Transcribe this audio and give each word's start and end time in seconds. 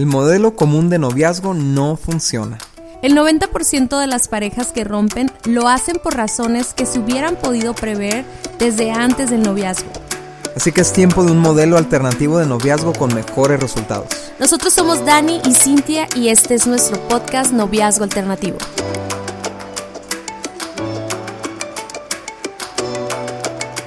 El 0.00 0.06
modelo 0.06 0.56
común 0.56 0.88
de 0.88 0.98
noviazgo 0.98 1.52
no 1.52 1.94
funciona. 1.94 2.56
El 3.02 3.14
90% 3.14 4.00
de 4.00 4.06
las 4.06 4.28
parejas 4.28 4.68
que 4.68 4.82
rompen 4.82 5.30
lo 5.44 5.68
hacen 5.68 5.98
por 6.02 6.16
razones 6.16 6.72
que 6.72 6.86
se 6.86 7.00
hubieran 7.00 7.36
podido 7.36 7.74
prever 7.74 8.24
desde 8.58 8.92
antes 8.92 9.28
del 9.28 9.42
noviazgo. 9.42 9.90
Así 10.56 10.72
que 10.72 10.80
es 10.80 10.94
tiempo 10.94 11.22
de 11.22 11.32
un 11.32 11.38
modelo 11.38 11.76
alternativo 11.76 12.38
de 12.38 12.46
noviazgo 12.46 12.94
con 12.94 13.14
mejores 13.14 13.60
resultados. 13.60 14.08
Nosotros 14.38 14.72
somos 14.72 15.04
Dani 15.04 15.38
y 15.44 15.52
Cintia 15.52 16.08
y 16.16 16.28
este 16.28 16.54
es 16.54 16.66
nuestro 16.66 16.98
podcast 17.06 17.52
Noviazgo 17.52 18.04
Alternativo. 18.04 18.56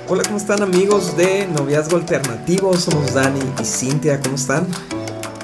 Hola, 0.07 0.21
¿cómo 0.21 0.37
están 0.37 0.61
amigos 0.61 1.17
de 1.17 1.47
Noviazgo 1.47 1.97
Alternativo? 1.97 2.77
Somos 2.77 3.15
Dani 3.15 3.39
y 3.59 3.65
Cintia, 3.65 4.21
¿cómo 4.21 4.35
están? 4.35 4.67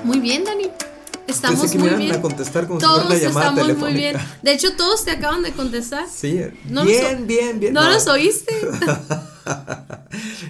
Muy 0.03 0.19
bien, 0.19 0.43
Dani. 0.45 0.58
Estamos 1.29 1.59
Pensé 1.61 1.77
que 1.77 1.83
muy 1.83 1.91
me 1.91 1.97
bien. 1.97 2.15
a 2.15 2.21
contestar 2.21 2.67
como 2.67 2.79
todos 2.79 3.01
si 3.01 3.07
una 3.07 3.15
llamada 3.17 3.45
estamos 3.49 3.61
telefónica. 3.67 3.91
muy 3.91 3.99
bien. 3.99 4.17
De 4.41 4.53
hecho, 4.53 4.75
todos 4.75 5.05
te 5.05 5.11
acaban 5.11 5.43
de 5.43 5.51
contestar. 5.51 6.07
Sí, 6.11 6.39
¿No 6.69 6.85
bien, 6.85 7.27
bien, 7.27 7.59
bien. 7.59 7.73
¿No, 7.73 7.87
los 7.87 8.07
oíste? 8.07 8.55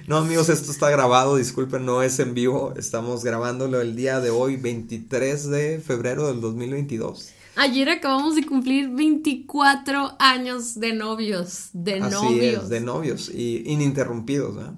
no, 0.07 0.17
amigos, 0.17 0.49
esto 0.49 0.71
está 0.71 0.89
grabado, 0.89 1.35
disculpen, 1.35 1.85
no 1.85 2.01
es 2.01 2.19
en 2.19 2.33
vivo. 2.33 2.73
Estamos 2.77 3.23
grabándolo 3.23 3.81
el 3.81 3.95
día 3.95 4.19
de 4.19 4.29
hoy, 4.29 4.55
23 4.57 5.49
de 5.49 5.79
febrero 5.85 6.27
del 6.27 6.41
2022. 6.41 7.29
Ayer 7.55 7.89
acabamos 7.89 8.35
de 8.35 8.45
cumplir 8.45 8.89
24 8.89 10.15
años 10.19 10.79
de 10.79 10.93
novios. 10.93 11.69
De 11.73 11.99
Así 11.99 12.13
novios. 12.13 12.63
es, 12.63 12.69
de 12.69 12.79
novios 12.79 13.29
y 13.33 13.63
ininterrumpidos, 13.69 14.55
¿verdad? 14.55 14.73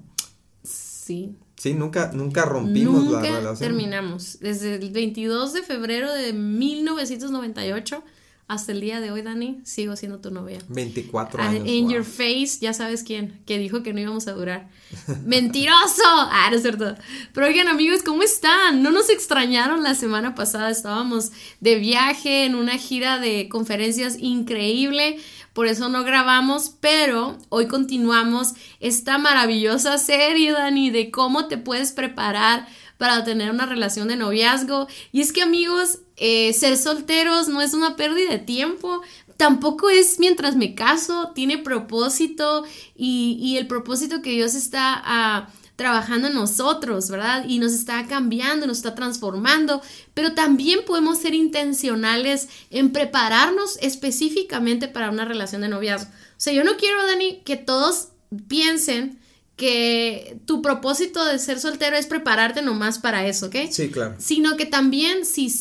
Sí. 0.64 1.36
Sí, 1.62 1.74
nunca, 1.74 2.10
nunca 2.12 2.44
rompimos 2.44 3.04
Nunca 3.04 3.20
la 3.22 3.36
relación. 3.38 3.68
terminamos. 3.70 4.38
Desde 4.40 4.74
el 4.74 4.90
22 4.90 5.52
de 5.52 5.62
febrero 5.62 6.12
de 6.12 6.32
1998 6.32 8.02
hasta 8.48 8.72
el 8.72 8.80
día 8.80 9.00
de 9.00 9.12
hoy, 9.12 9.22
Dani, 9.22 9.60
sigo 9.62 9.94
siendo 9.94 10.18
tu 10.18 10.32
novia. 10.32 10.58
24 10.68 11.40
Ah, 11.40 11.48
años. 11.50 11.66
in 11.68 11.84
wow. 11.84 11.92
your 11.94 12.04
face, 12.04 12.58
ya 12.60 12.74
sabes 12.74 13.04
quién, 13.04 13.40
que 13.46 13.58
dijo 13.58 13.84
que 13.84 13.92
no 13.94 14.00
íbamos 14.00 14.26
a 14.26 14.32
durar. 14.32 14.68
¡Mentiroso! 15.24 16.02
Ah, 16.04 16.48
no 16.50 16.56
es 16.56 16.62
cierto. 16.62 16.96
Pero 17.32 17.46
oigan, 17.46 17.68
amigos, 17.68 18.02
¿cómo 18.02 18.24
están? 18.24 18.82
¿No 18.82 18.90
nos 18.90 19.08
extrañaron 19.08 19.84
la 19.84 19.94
semana 19.94 20.34
pasada? 20.34 20.68
Estábamos 20.68 21.30
de 21.60 21.76
viaje 21.76 22.44
en 22.44 22.56
una 22.56 22.76
gira 22.76 23.20
de 23.20 23.48
conferencias 23.48 24.16
increíble. 24.18 25.18
Por 25.52 25.66
eso 25.66 25.88
no 25.88 26.02
grabamos, 26.02 26.72
pero 26.80 27.38
hoy 27.50 27.66
continuamos 27.66 28.54
esta 28.80 29.18
maravillosa 29.18 29.98
serie, 29.98 30.52
Dani, 30.52 30.90
de 30.90 31.10
cómo 31.10 31.46
te 31.46 31.58
puedes 31.58 31.92
preparar 31.92 32.66
para 32.96 33.24
tener 33.24 33.50
una 33.50 33.66
relación 33.66 34.08
de 34.08 34.16
noviazgo. 34.16 34.86
Y 35.10 35.20
es 35.20 35.32
que 35.32 35.42
amigos, 35.42 35.98
eh, 36.16 36.52
ser 36.54 36.76
solteros 36.76 37.48
no 37.48 37.60
es 37.60 37.74
una 37.74 37.96
pérdida 37.96 38.30
de 38.30 38.38
tiempo, 38.38 39.02
tampoco 39.36 39.90
es 39.90 40.18
mientras 40.20 40.56
me 40.56 40.74
caso, 40.74 41.32
tiene 41.34 41.58
propósito 41.58 42.64
y, 42.96 43.36
y 43.42 43.58
el 43.58 43.66
propósito 43.66 44.22
que 44.22 44.30
Dios 44.30 44.54
está 44.54 45.02
ah, 45.04 45.48
trabajando 45.82 46.28
en 46.28 46.34
nosotros, 46.34 47.10
¿verdad? 47.10 47.44
Y 47.48 47.58
nos 47.58 47.72
está 47.72 48.06
cambiando, 48.06 48.68
nos 48.68 48.76
está 48.76 48.94
transformando, 48.94 49.82
pero 50.14 50.32
también 50.32 50.84
podemos 50.86 51.18
ser 51.18 51.34
intencionales 51.34 52.48
en 52.70 52.92
prepararnos 52.92 53.78
específicamente 53.80 54.86
para 54.86 55.10
una 55.10 55.24
relación 55.24 55.62
de 55.62 55.68
noviazgo. 55.68 56.08
O 56.08 56.34
sea, 56.36 56.52
yo 56.52 56.62
no 56.62 56.76
quiero, 56.76 57.04
Dani, 57.04 57.40
que 57.44 57.56
todos 57.56 58.10
piensen 58.46 59.18
que 59.56 60.38
tu 60.46 60.62
propósito 60.62 61.24
de 61.24 61.40
ser 61.40 61.58
soltero 61.58 61.96
es 61.96 62.06
prepararte 62.06 62.62
nomás 62.62 63.00
para 63.00 63.26
eso, 63.26 63.46
¿ok? 63.46 63.56
Sí, 63.68 63.90
claro. 63.90 64.14
Sino 64.18 64.56
que 64.56 64.66
también, 64.66 65.26
si 65.26 65.52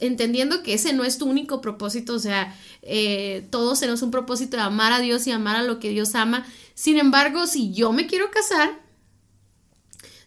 entendiendo 0.00 0.62
que 0.62 0.74
ese 0.74 0.92
no 0.92 1.02
es 1.02 1.16
tu 1.16 1.24
único 1.24 1.62
propósito, 1.62 2.12
o 2.12 2.18
sea, 2.18 2.54
eh, 2.82 3.48
todos 3.48 3.80
tenemos 3.80 4.02
un 4.02 4.10
propósito 4.10 4.58
de 4.58 4.64
amar 4.64 4.92
a 4.92 5.00
Dios 5.00 5.26
y 5.26 5.30
amar 5.30 5.56
a 5.56 5.62
lo 5.62 5.78
que 5.78 5.88
Dios 5.88 6.14
ama. 6.14 6.44
Sin 6.74 6.98
embargo, 6.98 7.46
si 7.46 7.72
yo 7.72 7.90
me 7.94 8.06
quiero 8.06 8.30
casar, 8.30 8.81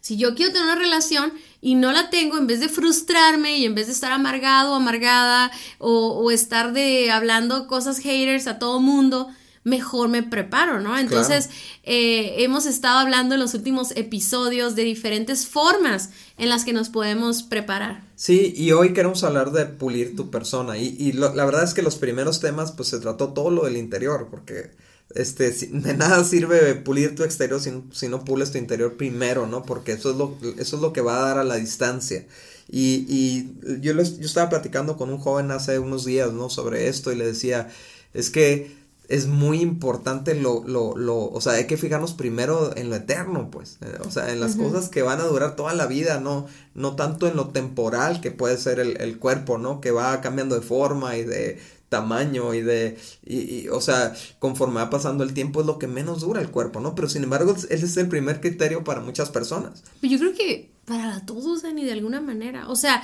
si 0.06 0.16
yo 0.16 0.34
quiero 0.36 0.52
tener 0.52 0.66
una 0.68 0.76
relación 0.76 1.32
y 1.60 1.74
no 1.74 1.90
la 1.90 2.10
tengo, 2.10 2.38
en 2.38 2.46
vez 2.46 2.60
de 2.60 2.68
frustrarme 2.68 3.58
y 3.58 3.64
en 3.64 3.74
vez 3.74 3.86
de 3.88 3.92
estar 3.92 4.12
amargado 4.12 4.72
o 4.72 4.74
amargada 4.76 5.50
o, 5.78 5.90
o 6.22 6.30
estar 6.30 6.72
de 6.72 7.10
hablando 7.10 7.66
cosas 7.66 7.98
haters 7.98 8.46
a 8.46 8.58
todo 8.58 8.78
mundo, 8.80 9.28
mejor 9.64 10.08
me 10.08 10.22
preparo, 10.22 10.78
¿no? 10.80 10.96
Entonces, 10.96 11.50
eh, 11.82 12.36
hemos 12.44 12.66
estado 12.66 12.98
hablando 13.00 13.34
en 13.34 13.40
los 13.40 13.52
últimos 13.54 13.90
episodios 13.96 14.76
de 14.76 14.84
diferentes 14.84 15.46
formas 15.48 16.10
en 16.38 16.50
las 16.50 16.64
que 16.64 16.72
nos 16.72 16.88
podemos 16.88 17.42
preparar. 17.42 18.04
Sí, 18.14 18.54
y 18.56 18.70
hoy 18.70 18.92
queremos 18.92 19.24
hablar 19.24 19.50
de 19.50 19.66
pulir 19.66 20.14
tu 20.14 20.30
persona. 20.30 20.78
Y, 20.78 20.94
y 21.00 21.12
lo- 21.14 21.34
la 21.34 21.44
verdad 21.44 21.64
es 21.64 21.74
que 21.74 21.82
los 21.82 21.96
primeros 21.96 22.38
temas, 22.40 22.70
pues 22.72 22.88
se 22.90 23.00
trató 23.00 23.32
todo 23.32 23.50
lo 23.50 23.64
del 23.64 23.76
interior, 23.76 24.28
porque 24.30 24.70
este, 25.14 25.50
de 25.52 25.94
nada 25.94 26.24
sirve 26.24 26.74
pulir 26.74 27.14
tu 27.14 27.24
exterior 27.24 27.60
si, 27.60 27.70
no- 27.70 27.84
si 27.92 28.08
no 28.08 28.24
pules 28.24 28.52
tu 28.52 28.58
interior 28.58 28.96
primero, 28.96 29.46
¿no? 29.46 29.62
Porque 29.62 29.92
eso 29.92 30.10
es 30.10 30.16
lo, 30.16 30.36
eso 30.58 30.76
es 30.76 30.82
lo 30.82 30.92
que 30.92 31.00
va 31.00 31.18
a 31.18 31.28
dar 31.28 31.38
a 31.38 31.44
la 31.44 31.56
distancia. 31.56 32.26
Y, 32.68 33.06
y 33.08 33.80
yo, 33.80 33.94
les- 33.94 34.18
yo 34.18 34.26
estaba 34.26 34.48
platicando 34.50 34.96
con 34.96 35.10
un 35.10 35.18
joven 35.18 35.50
hace 35.52 35.78
unos 35.78 36.04
días, 36.04 36.32
¿no? 36.32 36.50
Sobre 36.50 36.88
esto 36.88 37.12
y 37.12 37.16
le 37.16 37.26
decía, 37.26 37.68
es 38.12 38.30
que 38.30 38.74
es 39.08 39.28
muy 39.28 39.60
importante 39.60 40.34
lo, 40.34 40.64
lo, 40.66 40.96
lo, 40.96 41.16
o 41.30 41.40
sea, 41.40 41.52
hay 41.52 41.66
que 41.68 41.76
fijarnos 41.76 42.14
primero 42.14 42.76
en 42.76 42.90
lo 42.90 42.96
eterno, 42.96 43.52
pues, 43.52 43.78
eh, 43.82 43.98
o 44.04 44.10
sea, 44.10 44.32
en 44.32 44.40
las 44.40 44.56
cosas 44.56 44.88
que 44.88 45.02
van 45.02 45.20
a 45.20 45.24
durar 45.24 45.54
toda 45.54 45.74
la 45.74 45.86
vida, 45.86 46.18
no, 46.18 46.48
no 46.74 46.96
tanto 46.96 47.28
en 47.28 47.36
lo 47.36 47.50
temporal 47.50 48.20
que 48.20 48.32
puede 48.32 48.58
ser 48.58 48.80
el, 48.80 49.00
el 49.00 49.18
cuerpo, 49.20 49.58
¿no? 49.58 49.80
Que 49.80 49.92
va 49.92 50.20
cambiando 50.20 50.56
de 50.56 50.60
forma 50.62 51.16
y 51.16 51.22
de 51.24 51.60
tamaño 51.96 52.54
y 52.54 52.60
de, 52.60 52.98
y, 53.24 53.68
o 53.68 53.80
sea, 53.80 54.14
conforme 54.38 54.76
va 54.76 54.90
pasando 54.90 55.24
el 55.24 55.32
tiempo 55.32 55.60
es 55.60 55.66
lo 55.66 55.78
que 55.78 55.86
menos 55.86 56.20
dura 56.20 56.40
el 56.40 56.50
cuerpo, 56.50 56.80
¿no? 56.80 56.94
Pero 56.94 57.08
sin 57.08 57.24
embargo, 57.24 57.54
ese 57.54 57.86
es 57.86 57.96
el 57.96 58.08
primer 58.08 58.40
criterio 58.40 58.84
para 58.84 59.00
muchas 59.00 59.30
personas. 59.30 59.82
Pero 60.00 60.12
yo 60.12 60.18
creo 60.18 60.34
que 60.34 60.70
para 60.84 61.24
todos, 61.24 61.62
Dani, 61.62 61.84
de 61.84 61.92
alguna 61.92 62.20
manera. 62.20 62.68
O 62.68 62.76
sea, 62.76 63.02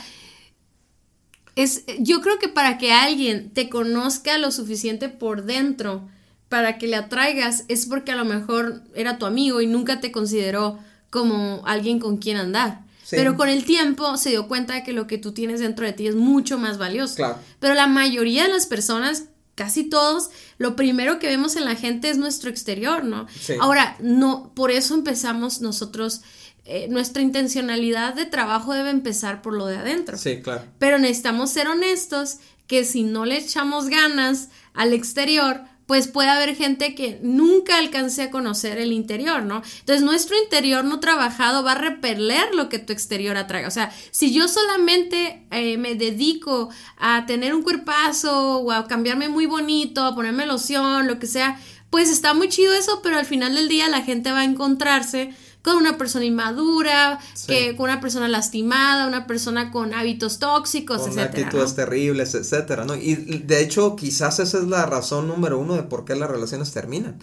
es, 1.57 1.85
yo 1.99 2.21
creo 2.21 2.39
que 2.39 2.49
para 2.49 2.79
que 2.79 2.93
alguien 2.93 3.51
te 3.51 3.69
conozca 3.69 4.39
lo 4.39 4.51
suficiente 4.51 5.09
por 5.09 5.45
dentro, 5.45 6.09
para 6.49 6.79
que 6.79 6.87
le 6.87 6.97
atraigas, 6.97 7.65
es 7.69 7.87
porque 7.87 8.13
a 8.13 8.17
lo 8.17 8.25
mejor 8.25 8.83
era 8.95 9.19
tu 9.19 9.27
amigo 9.27 9.61
y 9.61 9.67
nunca 9.67 10.01
te 10.01 10.13
consideró 10.13 10.79
como 11.11 11.63
alguien 11.67 11.99
con 11.99 12.19
quien 12.19 12.37
andar. 12.37 12.82
Sí. 13.13 13.17
Pero 13.19 13.37
con 13.37 13.51
el 13.51 13.67
tiempo 13.67 14.17
se 14.17 14.31
dio 14.31 14.49
cuenta 14.49 14.73
de 14.73 14.83
que 14.83 14.95
lo 14.95 15.07
que 15.07 15.19
tú 15.19 15.33
tienes 15.33 15.61
dentro 15.61 15.85
de 15.85 15.93
ti 15.93 16.07
es 16.07 16.15
mucho 16.15 16.57
más 16.57 16.79
valioso. 16.79 17.17
Claro. 17.17 17.39
Pero 17.61 17.75
la 17.75 17.87
mayoría 17.87 18.45
de 18.45 18.49
las 18.49 18.65
personas, 18.65 19.25
casi 19.55 19.85
todos, 19.85 20.31
lo 20.57 20.77
primero 20.77 21.19
que 21.19 21.27
vemos 21.27 21.57
en 21.57 21.67
la 21.67 21.75
gente 21.75 22.09
es 22.09 22.17
nuestro 22.17 22.49
exterior, 22.49 23.05
¿no? 23.05 23.27
Sí. 23.39 23.53
Ahora, 23.61 23.97
no, 24.01 24.51
por 24.55 24.71
eso 24.71 24.95
empezamos 24.95 25.61
nosotros, 25.61 26.23
eh, 26.65 26.87
nuestra 26.89 27.21
intencionalidad 27.21 28.15
de 28.15 28.25
trabajo 28.25 28.73
debe 28.73 28.89
empezar 28.89 29.43
por 29.43 29.53
lo 29.53 29.67
de 29.67 29.77
adentro. 29.77 30.17
Sí, 30.17 30.41
claro. 30.41 30.63
Pero 30.79 30.99
necesitamos 30.99 31.51
ser 31.51 31.69
honestos 31.69 32.39
que 32.67 32.87
si 32.87 33.03
no 33.03 33.27
le 33.27 33.37
echamos 33.37 33.89
ganas 33.89 34.49
al 34.73 34.95
exterior, 34.95 35.61
pues 35.93 36.09
puede 36.09 36.31
haber 36.31 36.57
gente 36.57 36.95
que 36.95 37.19
nunca 37.21 37.77
alcance 37.77 38.23
a 38.23 38.31
conocer 38.31 38.79
el 38.79 38.93
interior, 38.93 39.43
¿no? 39.43 39.61
Entonces 39.81 40.01
nuestro 40.01 40.35
interior 40.43 40.87
no 40.87 41.01
trabajado 41.01 41.63
va 41.63 41.73
a 41.73 41.75
repeler 41.75 42.55
lo 42.55 42.71
que 42.71 42.79
tu 42.79 42.95
exterior 42.95 43.37
atraiga. 43.37 43.69
O 43.69 43.71
sea, 43.71 43.93
si 44.11 44.33
yo 44.33 44.49
solamente 44.49 45.45
eh, 45.51 45.77
me 45.77 45.95
dedico 45.95 46.71
a 46.97 47.27
tener 47.27 47.55
un 47.55 47.63
cuerpazo 47.63 48.61
o 48.61 48.73
a 48.73 48.89
cambiarme 48.89 49.29
muy 49.29 49.45
bonito, 49.45 50.03
a 50.03 50.15
ponerme 50.15 50.47
loción, 50.47 51.07
lo 51.07 51.19
que 51.19 51.27
sea, 51.27 51.61
pues 51.91 52.09
está 52.09 52.33
muy 52.33 52.49
chido 52.49 52.73
eso, 52.73 53.01
pero 53.03 53.19
al 53.19 53.27
final 53.27 53.55
del 53.55 53.69
día 53.69 53.87
la 53.91 54.01
gente 54.01 54.33
va 54.33 54.41
a 54.41 54.45
encontrarse 54.45 55.35
con 55.63 55.77
una 55.77 55.97
persona 55.97 56.25
inmadura, 56.25 57.21
Sí. 57.35 57.47
que 57.47 57.77
con 57.77 57.85
una 57.85 58.01
persona 58.01 58.29
lastimada, 58.29 59.07
una 59.07 59.27
persona 59.27 59.71
con 59.71 59.95
hábitos 59.95 60.39
tóxicos, 60.39 60.99
con 61.03 61.11
etcétera. 61.11 61.29
actitudes 61.31 61.71
¿no? 61.71 61.77
terribles, 61.77 62.35
etcétera, 62.35 62.85
¿no? 62.85 62.97
Y 62.97 63.15
de 63.15 63.61
hecho, 63.61 63.95
quizás 63.97 64.39
esa 64.41 64.59
es 64.59 64.65
la 64.65 64.87
razón 64.87 65.29
número 65.29 65.59
uno 65.59 65.75
de 65.75 65.83
por 65.85 66.05
qué 66.05 66.17
las 66.17 66.31
relaciones 66.31 66.73
terminan. 66.73 67.19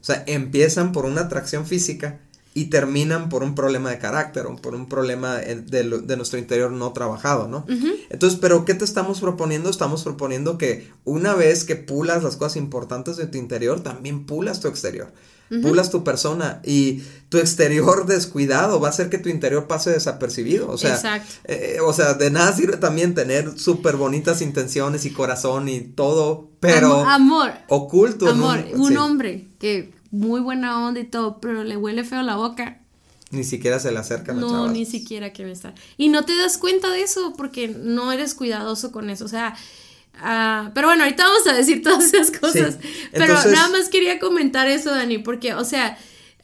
O 0.00 0.04
sea, 0.04 0.22
empiezan 0.26 0.92
por 0.92 1.04
una 1.06 1.22
atracción 1.22 1.66
física 1.66 2.18
y 2.54 2.66
terminan 2.66 3.30
por 3.30 3.42
un 3.42 3.54
problema 3.54 3.88
de 3.90 3.98
carácter 3.98 4.44
o 4.46 4.56
por 4.56 4.74
un 4.74 4.86
problema 4.86 5.40
eh, 5.40 5.54
de 5.56 6.16
nuestro 6.16 6.38
interior 6.38 6.70
no 6.70 6.92
trabajado, 6.92 7.48
¿no? 7.48 7.64
Entonces, 8.10 8.38
pero 8.40 8.64
¿qué 8.64 8.74
te 8.74 8.84
estamos 8.84 9.20
proponiendo? 9.20 9.70
Estamos 9.70 10.02
proponiendo 10.04 10.58
que 10.58 10.90
una 11.04 11.34
vez 11.34 11.64
que 11.64 11.76
pulas 11.76 12.22
las 12.22 12.36
cosas 12.36 12.56
importantes 12.56 13.16
de 13.16 13.26
tu 13.26 13.38
interior, 13.38 13.80
también 13.82 14.26
pulas 14.26 14.60
tu 14.60 14.68
exterior. 14.68 15.10
Pulas 15.62 15.90
tu 15.90 16.02
persona 16.02 16.62
y 16.64 17.02
tu 17.28 17.36
exterior 17.36 18.06
descuidado 18.06 18.80
va 18.80 18.88
a 18.88 18.90
hacer 18.90 19.10
que 19.10 19.18
tu 19.18 19.28
interior 19.28 19.66
pase 19.66 19.90
desapercibido. 19.90 20.70
O 20.70 20.78
sea, 20.78 21.22
eh, 21.44 21.76
o 21.84 21.92
sea, 21.92 22.14
de 22.14 22.30
nada 22.30 22.52
sirve 22.54 22.78
también 22.78 23.14
tener 23.14 23.58
súper 23.58 23.96
bonitas 23.96 24.40
intenciones 24.40 25.04
y 25.04 25.10
corazón 25.10 25.68
y 25.68 25.80
todo, 25.80 26.48
pero 26.58 27.02
Amo- 27.02 27.10
amor, 27.10 27.52
oculto. 27.68 28.28
amor, 28.28 28.64
un 28.74 28.92
sí. 28.92 28.96
hombre 28.96 29.48
que 29.58 29.92
muy 30.10 30.40
buena 30.40 30.86
onda 30.86 31.00
y 31.00 31.04
todo, 31.04 31.38
pero 31.40 31.64
le 31.64 31.76
huele 31.76 32.04
feo 32.04 32.22
la 32.22 32.36
boca. 32.36 32.78
Ni 33.30 33.44
siquiera 33.44 33.78
se 33.78 33.90
le 33.92 33.98
acercan 33.98 34.40
no, 34.40 34.50
chavas. 34.50 34.72
ni 34.72 34.84
siquiera 34.84 35.32
quieren 35.32 35.52
estar. 35.52 35.74
Y 35.96 36.08
no 36.08 36.24
te 36.24 36.36
das 36.36 36.58
cuenta 36.58 36.90
de 36.90 37.02
eso 37.02 37.32
porque 37.36 37.68
no 37.68 38.12
eres 38.12 38.34
cuidadoso 38.34 38.92
con 38.92 39.08
eso. 39.08 39.24
O 39.24 39.28
sea, 39.28 39.54
ah, 40.22 40.70
pero 40.74 40.88
bueno, 40.88 41.04
ahorita 41.04 41.24
vamos 41.24 41.46
a 41.46 41.52
decir 41.52 41.82
todas 41.82 42.12
esas 42.14 42.30
cosas. 42.30 42.78
Pero 43.12 43.24
Entonces- 43.24 43.52
nada 43.52 43.68
más 43.68 43.88
quería 43.88 44.18
comentar 44.18 44.68
eso, 44.68 44.90
Dani, 44.90 45.18
porque, 45.18 45.54
o 45.54 45.64
sea, 45.64 45.98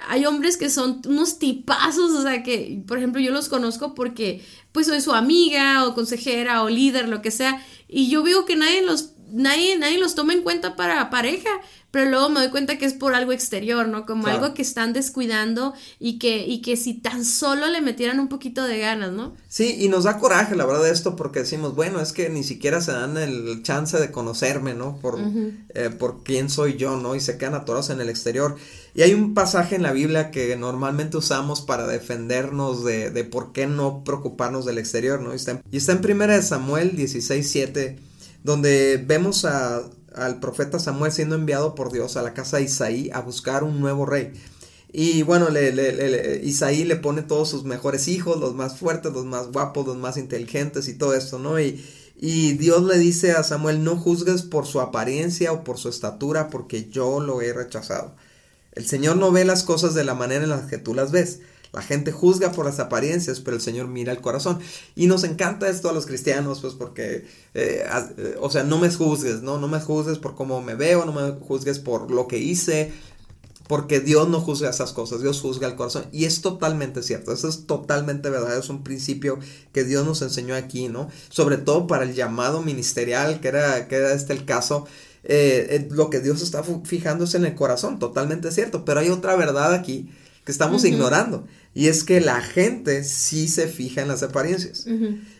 hay 0.08 0.26
hombres 0.26 0.56
que 0.56 0.70
son 0.70 1.00
unos 1.06 1.38
tipazos, 1.38 2.12
o 2.12 2.22
sea, 2.22 2.42
que, 2.42 2.82
por 2.86 2.98
ejemplo, 2.98 3.20
yo 3.20 3.32
los 3.32 3.48
conozco 3.48 3.94
porque, 3.94 4.44
pues, 4.72 4.86
soy 4.86 5.00
su 5.00 5.12
amiga 5.12 5.84
o 5.86 5.94
consejera 5.94 6.62
o 6.62 6.68
líder, 6.68 7.08
lo 7.08 7.22
que 7.22 7.30
sea, 7.30 7.64
y 7.88 8.08
yo 8.10 8.22
veo 8.22 8.44
que 8.44 8.54
nadie 8.56 8.82
los, 8.82 9.12
nadie, 9.32 9.78
nadie 9.78 9.98
los 9.98 10.14
toma 10.14 10.32
en 10.32 10.42
cuenta 10.42 10.76
para 10.76 11.10
pareja, 11.10 11.50
pero 11.90 12.10
luego 12.10 12.28
me 12.28 12.40
doy 12.40 12.50
cuenta 12.50 12.76
que 12.76 12.84
es 12.84 12.92
por 12.92 13.14
algo 13.14 13.32
exterior, 13.32 13.88
¿no? 13.88 14.04
Como 14.04 14.24
Claro. 14.24 14.42
algo 14.44 14.54
que 14.54 14.60
están 14.60 14.92
descuidando 14.92 15.72
y 15.98 16.18
que, 16.18 16.46
y 16.46 16.60
que 16.60 16.76
si 16.76 16.92
tan 16.94 17.24
solo 17.24 17.66
le 17.68 17.80
metieran 17.80 18.20
un 18.20 18.28
poquito 18.28 18.64
de 18.64 18.78
ganas, 18.78 19.12
¿no? 19.12 19.34
Sí, 19.48 19.76
y 19.78 19.88
nos 19.88 20.04
da 20.04 20.18
coraje, 20.18 20.54
la 20.54 20.66
verdad, 20.66 20.86
esto, 20.88 21.16
porque 21.16 21.40
decimos, 21.40 21.74
bueno, 21.74 22.00
es 22.00 22.12
que 22.12 22.28
ni 22.28 22.44
siquiera 22.44 22.82
se 22.82 22.92
dan 22.92 23.16
el 23.16 23.62
chance 23.62 23.98
de 23.98 24.10
conocerme, 24.10 24.74
¿no? 24.74 24.98
Por, 24.98 25.18
eh, 25.74 25.88
por 25.90 26.22
quién 26.24 26.50
soy 26.50 26.76
yo, 26.76 26.96
¿no? 26.98 27.14
Y 27.14 27.20
se 27.20 27.38
quedan 27.38 27.54
atorados 27.54 27.88
en 27.88 28.02
el 28.02 28.10
exterior. 28.10 28.56
Y 28.94 29.00
hay 29.02 29.14
un 29.14 29.32
pasaje 29.32 29.74
en 29.76 29.82
la 29.82 29.92
Biblia 29.92 30.30
que 30.30 30.54
normalmente 30.56 31.16
usamos 31.16 31.62
para 31.62 31.86
defendernos 31.86 32.84
de, 32.84 33.10
de 33.10 33.24
por 33.24 33.52
qué 33.52 33.66
no 33.66 34.04
preocuparnos 34.04 34.66
del 34.66 34.76
exterior, 34.78 35.20
¿no? 35.22 35.32
Y 35.32 35.36
está 35.36 35.52
en, 35.52 35.62
y 35.70 35.76
está 35.78 35.92
en 35.92 36.00
primera 36.02 36.34
de 36.36 36.42
Samuel 36.42 36.96
16, 36.96 37.50
7, 37.50 37.98
donde 38.48 38.96
vemos 39.06 39.44
al 39.44 40.40
profeta 40.40 40.78
Samuel 40.78 41.12
siendo 41.12 41.34
enviado 41.34 41.74
por 41.74 41.92
Dios 41.92 42.16
a 42.16 42.22
la 42.22 42.32
casa 42.32 42.56
de 42.56 42.62
Isaí 42.62 43.10
a 43.12 43.20
buscar 43.20 43.62
un 43.62 43.78
nuevo 43.78 44.06
rey. 44.06 44.32
Y 44.90 45.22
bueno, 45.22 45.50
le- 45.50 46.40
Isaí 46.42 46.84
le 46.84 46.96
pone 46.96 47.20
todos 47.22 47.50
sus 47.50 47.64
mejores 47.64 48.08
hijos, 48.08 48.40
los 48.40 48.54
más 48.54 48.78
fuertes, 48.78 49.12
los 49.12 49.26
más 49.26 49.48
guapos, 49.52 49.86
los 49.86 49.98
más 49.98 50.16
inteligentes 50.16 50.88
y 50.88 50.94
todo 50.94 51.12
esto, 51.14 51.38
¿no? 51.38 51.60
Y, 51.60 51.84
y 52.16 52.52
Dios 52.54 52.82
le 52.84 52.96
dice 52.98 53.32
a 53.32 53.42
Samuel, 53.42 53.84
no 53.84 53.96
juzgues 53.98 54.42
por 54.42 54.64
su 54.66 54.80
apariencia 54.80 55.52
o 55.52 55.62
por 55.62 55.76
su 55.76 55.90
estatura, 55.90 56.48
porque 56.48 56.88
yo 56.88 57.20
lo 57.20 57.42
he 57.42 57.52
rechazado. 57.52 58.16
El 58.72 58.86
Señor 58.86 59.16
no 59.16 59.30
ve 59.30 59.44
las 59.44 59.62
cosas 59.62 59.92
de 59.94 60.04
la 60.04 60.14
manera 60.14 60.44
en 60.44 60.50
la 60.50 60.66
que 60.66 60.78
tú 60.78 60.94
las 60.94 61.12
ves. 61.12 61.40
La 61.78 61.84
gente 61.84 62.10
juzga 62.10 62.50
por 62.50 62.66
las 62.66 62.80
apariencias, 62.80 63.38
pero 63.38 63.56
el 63.56 63.62
Señor 63.62 63.86
mira 63.86 64.10
el 64.10 64.20
corazón. 64.20 64.58
Y 64.96 65.06
nos 65.06 65.22
encanta 65.22 65.68
esto 65.68 65.88
a 65.88 65.92
los 65.92 66.06
cristianos, 66.06 66.60
pues 66.60 66.74
porque, 66.74 67.24
eh, 67.54 67.84
eh, 68.16 68.36
o 68.40 68.50
sea, 68.50 68.64
no 68.64 68.78
me 68.80 68.90
juzgues, 68.90 69.42
¿no? 69.42 69.60
No 69.60 69.68
me 69.68 69.78
juzgues 69.80 70.18
por 70.18 70.34
cómo 70.34 70.60
me 70.60 70.74
veo, 70.74 71.04
no 71.04 71.12
me 71.12 71.38
juzgues 71.38 71.78
por 71.78 72.10
lo 72.10 72.26
que 72.26 72.38
hice, 72.38 72.92
porque 73.68 74.00
Dios 74.00 74.28
no 74.28 74.40
juzga 74.40 74.70
esas 74.70 74.92
cosas, 74.92 75.20
Dios 75.22 75.40
juzga 75.40 75.68
el 75.68 75.76
corazón. 75.76 76.06
Y 76.10 76.24
es 76.24 76.40
totalmente 76.40 77.00
cierto, 77.04 77.32
eso 77.32 77.48
es 77.48 77.66
totalmente 77.66 78.28
verdad, 78.28 78.58
es 78.58 78.70
un 78.70 78.82
principio 78.82 79.38
que 79.72 79.84
Dios 79.84 80.04
nos 80.04 80.20
enseñó 80.22 80.56
aquí, 80.56 80.88
¿no? 80.88 81.08
Sobre 81.28 81.58
todo 81.58 81.86
para 81.86 82.02
el 82.02 82.12
llamado 82.14 82.60
ministerial, 82.62 83.40
que 83.40 83.48
era, 83.48 83.86
que 83.86 83.94
era 83.96 84.12
este 84.14 84.32
el 84.32 84.44
caso. 84.44 84.86
eh, 85.22 85.86
lo 85.92 86.10
que 86.10 86.18
Dios 86.20 86.42
está 86.42 86.62
es 87.22 87.34
en 87.34 87.44
el 87.44 87.54
corazón, 87.54 88.00
totalmente 88.00 88.50
cierto. 88.50 88.84
Pero 88.84 88.98
hay 88.98 89.10
otra 89.10 89.36
verdad 89.36 89.74
aquí 89.74 90.10
que 90.48 90.52
estamos 90.52 90.86
ignorando. 90.86 91.46
Y 91.74 91.88
es 91.88 92.04
que 92.04 92.22
la 92.22 92.40
gente 92.40 93.04
sí 93.04 93.48
se 93.48 93.68
fija 93.68 94.00
en 94.00 94.08
las 94.08 94.22
apariencias. 94.22 94.86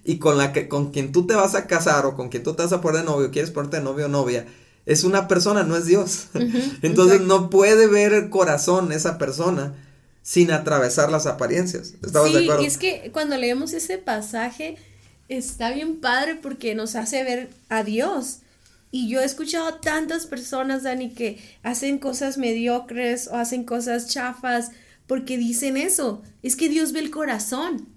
Y 0.05 0.19
con 0.19 0.37
la 0.37 0.53
que, 0.53 0.69
con 0.69 0.91
quien 0.93 1.13
tú 1.13 1.27
te 1.27 1.35
vas 1.35 1.55
a 1.55 1.67
casar 1.67 2.05
o 2.05 2.15
con 2.15 2.29
quien 2.29 2.43
tú 2.43 2.53
te 2.53 2.63
vas 2.63 2.75
a 2.75 2.83
poner 2.83 3.01
de 3.01 3.07
novio, 3.07 3.31
quieres 3.31 3.51
ponerte 3.51 3.79
de 3.79 3.83
novio 3.83 4.05
o 4.05 4.09
novia, 4.11 4.45
es 4.85 5.05
una 5.05 5.27
persona, 5.27 5.63
no 5.63 5.79
es 5.79 5.87
Dios. 5.87 6.27
Entonces 6.83 7.23
no 7.23 7.49
puede 7.49 7.87
ver 7.87 8.13
el 8.13 8.29
corazón 8.29 8.93
esa 8.93 9.17
persona 9.17 9.73
sin 10.23 10.51
atravesar 10.51 11.11
las 11.11 11.25
apariencias. 11.25 11.95
¿Estamos 12.05 12.35
de 12.35 12.41
Sí, 12.41 12.45
acuerdo? 12.45 12.63
y 12.63 12.67
es 12.67 12.77
que 12.77 13.09
cuando 13.11 13.39
leemos 13.39 13.73
ese 13.73 13.97
pasaje 13.97 14.77
está 15.31 15.71
bien 15.73 16.01
padre 16.03 16.35
porque 16.35 16.75
nos 16.75 16.97
hace 16.97 17.25
ver 17.25 17.49
a 17.71 17.83
Dios. 17.83 18.41
Y 18.91 19.09
yo 19.09 19.23
he 19.23 19.25
escuchado 19.25 19.67
a 19.69 19.81
tantas 19.81 20.27
personas, 20.27 20.83
Dani, 20.83 21.15
que 21.15 21.39
hacen 21.63 21.99
cosas 21.99 22.37
mediocres 22.37 23.29
o 23.29 23.37
hacen 23.37 23.65
cosas 23.65 24.09
chafas 24.09 24.71
porque 25.09 25.37
dicen 25.37 25.77
eso. 25.77 26.23
Es 26.43 26.55
que 26.55 26.69
Dios 26.69 26.93
ve 26.93 27.01
el 27.01 27.11
corazón. 27.11 27.89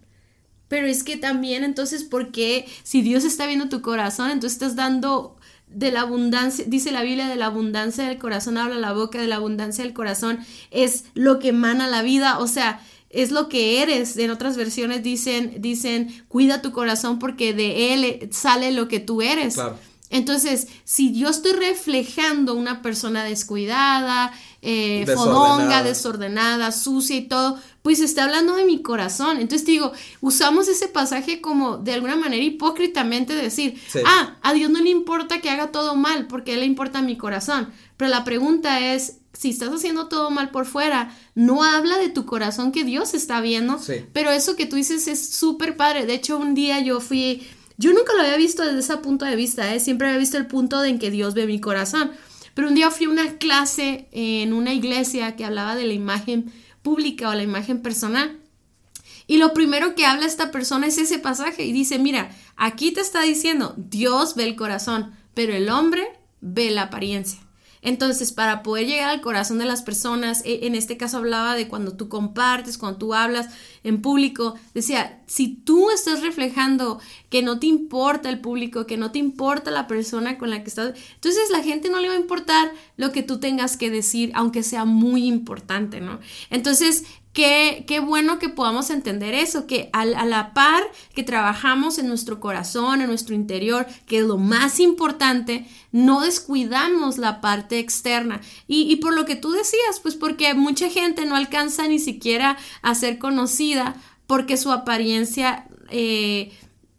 Pero 0.67 0.87
es 0.87 1.03
que 1.03 1.17
también, 1.17 1.63
entonces, 1.63 2.03
¿por 2.03 2.31
qué 2.31 2.65
si 2.81 3.01
Dios 3.01 3.25
está 3.25 3.45
viendo 3.45 3.69
tu 3.69 3.81
corazón, 3.81 4.31
entonces 4.31 4.53
estás 4.53 4.75
dando 4.75 5.35
de 5.67 5.91
la 5.91 6.01
abundancia, 6.01 6.65
dice 6.67 6.91
la 6.91 7.03
Biblia, 7.03 7.27
de 7.27 7.35
la 7.35 7.47
abundancia 7.47 8.07
del 8.07 8.17
corazón 8.17 8.57
habla 8.57 8.77
la 8.77 8.93
boca, 8.93 9.21
de 9.21 9.27
la 9.27 9.35
abundancia 9.35 9.83
del 9.83 9.93
corazón 9.93 10.39
es 10.71 11.05
lo 11.13 11.39
que 11.39 11.49
emana 11.49 11.87
la 11.87 12.01
vida, 12.01 12.39
o 12.39 12.47
sea, 12.47 12.81
es 13.09 13.31
lo 13.31 13.49
que 13.49 13.81
eres. 13.81 14.15
En 14.17 14.31
otras 14.31 14.55
versiones 14.55 15.03
dicen, 15.03 15.55
dicen, 15.59 16.23
cuida 16.29 16.61
tu 16.61 16.71
corazón 16.71 17.19
porque 17.19 17.53
de 17.53 17.93
él 17.93 18.29
sale 18.31 18.71
lo 18.71 18.87
que 18.87 19.01
tú 19.01 19.21
eres. 19.21 19.55
Claro. 19.55 19.77
Entonces, 20.11 20.67
si 20.83 21.13
yo 21.13 21.29
estoy 21.29 21.53
reflejando 21.53 22.53
una 22.53 22.81
persona 22.81 23.23
descuidada, 23.23 24.31
eh, 24.61 25.03
Desordenada. 25.07 25.15
fodonga, 25.47 25.83
desordenada, 25.83 26.71
sucia 26.71 27.15
y 27.15 27.21
todo, 27.27 27.57
pues 27.81 27.99
está 27.99 28.25
hablando 28.25 28.55
de 28.55 28.65
mi 28.65 28.81
corazón. 28.83 29.37
Entonces 29.37 29.65
te 29.65 29.71
digo, 29.71 29.91
usamos 30.21 30.67
ese 30.67 30.87
pasaje 30.87 31.41
como 31.41 31.77
de 31.77 31.93
alguna 31.93 32.15
manera 32.15 32.43
hipócritamente 32.43 33.33
decir, 33.35 33.81
Sí. 33.91 33.99
ah, 34.05 34.37
a 34.43 34.53
Dios 34.53 34.69
no 34.69 34.79
le 34.81 34.89
importa 34.89 35.41
que 35.41 35.49
haga 35.49 35.71
todo 35.71 35.95
mal, 35.95 36.27
porque 36.27 36.51
a 36.51 36.53
él 36.55 36.59
le 36.59 36.65
importa 36.67 37.01
mi 37.01 37.17
corazón. 37.17 37.69
Pero 37.97 38.09
la 38.11 38.23
pregunta 38.23 38.79
es, 38.93 39.17
si 39.33 39.49
estás 39.49 39.69
haciendo 39.73 40.07
todo 40.07 40.29
mal 40.29 40.51
por 40.51 40.65
fuera, 40.67 41.15
no 41.33 41.63
habla 41.63 41.97
de 41.97 42.09
tu 42.09 42.25
corazón 42.25 42.71
que 42.71 42.83
Dios 42.83 43.13
está 43.15 43.41
viendo. 43.41 43.79
Sí. 43.79 44.05
Pero 44.13 44.29
eso 44.29 44.55
que 44.55 44.65
tú 44.67 44.75
dices 44.75 45.07
es 45.07 45.29
súper 45.33 45.75
padre. 45.77 46.05
De 46.05 46.13
hecho, 46.13 46.37
un 46.37 46.53
día 46.53 46.79
yo 46.81 46.99
fui, 46.99 47.47
yo 47.81 47.93
nunca 47.93 48.13
lo 48.13 48.21
había 48.21 48.37
visto 48.37 48.63
desde 48.63 48.79
ese 48.79 48.97
punto 48.97 49.25
de 49.25 49.35
vista, 49.35 49.73
¿eh? 49.73 49.79
siempre 49.79 50.07
había 50.07 50.19
visto 50.19 50.37
el 50.37 50.45
punto 50.45 50.79
de 50.81 50.89
en 50.89 50.99
que 50.99 51.09
Dios 51.09 51.33
ve 51.33 51.47
mi 51.47 51.59
corazón. 51.59 52.11
Pero 52.53 52.67
un 52.67 52.75
día 52.75 52.91
fui 52.91 53.07
a 53.07 53.09
una 53.09 53.37
clase 53.37 54.07
en 54.11 54.53
una 54.53 54.73
iglesia 54.73 55.35
que 55.35 55.45
hablaba 55.45 55.75
de 55.75 55.85
la 55.85 55.93
imagen 55.93 56.53
pública 56.83 57.29
o 57.29 57.33
la 57.33 57.43
imagen 57.43 57.81
personal. 57.81 58.37
Y 59.25 59.37
lo 59.37 59.53
primero 59.53 59.95
que 59.95 60.05
habla 60.05 60.25
esta 60.27 60.51
persona 60.51 60.87
es 60.87 60.97
ese 60.97 61.17
pasaje 61.17 61.65
y 61.65 61.71
dice, 61.71 61.97
mira, 61.97 62.29
aquí 62.55 62.91
te 62.91 63.01
está 63.01 63.21
diciendo, 63.21 63.73
Dios 63.77 64.35
ve 64.35 64.43
el 64.43 64.55
corazón, 64.55 65.15
pero 65.33 65.53
el 65.53 65.69
hombre 65.69 66.07
ve 66.41 66.69
la 66.69 66.83
apariencia. 66.83 67.39
Entonces, 67.81 68.31
para 68.31 68.61
poder 68.63 68.85
llegar 68.87 69.09
al 69.09 69.21
corazón 69.21 69.57
de 69.57 69.65
las 69.65 69.81
personas, 69.81 70.43
e- 70.45 70.67
en 70.67 70.75
este 70.75 70.97
caso 70.97 71.17
hablaba 71.17 71.55
de 71.55 71.67
cuando 71.67 71.93
tú 71.97 72.09
compartes, 72.09 72.77
cuando 72.77 72.99
tú 72.99 73.13
hablas 73.13 73.47
en 73.83 74.01
público, 74.01 74.55
decía, 74.73 75.21
si 75.25 75.55
tú 75.55 75.89
estás 75.89 76.21
reflejando 76.21 76.99
que 77.29 77.41
no 77.41 77.59
te 77.59 77.67
importa 77.67 78.29
el 78.29 78.39
público, 78.39 78.85
que 78.85 78.97
no 78.97 79.11
te 79.11 79.19
importa 79.19 79.71
la 79.71 79.87
persona 79.87 80.37
con 80.37 80.49
la 80.49 80.61
que 80.63 80.69
estás, 80.69 80.93
entonces 81.15 81.49
la 81.51 81.63
gente 81.63 81.89
no 81.89 81.99
le 81.99 82.07
va 82.09 82.13
a 82.15 82.19
importar 82.19 82.71
lo 82.97 83.11
que 83.11 83.23
tú 83.23 83.39
tengas 83.39 83.77
que 83.77 83.89
decir, 83.89 84.31
aunque 84.35 84.63
sea 84.63 84.85
muy 84.85 85.25
importante, 85.25 86.01
¿no? 86.01 86.19
Entonces, 86.49 87.05
Qué, 87.33 87.85
qué 87.87 88.01
bueno 88.01 88.39
que 88.39 88.49
podamos 88.49 88.89
entender 88.89 89.33
eso, 89.33 89.65
que 89.65 89.89
a, 89.93 90.05
la 90.05 90.53
par 90.53 90.83
que 91.15 91.23
trabajamos 91.23 91.97
en 91.97 92.07
nuestro 92.07 92.39
corazón, 92.41 93.01
en 93.01 93.07
nuestro 93.07 93.35
interior, 93.35 93.85
que 94.05 94.19
es 94.19 94.25
lo 94.25 94.37
más 94.37 94.81
importante, 94.81 95.65
no 95.93 96.19
descuidamos 96.21 97.17
la 97.17 97.39
parte 97.39 97.79
externa. 97.79 98.41
Y, 98.67 98.91
y 98.91 98.97
por 98.97 99.13
lo 99.13 99.23
que 99.25 99.37
tú 99.37 99.51
decías, 99.51 100.01
pues 100.01 100.15
porque 100.15 100.53
mucha 100.55 100.89
gente 100.89 101.25
no 101.25 101.35
alcanza 101.37 101.87
ni 101.87 101.99
siquiera 101.99 102.57
a 102.81 102.95
ser 102.95 103.17
conocida 103.17 103.95
porque 104.27 104.57
su 104.57 104.71
apariencia... 104.71 105.67
eh, 105.89 106.51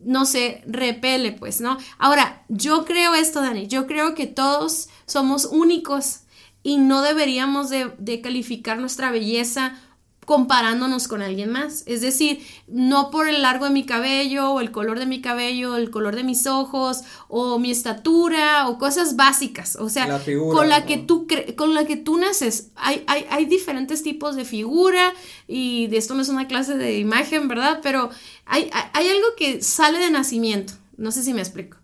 no 0.04 0.24
sé, 0.26 0.64
repele, 0.66 1.30
pues, 1.30 1.60
¿no? 1.60 1.78
Ahora, 1.96 2.42
yo 2.48 2.84
creo 2.84 3.14
esto, 3.14 3.40
Dani, 3.40 3.68
yo 3.68 3.86
creo 3.86 4.16
que 4.16 4.26
todos 4.26 4.88
somos 5.06 5.44
únicos 5.44 6.22
y 6.64 6.78
no 6.78 7.02
deberíamos 7.02 7.70
de, 7.70 7.92
de 7.98 8.20
calificar 8.20 8.78
nuestra 8.78 9.12
belleza 9.12 9.78
comparándonos 10.24 11.08
con 11.08 11.20
alguien 11.20 11.50
más. 11.50 11.82
Es 11.86 12.00
decir, 12.00 12.46
no 12.68 13.10
por 13.10 13.28
el 13.28 13.42
largo 13.42 13.64
de 13.64 13.72
mi 13.72 13.84
cabello 13.84 14.52
o 14.52 14.60
el 14.60 14.70
color 14.70 14.98
de 14.98 15.06
mi 15.06 15.20
cabello, 15.20 15.76
el 15.76 15.90
color 15.90 16.14
de 16.14 16.22
mis 16.22 16.46
ojos 16.46 17.02
o 17.28 17.58
mi 17.58 17.70
estatura 17.70 18.68
o 18.68 18.78
cosas 18.78 19.16
básicas. 19.16 19.76
O 19.76 19.88
sea, 19.88 20.06
La 20.06 20.18
figura, 20.18 20.56
con 20.56 20.68
la 20.68 20.80
¿no? 20.80 20.86
que 20.86 20.98
tú 20.98 21.26
con 21.56 21.74
la 21.74 21.84
que 21.86 21.96
tú 21.96 22.18
naces. 22.18 22.68
Hay, 22.76 23.04
hay, 23.06 23.26
hay 23.30 23.46
diferentes 23.46 24.02
tipos 24.02 24.36
de 24.36 24.44
figura 24.44 25.12
y 25.48 25.88
de 25.88 25.96
esto 25.96 26.14
no 26.14 26.22
es 26.22 26.28
una 26.28 26.46
clase 26.46 26.76
de 26.76 26.98
imagen, 26.98 27.48
¿verdad? 27.48 27.80
Pero 27.82 28.10
hay, 28.46 28.70
hay 28.92 29.08
algo 29.08 29.26
que 29.36 29.60
sale 29.62 29.98
de 29.98 30.10
nacimiento. 30.10 30.74
No 30.96 31.10
sé 31.10 31.22
si 31.22 31.34
me 31.34 31.40
explico. 31.40 31.78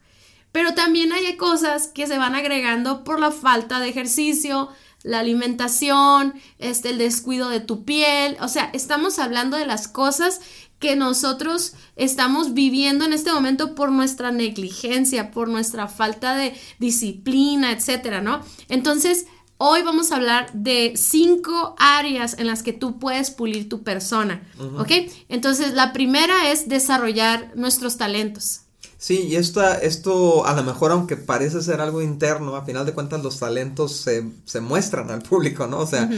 Pero 0.52 0.74
también 0.74 1.12
hay 1.12 1.36
cosas 1.36 1.88
que 1.88 2.06
se 2.06 2.18
van 2.18 2.34
agregando 2.34 3.04
por 3.04 3.20
la 3.20 3.30
falta 3.30 3.80
de 3.80 3.88
ejercicio, 3.88 4.70
la 5.02 5.20
alimentación, 5.20 6.34
este, 6.58 6.90
el 6.90 6.98
descuido 6.98 7.48
de 7.48 7.60
tu 7.60 7.84
piel. 7.84 8.36
O 8.40 8.48
sea, 8.48 8.70
estamos 8.72 9.18
hablando 9.18 9.56
de 9.56 9.66
las 9.66 9.88
cosas 9.88 10.40
que 10.78 10.94
nosotros 10.96 11.74
estamos 11.96 12.54
viviendo 12.54 13.04
en 13.04 13.12
este 13.12 13.32
momento 13.32 13.74
por 13.74 13.90
nuestra 13.90 14.30
negligencia, 14.30 15.30
por 15.30 15.48
nuestra 15.48 15.88
falta 15.88 16.36
de 16.36 16.54
disciplina, 16.78 17.72
etcétera, 17.72 18.20
¿no? 18.20 18.40
Entonces, 18.68 19.26
Hoy 19.60 19.82
vamos 19.82 20.12
a 20.12 20.16
hablar 20.16 20.52
de 20.52 20.92
cinco 20.94 21.74
áreas 21.80 22.38
en 22.38 22.46
las 22.46 22.62
que 22.62 22.72
tú 22.72 23.00
puedes 23.00 23.32
pulir 23.32 23.68
tu 23.68 23.82
persona, 23.82 24.48
¿ok? 24.78 24.92
Entonces, 25.28 25.74
la 25.74 25.92
primera 25.92 26.52
es 26.52 26.68
desarrollar 26.68 27.50
nuestros 27.56 27.96
talentos. 27.96 28.67
Sí, 29.00 29.28
y 29.28 29.36
esta, 29.36 29.78
esto 29.78 30.44
a 30.44 30.54
lo 30.54 30.64
mejor 30.64 30.90
aunque 30.90 31.16
parece 31.16 31.62
ser 31.62 31.80
algo 31.80 32.02
interno, 32.02 32.56
a 32.56 32.64
final 32.64 32.84
de 32.84 32.92
cuentas 32.92 33.22
los 33.22 33.38
talentos 33.38 33.92
se, 33.92 34.24
se 34.44 34.60
muestran 34.60 35.08
al 35.12 35.22
público, 35.22 35.68
¿no? 35.68 35.78
O 35.78 35.86
sea, 35.86 36.10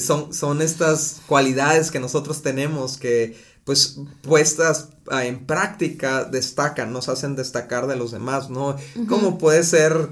son, 0.00 0.34
son 0.34 0.60
estas 0.60 1.20
cualidades 1.28 1.92
que 1.92 2.00
nosotros 2.00 2.42
tenemos 2.42 2.98
que 2.98 3.36
pues 3.64 4.00
puestas 4.22 4.88
ah, 5.10 5.24
en 5.24 5.46
práctica 5.46 6.24
destacan, 6.24 6.92
nos 6.92 7.08
hacen 7.08 7.36
destacar 7.36 7.86
de 7.86 7.96
los 7.96 8.10
demás, 8.10 8.50
¿no? 8.50 8.76
¿Cómo 9.08 9.38
puede 9.38 9.62
ser 9.62 10.10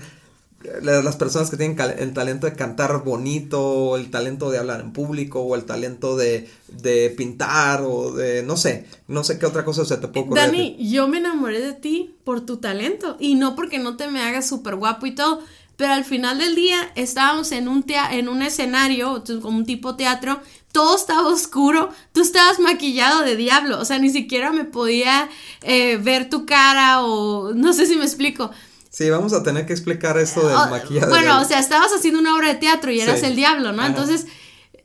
las 0.83 1.17
personas 1.17 1.51
que 1.51 1.57
tienen 1.57 1.77
el 1.99 2.13
talento 2.13 2.47
de 2.47 2.55
cantar 2.55 3.05
bonito, 3.05 3.63
o 3.63 3.97
el 3.97 4.11
talento 4.11 4.51
de 4.51 4.59
hablar 4.59 4.81
en 4.81 4.93
público, 4.93 5.41
o 5.41 5.55
el 5.55 5.65
talento 5.65 6.17
de, 6.17 6.49
de 6.69 7.11
pintar, 7.17 7.83
o 7.83 8.13
de, 8.13 8.43
no 8.43 8.57
sé, 8.57 8.87
no 9.09 9.25
sé 9.25 9.39
qué 9.39 9.47
otra 9.47 9.65
cosa 9.65 9.85
se 9.85 9.97
te 9.97 10.09
puede 10.09 10.27
ocurrir. 10.27 10.45
Dani, 10.45 10.77
yo 10.91 11.09
me 11.09 11.19
enamoré 11.19 11.61
de 11.61 11.73
ti 11.73 12.15
por 12.25 12.41
tu 12.43 12.59
talento, 12.59 13.17
y 13.19 13.35
no 13.35 13.55
porque 13.57 13.79
no 13.79 13.97
te 13.97 14.09
me 14.09 14.21
hagas 14.21 14.49
súper 14.49 14.77
guapo 14.77 15.07
y 15.07 15.15
todo, 15.15 15.41
pero 15.77 15.95
al 15.95 16.05
final 16.05 16.39
del 16.39 16.55
día 16.55 16.93
estábamos 16.95 17.51
en 17.53 17.67
un, 17.67 17.85
en 17.89 18.29
un 18.29 18.43
escenario, 18.43 19.23
como 19.41 19.59
un 19.59 19.67
tipo 19.67 19.97
teatro, 19.97 20.41
todo 20.71 20.97
estaba 20.97 21.29
oscuro, 21.29 21.91
tú 22.13 22.23
estabas 22.23 22.59
maquillado 22.59 23.23
de 23.23 23.37
diablo, 23.37 23.79
o 23.79 23.85
sea, 23.85 23.99
ni 23.99 24.11
siquiera 24.11 24.53
me 24.53 24.65
podía 24.65 25.29
eh, 25.63 25.99
ver 25.99 26.31
tu 26.31 26.47
cara 26.47 27.03
o 27.03 27.53
no 27.55 27.73
sé 27.73 27.87
si 27.87 27.97
me 27.97 28.05
explico. 28.05 28.51
Sí, 28.93 29.09
vamos 29.09 29.33
a 29.33 29.43
tener 29.43 29.65
que 29.65 29.73
explicar 29.73 30.19
esto 30.19 30.47
del 30.47 30.71
maquillaje. 30.71 31.09
Bueno, 31.09 31.41
o 31.41 31.45
sea, 31.47 31.59
estabas 31.59 31.91
haciendo 31.97 32.21
una 32.21 32.37
obra 32.37 32.49
de 32.49 32.57
teatro 32.57 32.91
y 32.91 33.01
eras 33.01 33.23
el 33.23 33.35
diablo, 33.35 33.73
¿no? 33.73 33.87
Entonces, 33.87 34.27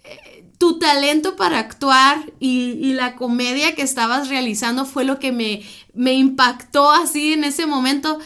eh, 0.05 0.45
tu 0.57 0.79
talento 0.79 1.35
para 1.35 1.59
actuar 1.59 2.31
y, 2.39 2.71
y, 2.81 2.93
la 2.93 3.17
comedia 3.17 3.75
que 3.75 3.81
estabas 3.81 4.29
realizando 4.29 4.85
fue 4.85 5.03
lo 5.03 5.19
que 5.19 5.33
me, 5.33 5.61
me 5.93 6.13
impactó 6.13 6.89
así 6.89 7.33
en 7.33 7.43
ese 7.43 7.65
momento. 7.65 8.17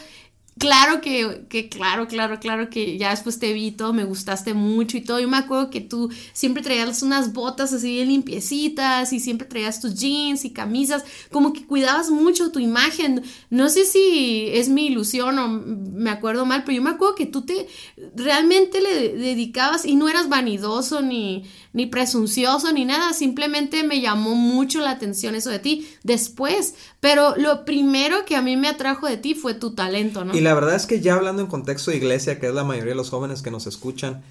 Claro 0.58 1.00
que, 1.00 1.46
que, 1.48 1.70
claro, 1.70 2.06
claro, 2.06 2.38
claro 2.38 2.68
que 2.68 2.98
ya 2.98 3.10
después 3.10 3.38
te 3.38 3.54
vi 3.54 3.72
todo, 3.72 3.94
me 3.94 4.04
gustaste 4.04 4.52
mucho 4.52 4.98
y 4.98 5.00
todo. 5.00 5.18
Yo 5.18 5.26
me 5.26 5.38
acuerdo 5.38 5.70
que 5.70 5.80
tú 5.80 6.10
siempre 6.34 6.62
traías 6.62 7.02
unas 7.02 7.32
botas 7.32 7.72
así 7.72 7.94
bien 7.94 8.08
limpiecitas 8.08 9.12
y 9.14 9.18
siempre 9.18 9.48
traías 9.48 9.80
tus 9.80 9.94
jeans 9.94 10.44
y 10.44 10.50
camisas, 10.50 11.04
como 11.30 11.54
que 11.54 11.66
cuidabas 11.66 12.10
mucho 12.10 12.52
tu 12.52 12.58
imagen. 12.58 13.22
No 13.48 13.70
sé 13.70 13.86
si 13.86 14.48
es 14.52 14.68
mi 14.68 14.86
ilusión 14.88 15.38
o 15.38 15.48
me 15.48 16.10
acuerdo 16.10 16.44
mal, 16.44 16.64
pero 16.64 16.76
yo 16.76 16.82
me 16.82 16.90
acuerdo 16.90 17.14
que 17.14 17.26
tú 17.26 17.42
te 17.42 17.66
realmente 18.14 18.82
le 18.82 19.16
dedicabas 19.16 19.86
y 19.86 19.96
no 19.96 20.08
eras 20.08 20.28
vanidoso 20.28 21.00
ni, 21.00 21.44
ni 21.72 21.86
presuncioso 21.86 22.72
ni 22.72 22.84
nada, 22.84 23.12
simplemente 23.12 23.82
me 23.82 24.00
llamó 24.00 24.34
mucho 24.34 24.80
la 24.80 24.90
atención 24.90 25.34
eso 25.34 25.50
de 25.50 25.58
ti 25.58 25.88
después, 26.02 26.74
pero 27.00 27.34
lo 27.36 27.64
primero 27.64 28.24
que 28.24 28.36
a 28.36 28.42
mí 28.42 28.56
me 28.56 28.68
atrajo 28.68 29.06
de 29.06 29.16
ti 29.16 29.34
fue 29.34 29.54
tu 29.54 29.74
talento, 29.74 30.24
¿no? 30.24 30.36
Y 30.36 30.40
la 30.40 30.54
verdad 30.54 30.74
es 30.74 30.86
que 30.86 31.00
ya 31.00 31.14
hablando 31.14 31.42
en 31.42 31.48
contexto 31.48 31.90
de 31.90 31.96
iglesia, 31.96 32.38
que 32.38 32.48
es 32.48 32.54
la 32.54 32.64
mayoría 32.64 32.90
de 32.90 32.96
los 32.96 33.10
jóvenes 33.10 33.42
que 33.42 33.50
nos 33.50 33.66
escuchan, 33.66 34.22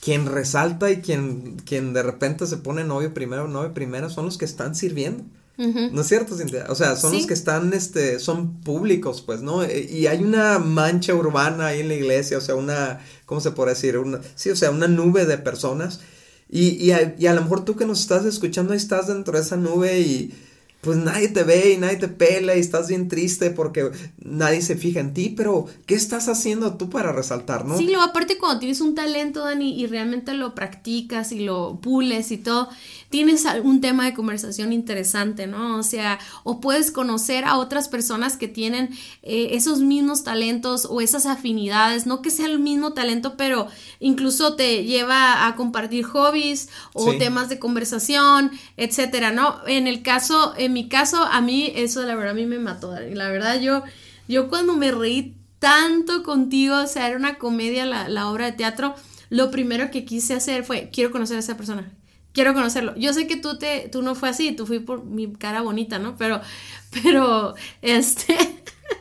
quien 0.00 0.26
resalta 0.26 0.90
y 0.90 1.00
quien, 1.00 1.56
quien 1.64 1.92
de 1.92 2.02
repente 2.02 2.46
se 2.46 2.56
pone 2.56 2.84
novio 2.84 3.14
primero, 3.14 3.46
novio 3.46 3.72
primero, 3.72 4.10
son 4.10 4.24
los 4.24 4.38
que 4.38 4.44
están 4.44 4.74
sirviendo. 4.74 5.24
¿No 5.56 6.00
es 6.00 6.06
cierto, 6.06 6.38
Cintia? 6.38 6.64
O 6.70 6.74
sea, 6.74 6.96
son 6.96 7.12
los 7.12 7.26
que 7.26 7.34
están, 7.34 7.74
este, 7.74 8.18
son 8.18 8.62
públicos, 8.62 9.20
pues, 9.20 9.42
¿no? 9.42 9.62
E, 9.62 9.82
y 9.90 10.06
hay 10.06 10.22
una 10.22 10.58
mancha 10.58 11.14
urbana 11.14 11.66
ahí 11.66 11.80
en 11.80 11.88
la 11.88 11.94
iglesia, 11.94 12.38
o 12.38 12.40
sea, 12.40 12.54
una, 12.54 13.00
¿cómo 13.26 13.42
se 13.42 13.50
puede 13.50 13.72
decir? 13.72 13.98
Una, 13.98 14.20
sí, 14.36 14.48
o 14.48 14.56
sea, 14.56 14.70
una 14.70 14.88
nube 14.88 15.26
de 15.26 15.36
personas 15.36 16.00
y, 16.50 16.70
y, 16.84 16.92
a, 16.92 17.14
y 17.18 17.26
a 17.26 17.34
lo 17.34 17.42
mejor 17.42 17.64
tú 17.64 17.76
que 17.76 17.86
nos 17.86 18.00
estás 18.00 18.24
escuchando 18.24 18.74
estás 18.74 19.06
dentro 19.06 19.34
de 19.36 19.42
esa 19.44 19.56
nube 19.56 20.00
y 20.00 20.34
pues 20.80 20.96
nadie 20.96 21.28
te 21.28 21.42
ve 21.42 21.72
y 21.72 21.76
nadie 21.76 21.96
te 21.96 22.08
pela 22.08 22.56
y 22.56 22.60
estás 22.60 22.88
bien 22.88 23.08
triste 23.08 23.50
porque 23.50 23.90
nadie 24.18 24.62
se 24.62 24.76
fija 24.76 25.00
en 25.00 25.12
ti, 25.12 25.34
pero 25.36 25.66
¿qué 25.84 25.94
estás 25.94 26.28
haciendo 26.28 26.74
tú 26.74 26.88
para 26.88 27.12
resaltar, 27.12 27.66
no? 27.66 27.76
Sí, 27.76 27.88
lo 27.88 28.00
aparte 28.00 28.38
cuando 28.38 28.60
tienes 28.60 28.80
un 28.80 28.94
talento, 28.94 29.44
Dani, 29.44 29.78
y 29.78 29.86
realmente 29.86 30.32
lo 30.32 30.54
practicas 30.54 31.32
y 31.32 31.40
lo 31.40 31.78
pules 31.82 32.32
y 32.32 32.38
todo, 32.38 32.70
tienes 33.10 33.44
algún 33.44 33.80
tema 33.80 34.06
de 34.06 34.14
conversación 34.14 34.72
interesante, 34.72 35.46
¿no? 35.46 35.76
O 35.76 35.82
sea, 35.82 36.18
o 36.44 36.60
puedes 36.60 36.90
conocer 36.90 37.44
a 37.44 37.58
otras 37.58 37.88
personas 37.88 38.36
que 38.36 38.48
tienen 38.48 38.90
eh, 39.22 39.48
esos 39.52 39.80
mismos 39.80 40.24
talentos 40.24 40.86
o 40.88 41.00
esas 41.00 41.26
afinidades, 41.26 42.06
no 42.06 42.22
que 42.22 42.30
sea 42.30 42.46
el 42.46 42.58
mismo 42.58 42.94
talento, 42.94 43.36
pero 43.36 43.66
incluso 43.98 44.54
te 44.54 44.84
lleva 44.84 45.46
a 45.46 45.56
compartir 45.56 46.04
hobbies 46.04 46.68
o 46.94 47.12
temas 47.14 47.48
de 47.48 47.58
conversación, 47.58 48.52
etcétera, 48.76 49.30
¿no? 49.32 49.56
En 49.66 49.86
el 49.86 50.02
caso, 50.02 50.54
en 50.70 50.74
mi 50.74 50.88
caso, 50.88 51.24
a 51.24 51.40
mí 51.40 51.72
eso 51.74 52.02
la 52.04 52.14
verdad 52.14 52.30
a 52.30 52.34
mí 52.34 52.46
me 52.46 52.60
mató. 52.60 52.94
La 52.98 53.28
verdad 53.28 53.60
yo, 53.60 53.82
yo 54.28 54.48
cuando 54.48 54.76
me 54.76 54.92
reí 54.92 55.34
tanto 55.58 56.22
contigo, 56.22 56.76
o 56.76 56.86
sea, 56.86 57.08
era 57.08 57.16
una 57.16 57.38
comedia 57.38 57.84
la, 57.86 58.08
la 58.08 58.30
obra 58.30 58.46
de 58.46 58.52
teatro, 58.52 58.94
lo 59.30 59.50
primero 59.50 59.90
que 59.90 60.04
quise 60.04 60.34
hacer 60.34 60.64
fue, 60.64 60.90
quiero 60.92 61.10
conocer 61.10 61.36
a 61.36 61.40
esa 61.40 61.56
persona, 61.56 61.92
quiero 62.32 62.54
conocerlo. 62.54 62.94
Yo 62.96 63.12
sé 63.12 63.26
que 63.26 63.36
tú 63.36 63.58
te, 63.58 63.88
tú 63.88 64.00
no 64.00 64.14
fue 64.14 64.28
así, 64.28 64.52
tú 64.52 64.64
fui 64.64 64.78
por 64.78 65.04
mi 65.04 65.32
cara 65.32 65.60
bonita, 65.60 65.98
¿no? 65.98 66.16
Pero, 66.16 66.40
pero, 67.02 67.56
este, 67.82 68.36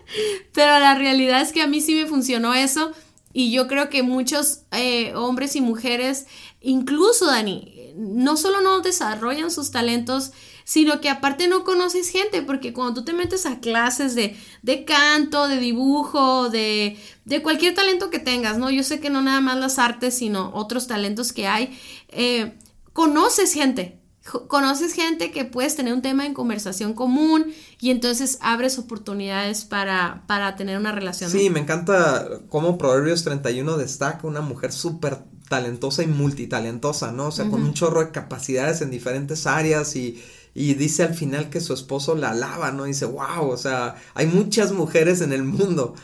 pero 0.53 0.79
la 0.79 0.95
realidad 0.95 1.41
es 1.41 1.53
que 1.53 1.61
a 1.61 1.67
mí 1.67 1.81
sí 1.81 1.93
me 1.93 2.07
funcionó 2.07 2.55
eso 2.55 2.91
y 3.31 3.51
yo 3.51 3.67
creo 3.67 3.89
que 3.89 4.01
muchos 4.01 4.61
eh, 4.71 5.13
hombres 5.13 5.55
y 5.55 5.61
mujeres, 5.61 6.25
incluso 6.61 7.27
Dani, 7.27 7.93
no 7.95 8.37
solo 8.37 8.61
no 8.61 8.79
desarrollan 8.79 9.51
sus 9.51 9.69
talentos, 9.69 10.31
sino 10.69 11.01
que 11.01 11.09
aparte 11.09 11.47
no 11.47 11.63
conoces 11.63 12.09
gente, 12.09 12.43
porque 12.43 12.73
cuando 12.73 12.93
tú 12.93 13.03
te 13.03 13.11
metes 13.11 13.47
a 13.47 13.59
clases 13.59 14.13
de, 14.13 14.37
de 14.61 14.85
canto, 14.85 15.47
de 15.47 15.57
dibujo, 15.57 16.51
de, 16.51 16.95
de, 17.25 17.41
cualquier 17.41 17.73
talento 17.73 18.11
que 18.11 18.19
tengas, 18.19 18.59
¿no? 18.59 18.69
Yo 18.69 18.83
sé 18.83 18.99
que 18.99 19.09
no 19.09 19.23
nada 19.23 19.41
más 19.41 19.57
las 19.57 19.79
artes, 19.79 20.13
sino 20.13 20.51
otros 20.53 20.85
talentos 20.85 21.33
que 21.33 21.47
hay, 21.47 21.75
eh, 22.09 22.55
conoces 22.93 23.51
gente, 23.51 23.99
conoces 24.47 24.93
gente 24.93 25.31
que 25.31 25.43
puedes 25.43 25.75
tener 25.75 25.91
un 25.91 26.03
tema 26.03 26.27
en 26.27 26.35
conversación 26.35 26.93
común 26.93 27.51
y 27.79 27.89
entonces 27.89 28.37
abres 28.39 28.77
oportunidades 28.77 29.65
para, 29.65 30.21
para 30.27 30.55
tener 30.55 30.77
una 30.77 30.91
relación. 30.91 31.31
Sí, 31.31 31.49
me 31.49 31.61
encanta 31.61 32.41
cómo 32.47 32.77
Proverbios 32.77 33.23
31 33.23 33.75
destaca 33.75 34.27
una 34.27 34.41
mujer 34.41 34.71
súper 34.71 35.17
talentosa 35.49 36.03
y 36.03 36.07
multitalentosa, 36.07 37.11
¿no? 37.11 37.29
O 37.29 37.31
sea, 37.31 37.49
con 37.49 37.63
un 37.63 37.73
chorro 37.73 38.05
de 38.05 38.11
capacidades 38.11 38.81
en 38.81 38.91
diferentes 38.91 39.47
áreas 39.47 39.95
y 39.95 40.21
y 40.53 40.73
dice 40.73 41.03
al 41.03 41.13
final 41.13 41.49
que 41.49 41.61
su 41.61 41.73
esposo 41.73 42.15
la 42.15 42.31
alaba, 42.31 42.71
¿no? 42.71 42.85
dice, 42.85 43.05
wow, 43.05 43.49
o 43.49 43.57
sea, 43.57 43.95
hay 44.13 44.27
muchas 44.27 44.71
mujeres 44.71 45.21
en 45.21 45.33
el 45.33 45.43
mundo. 45.43 45.95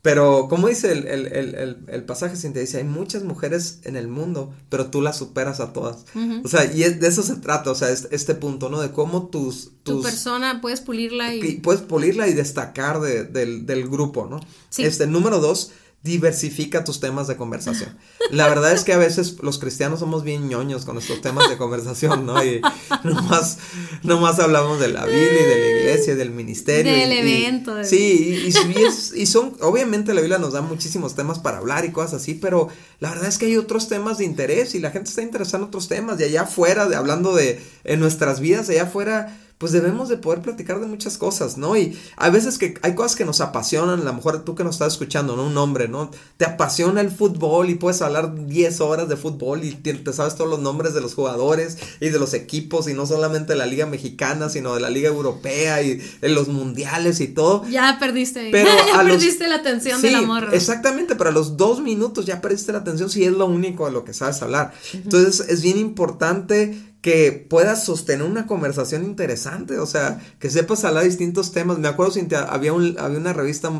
Pero, 0.00 0.46
como 0.48 0.68
dice 0.68 0.92
el, 0.92 1.06
el, 1.08 1.26
el, 1.26 1.78
el 1.88 2.04
pasaje, 2.04 2.36
Cintia, 2.36 2.62
dice, 2.62 2.78
hay 2.78 2.84
muchas 2.84 3.24
mujeres 3.24 3.80
en 3.82 3.96
el 3.96 4.06
mundo, 4.06 4.54
pero 4.68 4.90
tú 4.90 5.02
las 5.02 5.18
superas 5.18 5.58
a 5.58 5.72
todas. 5.72 6.04
O 6.44 6.48
sea, 6.48 6.72
y 6.72 6.84
de 6.84 7.08
eso 7.08 7.22
se 7.24 7.36
trata, 7.36 7.72
o 7.72 7.74
sea, 7.74 7.90
este, 7.90 8.14
este 8.14 8.34
punto, 8.36 8.70
¿no? 8.70 8.80
De 8.80 8.92
cómo 8.92 9.26
tus... 9.26 9.72
tu 9.82 10.00
persona 10.00 10.60
puedes 10.60 10.80
pulirla 10.80 11.34
y... 11.34 11.56
Puedes 11.56 11.82
pulirla 11.82 12.28
y 12.28 12.32
destacar 12.32 13.00
de, 13.00 13.24
del, 13.24 13.66
del 13.66 13.88
grupo, 13.88 14.26
¿no? 14.30 14.38
Sí. 14.70 14.84
Este, 14.84 15.08
número 15.08 15.40
dos, 15.40 15.72
diversifica 16.02 16.84
tus 16.84 17.00
temas 17.00 17.26
de 17.26 17.36
conversación. 17.36 17.98
La 18.30 18.48
verdad 18.48 18.72
es 18.72 18.84
que 18.84 18.92
a 18.92 18.98
veces 18.98 19.36
los 19.42 19.58
cristianos 19.58 19.98
somos 19.98 20.22
bien 20.22 20.48
ñoños 20.48 20.84
con 20.84 20.94
nuestros 20.94 21.20
temas 21.20 21.48
de 21.50 21.56
conversación, 21.56 22.24
¿no? 22.24 22.42
Y 22.44 22.60
nomás, 23.04 23.58
nomás 24.04 24.38
hablamos 24.38 24.78
de 24.78 24.88
la 24.88 25.04
Biblia 25.04 25.40
y 25.40 25.44
de 25.44 25.58
la 25.58 25.80
iglesia 25.80 26.12
y 26.12 26.16
del 26.16 26.30
ministerio. 26.30 26.92
Del 26.92 27.12
evento. 27.12 27.82
sí, 27.82 28.44
y, 28.46 29.20
y, 29.20 29.26
son, 29.26 29.56
obviamente 29.60 30.14
la 30.14 30.20
Biblia 30.20 30.38
nos 30.38 30.52
da 30.52 30.60
muchísimos 30.60 31.16
temas 31.16 31.40
para 31.40 31.58
hablar 31.58 31.84
y 31.84 31.90
cosas 31.90 32.22
así, 32.22 32.34
pero 32.34 32.68
la 33.00 33.10
verdad 33.10 33.26
es 33.26 33.38
que 33.38 33.46
hay 33.46 33.56
otros 33.56 33.88
temas 33.88 34.18
de 34.18 34.24
interés 34.24 34.76
y 34.76 34.78
la 34.78 34.92
gente 34.92 35.10
está 35.10 35.22
interesada 35.22 35.58
en 35.58 35.68
otros 35.68 35.88
temas 35.88 36.20
y 36.20 36.24
allá 36.24 36.42
afuera, 36.42 36.88
de, 36.88 36.94
hablando 36.94 37.34
de 37.34 37.60
en 37.82 37.98
nuestras 37.98 38.38
vidas, 38.38 38.68
allá 38.68 38.84
afuera 38.84 39.36
pues 39.58 39.72
debemos 39.72 40.08
de 40.08 40.16
poder 40.16 40.40
platicar 40.40 40.80
de 40.80 40.86
muchas 40.86 41.18
cosas, 41.18 41.58
¿no? 41.58 41.76
Y 41.76 41.98
hay 42.16 42.30
veces 42.30 42.58
que 42.58 42.74
hay 42.82 42.94
cosas 42.94 43.16
que 43.16 43.24
nos 43.24 43.40
apasionan, 43.40 44.00
a 44.00 44.04
lo 44.04 44.14
mejor 44.14 44.44
tú 44.44 44.54
que 44.54 44.62
nos 44.62 44.76
estás 44.76 44.92
escuchando, 44.92 45.34
¿no? 45.34 45.46
Un 45.46 45.56
hombre, 45.58 45.88
¿no? 45.88 46.12
Te 46.36 46.44
apasiona 46.44 47.00
el 47.00 47.10
fútbol 47.10 47.68
y 47.68 47.74
puedes 47.74 48.00
hablar 48.00 48.46
10 48.46 48.80
horas 48.80 49.08
de 49.08 49.16
fútbol 49.16 49.64
y 49.64 49.72
te, 49.72 50.12
sabes 50.12 50.36
todos 50.36 50.48
los 50.48 50.60
nombres 50.60 50.94
de 50.94 51.00
los 51.00 51.14
jugadores 51.14 51.76
y 52.00 52.10
de 52.10 52.18
los 52.20 52.34
equipos 52.34 52.88
y 52.88 52.94
no 52.94 53.04
solamente 53.04 53.54
de 53.54 53.58
la 53.58 53.66
liga 53.66 53.86
mexicana, 53.86 54.48
sino 54.48 54.74
de 54.74 54.80
la 54.80 54.90
liga 54.90 55.08
europea 55.08 55.82
y 55.82 55.96
de 55.96 56.28
los 56.28 56.46
mundiales 56.46 57.20
y 57.20 57.26
todo. 57.26 57.66
Ya 57.68 57.96
perdiste, 57.98 58.48
pero 58.52 58.70
ya 58.70 59.02
perdiste 59.02 59.48
la 59.48 59.56
atención 59.56 60.00
del 60.00 60.14
amor. 60.14 60.50
Exactamente, 60.52 61.16
pero 61.16 61.30
a 61.30 61.32
los 61.32 61.56
dos 61.56 61.80
minutos 61.80 62.26
ya 62.26 62.40
perdiste 62.40 62.70
la 62.70 62.78
atención 62.78 63.10
si 63.10 63.24
es 63.24 63.32
lo 63.32 63.46
único 63.46 63.86
de 63.86 63.92
lo 63.92 64.04
que 64.04 64.14
sabes 64.14 64.40
hablar. 64.40 64.72
Entonces 64.92 65.48
es 65.48 65.62
bien 65.62 65.78
importante 65.78 66.87
que 67.00 67.32
puedas 67.32 67.84
sostener 67.84 68.26
una 68.26 68.46
conversación 68.46 69.04
interesante, 69.04 69.78
o 69.78 69.86
sea, 69.86 70.20
que 70.38 70.50
sepas 70.50 70.84
hablar 70.84 71.04
de 71.04 71.10
distintos 71.10 71.52
temas. 71.52 71.78
Me 71.78 71.88
acuerdo, 71.88 72.14
había, 72.48 72.72
un, 72.72 72.96
había 72.98 73.18
una 73.18 73.32
revista 73.32 73.70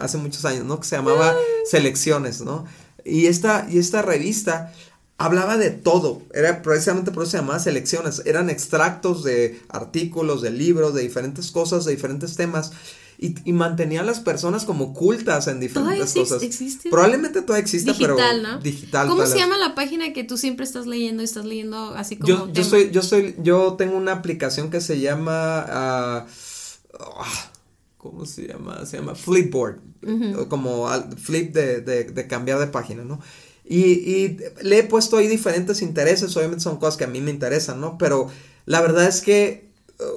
hace 0.00 0.18
muchos 0.18 0.44
años, 0.44 0.64
¿no? 0.64 0.78
Que 0.78 0.86
se 0.86 0.96
llamaba 0.96 1.30
ah. 1.30 1.36
Selecciones, 1.68 2.40
¿no? 2.42 2.64
y 3.06 3.26
esta, 3.26 3.66
y 3.70 3.78
esta 3.78 4.02
revista 4.02 4.72
hablaba 5.16 5.56
de 5.56 5.70
todo, 5.70 6.22
era 6.34 6.60
precisamente 6.60 7.10
por 7.10 7.22
eso 7.22 7.32
se 7.32 7.36
llamaba 7.38 7.58
selecciones, 7.58 8.22
eran 8.26 8.50
extractos 8.50 9.24
de 9.24 9.60
artículos, 9.68 10.42
de 10.42 10.50
libros, 10.50 10.92
de 10.92 11.02
diferentes 11.02 11.50
cosas, 11.50 11.84
de 11.84 11.92
diferentes 11.92 12.36
temas. 12.36 12.72
Y, 13.18 13.34
y 13.48 13.52
mantenía 13.52 14.00
a 14.00 14.04
las 14.04 14.20
personas 14.20 14.64
como 14.66 14.92
cultas 14.92 15.46
en 15.48 15.58
diferentes 15.60 16.12
Todavía 16.12 16.30
cosas. 16.30 16.42
existe. 16.42 16.90
Probablemente 16.90 17.40
todavía 17.42 17.62
exista, 17.62 17.92
Digital, 17.92 18.16
pero 18.42 18.42
¿no? 18.42 18.58
digital. 18.60 19.08
¿Cómo 19.08 19.24
se 19.26 19.38
llama 19.38 19.56
la 19.56 19.74
página 19.74 20.12
que 20.12 20.22
tú 20.24 20.36
siempre 20.36 20.64
estás 20.64 20.86
leyendo 20.86 21.22
y 21.22 21.24
estás 21.24 21.44
leyendo 21.46 21.94
así 21.94 22.16
como 22.16 22.28
Yo, 22.28 22.52
yo 22.52 22.62
soy, 22.64 22.90
yo 22.90 23.02
soy, 23.02 23.34
yo 23.42 23.74
tengo 23.78 23.96
una 23.96 24.12
aplicación 24.12 24.70
que 24.70 24.80
se 24.82 25.00
llama, 25.00 25.60
ah, 25.68 26.26
ah, 27.00 27.50
¿cómo 27.96 28.26
se 28.26 28.48
llama? 28.48 28.84
Se 28.86 28.98
llama 28.98 29.14
Flipboard, 29.14 29.78
como 30.48 30.88
al- 30.88 31.16
flip 31.18 31.54
de, 31.54 31.80
de, 31.80 32.04
de 32.04 32.26
cambiar 32.26 32.58
de 32.58 32.66
página, 32.68 33.02
¿no? 33.04 33.20
Y, 33.64 33.78
y 33.82 34.36
le 34.62 34.78
he 34.78 34.82
puesto 34.84 35.16
ahí 35.16 35.26
diferentes 35.26 35.82
intereses, 35.82 36.36
obviamente 36.36 36.62
son 36.62 36.76
cosas 36.76 36.96
que 36.96 37.04
a 37.04 37.08
mí 37.08 37.20
me 37.20 37.30
interesan, 37.32 37.80
¿no? 37.80 37.98
Pero 37.98 38.28
la 38.64 38.80
verdad 38.80 39.08
es 39.08 39.20
que, 39.22 39.65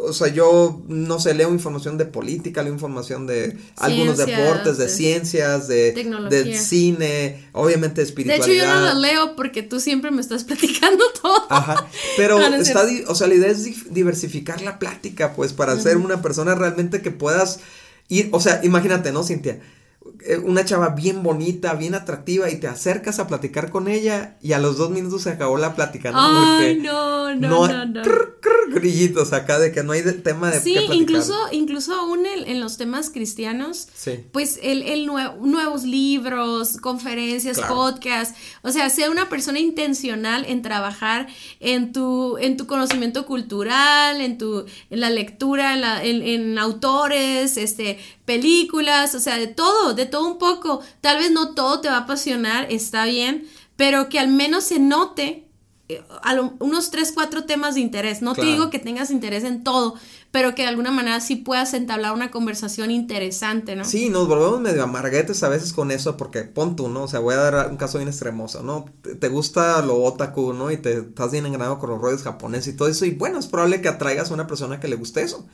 o 0.06 0.12
sea, 0.12 0.28
yo, 0.28 0.82
no 0.88 1.20
sé, 1.20 1.34
leo 1.34 1.54
información 1.54 1.98
de 1.98 2.06
política, 2.06 2.64
leo 2.64 2.74
información 2.74 3.26
de 3.28 3.58
algunos 3.78 4.18
Ciencias, 4.18 4.38
deportes, 4.40 4.78
de 4.78 4.84
de 4.86 4.90
ciencias, 4.90 5.68
de, 5.70 5.92
tecnología. 5.94 6.38
de 6.40 6.58
cine, 6.60 7.48
obviamente 7.54 8.02
De 8.02 8.08
espiritualidad. 8.08 8.48
hecho, 8.50 8.66
yo 8.66 8.74
no 8.74 8.94
lo 8.94 9.00
leo 9.00 9.36
porque 9.38 9.64
tú 9.64 9.80
siempre 9.80 10.12
me 10.12 10.20
estás 10.22 10.44
platicando 10.46 11.04
todo. 11.22 11.46
Ajá, 11.50 11.88
pero 12.18 12.38
No, 12.40 12.50
no 12.50 12.56
es 12.58 12.68
está, 12.68 12.86
o 13.08 13.16
sea, 13.16 13.28
la 13.28 13.36
idea 13.36 13.50
es 13.52 13.64
di- 13.64 13.84
diversificar 13.90 14.62
la 14.62 14.80
plática, 14.80 15.34
pues, 15.34 15.54
para 15.54 15.80
ser 15.80 15.96
una 15.98 16.22
persona 16.22 16.56
realmente 16.56 17.02
que 17.02 17.12
puedas 17.12 17.60
ir, 18.10 18.28
o 18.32 18.42
sea, 18.42 18.60
imagínate, 18.64 19.12
¿no, 19.14 19.24
Cintia? 19.24 19.60
Eh, 20.26 20.38
Una 20.38 20.66
chava 20.66 20.90
bien 20.90 21.24
bonita, 21.24 21.74
bien 21.76 21.96
atractiva, 21.96 22.50
y 22.50 22.58
te 22.60 22.68
acercas 22.68 23.20
a 23.20 23.28
platicar 23.28 23.70
con 23.72 23.88
ella, 23.88 24.38
y 24.42 24.54
a 24.54 24.60
los 24.60 24.78
dos 24.78 24.90
minutos 24.90 25.24
se 25.24 25.30
acabó 25.32 25.58
la 25.58 25.76
plática, 25.76 26.12
¿no? 26.12 26.20
Ay, 26.20 26.76
Porque 26.76 26.88
no, 26.88 27.36
no, 27.36 27.68
no, 27.68 27.86
no. 27.86 28.02
grillitos 28.72 29.34
acá 29.34 29.58
de 29.60 29.72
que 29.72 29.82
no 29.84 29.94
hay 29.94 30.02
de- 30.02 30.14
tema 30.14 30.52
de 30.52 30.60
Sí, 30.60 30.76
incluso, 30.94 31.34
incluso 31.52 31.94
aún 31.96 32.26
en, 32.26 32.48
en 32.48 32.60
los 32.60 32.78
temas 32.78 33.10
cristianos, 33.10 33.88
Sí. 33.96 34.26
pues 34.32 34.60
el, 34.62 34.84
el 34.84 35.08
nue- 35.08 35.36
nuevos 35.40 35.84
libros, 35.84 36.78
conferencias, 36.78 37.58
Claro. 37.58 37.74
podcasts, 37.76 38.36
o 38.62 38.72
sea, 38.72 38.90
sea 38.92 39.10
una 39.10 39.28
persona 39.30 39.60
intencional 39.60 40.46
en 40.48 40.62
trabajar 40.62 41.28
en 41.60 41.94
tu, 41.94 42.38
en 42.38 42.58
tu 42.58 42.68
conocimiento 42.68 43.26
cultural, 43.26 44.22
en 44.22 44.38
tu, 44.38 44.66
en 44.90 45.00
la 45.00 45.10
lectura, 45.10 45.74
en, 45.74 45.82
la- 45.82 46.04
en- 46.04 46.22
en 46.22 46.60
autores, 46.60 47.58
este, 47.58 47.98
películas, 48.30 49.16
o 49.16 49.20
sea, 49.20 49.38
de 49.38 49.48
todo, 49.48 49.94
de 49.96 50.06
todo 50.06 50.28
un 50.28 50.38
poco. 50.38 50.82
Tal 51.02 51.18
vez 51.18 51.32
no 51.32 51.56
todo 51.56 51.82
te 51.82 51.88
va 51.90 51.96
a 51.98 52.00
apasionar, 52.02 52.68
está 52.72 53.06
bien, 53.06 53.48
pero 53.76 54.08
que 54.08 54.20
al 54.20 54.28
menos 54.28 54.66
se 54.66 54.78
note 54.80 55.46
eh, 55.92 56.04
a 56.22 56.36
lo- 56.36 56.54
unos 56.60 56.92
tres, 56.92 57.12
cuatro 57.12 57.46
temas 57.46 57.74
de 57.74 57.82
interés. 57.82 58.22
No 58.22 58.36
Claro. 58.36 58.48
te 58.48 58.54
digo 58.54 58.70
que 58.70 58.78
tengas 58.78 59.10
interés 59.10 59.44
en 59.44 59.64
todo, 59.64 59.96
pero 60.30 60.54
que 60.54 60.62
de 60.62 60.68
alguna 60.68 60.92
manera 60.92 61.20
sí 61.20 61.36
puedas 61.36 61.74
entablar 61.74 62.14
una 62.14 62.30
conversación 62.30 62.92
interesante, 62.92 63.76
¿no? 63.76 63.84
Sí, 63.84 64.10
nos 64.10 64.28
volvemos 64.28 64.62
medio 64.62 64.84
amarguetes 64.84 65.42
a 65.42 65.50
veces 65.50 65.74
con 65.74 65.90
eso, 65.90 66.16
porque 66.16 66.44
pon 66.44 66.76
tú, 66.76 66.90
¿no? 66.90 67.06
O 67.06 67.08
sea, 67.08 67.20
voy 67.22 67.34
a 67.34 67.38
dar 67.38 67.72
un 67.72 67.78
caso 67.78 67.98
bien 67.98 68.08
extremoso, 68.08 68.62
¿no? 68.62 68.86
Te, 69.02 69.16
te 69.16 69.30
gusta 69.30 69.82
lo 69.82 69.96
otaku, 70.04 70.54
¿no? 70.54 70.70
Y 70.70 70.78
te 70.78 71.00
estás 71.00 71.32
bien 71.32 71.48
engranado 71.48 71.80
con 71.80 71.90
los 71.90 72.00
rollos 72.00 72.22
japoneses 72.22 72.76
y 72.76 72.78
todo 72.78 72.88
eso, 72.88 73.06
y 73.06 73.12
bueno, 73.16 73.40
es 73.40 73.48
probable 73.48 73.82
que 73.82 73.88
atraigas 73.90 74.30
a 74.30 74.36
una 74.36 74.46
persona 74.46 74.80
que 74.80 74.90
le 74.90 74.96
guste 74.96 75.24
eso. 75.24 75.48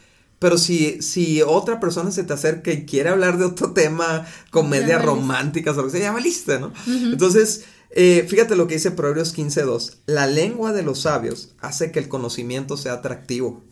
Pero 0.46 0.60
si, 0.60 1.02
si 1.02 1.42
otra 1.42 1.80
persona 1.80 2.12
se 2.12 2.24
te 2.24 2.32
acerca 2.32 2.72
y 2.72 2.86
quiere 2.86 3.10
hablar 3.10 3.40
de 3.40 3.46
otro 3.46 3.74
tema, 3.74 4.28
valiste. 4.52 5.08
románticas 5.08 5.76
o 5.76 5.82
lo 5.82 5.86
que 5.86 5.94
sea, 5.94 6.02
ya 6.02 6.12
valiste, 6.12 6.60
¿no? 6.60 6.72
Entonces, 6.86 7.64
eh, 7.90 8.28
fíjate 8.30 8.56
lo 8.56 8.68
que 8.68 8.76
dice 8.76 8.92
Proverbios 8.92 9.36
15.2. 9.36 10.02
La 10.06 10.28
lengua 10.28 10.72
de 10.72 10.84
los 10.84 11.02
sabios 11.02 11.56
hace 11.62 11.92
que 11.92 11.98
el 11.98 12.10
conocimiento 12.10 12.78
sea 12.78 12.94
atractivo, 12.94 13.64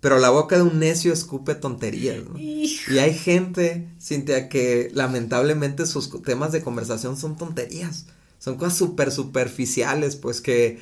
pero 0.00 0.18
la 0.18 0.30
boca 0.30 0.56
de 0.56 0.62
un 0.62 0.78
necio 0.78 1.12
escupe 1.12 1.54
tonterías, 1.54 2.24
¿no? 2.24 2.38
Hijo. 2.38 2.94
Y 2.94 2.98
hay 2.98 3.12
gente, 3.12 3.86
Cintia, 4.00 4.48
que 4.48 4.88
lamentablemente 4.94 5.84
sus 5.84 6.10
temas 6.22 6.50
de 6.50 6.62
conversación 6.62 7.18
son 7.18 7.36
tonterías. 7.36 8.06
Son 8.38 8.56
cosas 8.56 8.78
súper 8.78 9.12
superficiales, 9.12 10.16
pues 10.16 10.40
que, 10.40 10.80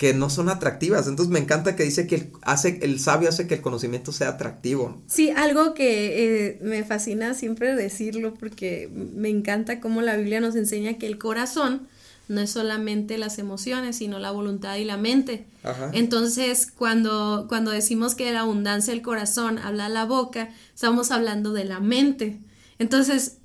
que 0.00 0.14
no 0.14 0.30
son 0.30 0.48
atractivas. 0.48 1.06
Entonces 1.08 1.30
me 1.30 1.40
encanta 1.40 1.76
que 1.76 1.82
dice 1.82 2.06
que 2.06 2.14
el, 2.14 2.32
hace, 2.40 2.78
el 2.80 2.98
sabio 2.98 3.28
hace 3.28 3.46
que 3.46 3.56
el 3.56 3.60
conocimiento 3.60 4.12
sea 4.12 4.30
atractivo. 4.30 4.98
Sí, 5.06 5.28
algo 5.28 5.74
que 5.74 6.46
eh, 6.46 6.58
me 6.62 6.84
fascina 6.84 7.34
siempre 7.34 7.74
decirlo 7.74 8.32
porque 8.32 8.88
me 8.90 9.28
encanta 9.28 9.78
cómo 9.78 10.00
la 10.00 10.16
Biblia 10.16 10.40
nos 10.40 10.56
enseña 10.56 10.94
que 10.94 11.06
el 11.06 11.18
corazón 11.18 11.86
no 12.28 12.40
es 12.40 12.48
solamente 12.48 13.18
las 13.18 13.38
emociones, 13.38 13.96
sino 13.96 14.18
la 14.18 14.30
voluntad 14.30 14.76
y 14.76 14.86
la 14.86 14.96
mente. 14.96 15.44
Ajá. 15.64 15.90
Entonces, 15.92 16.72
cuando, 16.74 17.44
cuando 17.46 17.70
decimos 17.70 18.14
que 18.14 18.32
la 18.32 18.40
abundancia 18.40 18.94
del 18.94 19.02
corazón 19.02 19.58
habla 19.58 19.90
la 19.90 20.06
boca, 20.06 20.48
estamos 20.74 21.10
hablando 21.10 21.52
de 21.52 21.66
la 21.66 21.78
mente. 21.78 22.40
Entonces, 22.78 23.36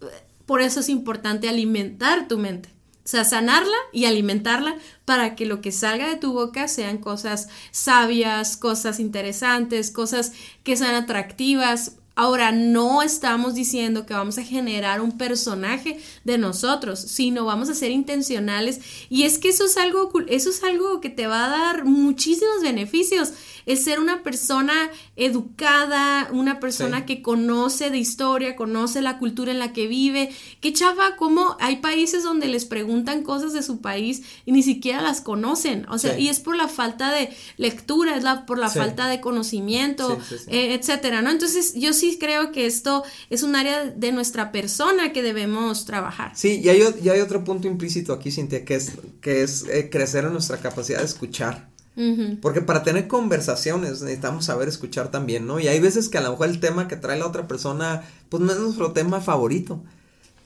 por 0.45 0.61
eso 0.61 0.79
es 0.79 0.87
importante 0.87 1.49
alimentar 1.49 2.29
tu 2.29 2.37
mente. 2.37 2.69
O 3.05 3.07
sea, 3.07 3.23
sanarla 3.23 3.77
y 3.93 4.05
alimentarla 4.05 4.77
para 5.05 5.35
que 5.35 5.45
lo 5.45 5.61
que 5.61 5.71
salga 5.71 6.09
de 6.09 6.15
tu 6.15 6.33
boca 6.33 6.67
sean 6.67 6.97
cosas 6.97 7.49
sabias, 7.69 8.57
cosas 8.57 8.99
interesantes, 8.99 9.91
cosas 9.91 10.31
que 10.63 10.75
sean 10.75 10.95
atractivas. 10.95 11.97
Ahora, 12.15 12.51
no 12.51 13.03
estamos 13.03 13.53
diciendo 13.53 14.07
que 14.07 14.15
vamos 14.15 14.39
a 14.39 14.43
generar 14.43 15.01
un 15.01 15.19
personaje 15.19 15.99
de 16.23 16.39
nosotros, 16.39 16.99
sino 16.99 17.45
vamos 17.45 17.69
a 17.69 17.75
ser 17.75 17.91
intencionales. 17.91 18.81
Y 19.09 19.23
es 19.23 19.37
que 19.37 19.49
eso 19.49 19.65
es 19.65 19.77
algo, 19.77 20.11
eso 20.27 20.49
es 20.49 20.63
algo 20.63 20.99
que 20.99 21.11
te 21.11 21.27
va 21.27 21.45
a 21.45 21.49
dar 21.49 21.85
muchísimos 21.85 22.63
beneficios. 22.63 23.33
Es 23.65 23.83
ser 23.83 23.99
una 23.99 24.23
persona 24.23 24.73
educada, 25.15 26.29
una 26.31 26.59
persona 26.59 26.99
Sí. 26.99 27.05
que 27.05 27.21
conoce 27.21 27.89
de 27.89 27.97
historia, 27.97 28.55
conoce 28.55 29.01
la 29.01 29.17
cultura 29.17 29.51
en 29.51 29.59
la 29.59 29.73
que 29.73 29.87
vive. 29.87 30.29
Qué 30.61 30.73
chafa, 30.73 31.15
como 31.17 31.57
hay 31.59 31.77
países 31.77 32.23
donde 32.23 32.47
les 32.47 32.65
preguntan 32.65 33.23
cosas 33.23 33.53
de 33.53 33.63
su 33.63 33.81
país 33.81 34.23
y 34.45 34.51
ni 34.51 34.63
siquiera 34.63 35.01
las 35.01 35.21
conocen. 35.21 35.85
O 35.89 35.97
sea, 35.97 36.15
Sí. 36.15 36.23
y 36.23 36.29
es 36.29 36.39
por 36.39 36.55
la 36.55 36.67
falta 36.67 37.11
de 37.11 37.29
lectura, 37.57 38.15
es 38.15 38.23
la, 38.23 38.45
por 38.45 38.57
la 38.57 38.69
Sí. 38.69 38.79
falta 38.79 39.07
de 39.07 39.21
conocimiento, 39.21 40.17
eh, 40.47 40.73
etcétera, 40.79 41.21
¿no? 41.21 41.29
Entonces, 41.29 41.73
yo 41.75 41.93
sí 41.93 42.17
creo 42.19 42.51
que 42.51 42.65
esto 42.65 43.03
es 43.29 43.43
un 43.43 43.55
área 43.55 43.85
de 43.85 44.11
nuestra 44.11 44.51
persona 44.51 45.11
que 45.13 45.21
debemos 45.21 45.85
trabajar. 45.85 46.31
Sí, 46.35 46.61
y 46.63 46.69
hay, 46.69 46.83
y 47.03 47.09
hay 47.09 47.19
otro 47.19 47.43
punto 47.43 47.67
implícito 47.67 48.13
aquí, 48.13 48.31
Cintia, 48.31 48.63
que 48.65 48.75
es, 48.75 48.91
que 49.21 49.43
es 49.43 49.65
eh, 49.69 49.89
crecer 49.91 50.25
en 50.25 50.33
nuestra 50.33 50.57
capacidad 50.57 50.99
de 50.99 51.05
escuchar. 51.05 51.69
Porque 52.41 52.61
para 52.61 52.83
tener 52.83 53.07
conversaciones 53.07 54.01
necesitamos 54.01 54.45
saber 54.45 54.67
escuchar 54.67 55.11
también, 55.11 55.47
¿no? 55.47 55.59
Y 55.59 55.67
hay 55.67 55.79
veces 55.79 56.09
que 56.09 56.17
a 56.17 56.21
lo 56.21 56.31
mejor 56.31 56.49
el 56.49 56.59
tema 56.59 56.87
que 56.87 56.97
trae 56.97 57.17
la 57.17 57.27
otra 57.27 57.47
persona, 57.47 58.03
pues 58.29 58.43
no 58.43 58.51
es 58.51 58.59
nuestro 58.59 58.91
tema 58.91 59.21
favorito. 59.21 59.81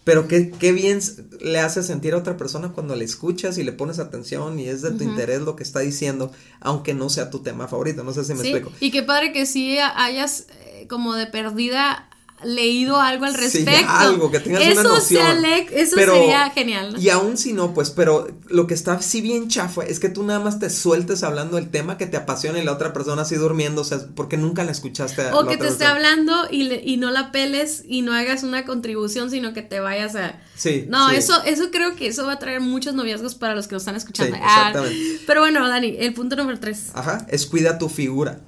Pero 0.04 0.28
qué, 0.28 0.50
qué 0.50 0.72
bien 0.72 1.00
le 1.42 1.60
hace 1.60 1.84
sentir 1.84 2.14
a 2.14 2.18
otra 2.18 2.36
persona 2.38 2.70
cuando 2.70 2.96
le 2.96 3.06
escuchas 3.06 3.58
y 3.58 3.64
le 3.64 3.74
pones 3.74 4.00
atención 4.00 4.58
y 4.58 4.68
es 4.68 4.82
de 4.82 4.92
tu 4.92 5.04
interés 5.04 5.42
lo 5.42 5.56
que 5.56 5.62
está 5.64 5.82
diciendo, 5.82 6.32
aunque 6.62 6.94
no 6.96 7.10
sea 7.10 7.30
tu 7.30 7.40
tema 7.40 7.68
favorito. 7.68 8.04
No 8.04 8.14
sé 8.14 8.24
si 8.24 8.34
me 8.34 8.42
Sí, 8.42 8.50
explico. 8.50 8.72
y 8.80 8.92
qué 8.92 9.04
padre 9.04 9.34
que 9.34 9.46
sí 9.46 9.78
hayas 9.78 10.48
eh, 10.66 10.88
como 10.90 11.14
de 11.16 11.28
perdida 11.28 12.09
leído 12.44 13.00
algo 13.02 13.26
al 13.26 13.34
Sí, 13.36 13.42
respecto. 13.66 13.90
algo, 13.92 14.32
que 14.32 14.40
tengas 14.40 14.62
eso 14.62 14.80
una 14.82 14.84
noción. 14.90 15.22
se 15.22 15.28
ale- 15.28 15.68
eso 15.72 15.96
Pero- 15.96 16.14
sería 16.14 16.50
genial. 16.52 16.94
¿no? 16.94 17.00
Y 17.00 17.10
aún 17.10 17.38
si 17.38 17.54
no, 17.54 17.74
pues, 17.74 17.90
pero 17.90 18.28
lo 18.48 18.66
que 18.68 18.74
está 18.74 19.02
sí 19.02 19.22
bien 19.22 19.50
chafa 19.50 19.84
es 19.84 20.00
que 20.00 20.10
tú 20.10 20.24
nada 20.24 20.40
más 20.40 20.60
te 20.60 20.70
sueltes 20.70 21.24
hablando 21.24 21.58
del 21.58 21.70
tema 21.70 21.98
que 21.98 22.06
te 22.06 22.18
apasiona 22.18 22.60
y 22.60 22.64
la 22.64 22.72
otra 22.74 22.94
persona 22.94 23.24
así 23.24 23.36
durmiendo, 23.36 23.82
o 23.82 23.86
sea, 23.86 24.00
porque 24.16 24.38
nunca 24.38 24.64
la 24.64 24.72
escuchaste. 24.72 25.22
O 25.34 25.44
la 25.44 25.50
que 25.50 25.58
te 25.58 25.68
esté 25.68 25.86
hablando 25.86 26.48
y, 26.50 26.64
le- 26.64 26.82
y 26.86 26.98
no 26.98 27.12
la 27.12 27.32
peles 27.32 27.84
y 27.88 28.02
no 28.02 28.14
hagas 28.14 28.44
una 28.44 28.66
contribución, 28.66 29.30
sino 29.32 29.54
que 29.54 29.62
te 29.62 29.80
vayas 29.80 30.16
a... 30.16 30.40
Sí. 30.56 30.86
No, 30.90 31.10
sí. 31.10 31.16
eso, 31.18 31.44
eso 31.46 31.72
creo 31.72 31.96
que 31.96 32.08
eso 32.08 32.26
va 32.26 32.34
a 32.34 32.40
traer 32.40 32.62
muchos 32.62 32.94
noviazgos 32.94 33.36
para 33.36 33.56
los 33.56 33.68
que 33.68 33.76
nos 33.76 33.82
están 33.84 33.96
escuchando. 33.96 34.36
Sí, 34.36 34.42
Ah, 34.46 34.70
exactamente. 34.70 35.22
pero 35.28 35.42
bueno, 35.42 35.68
Dani, 35.68 35.96
el 36.00 36.14
punto 36.14 36.36
número 36.36 36.60
tres. 36.60 36.88
Ajá, 36.94 37.26
es 37.30 37.46
cuida 37.46 37.78
tu 37.78 37.90
figura. 37.90 38.40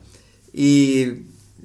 Y 0.53 1.07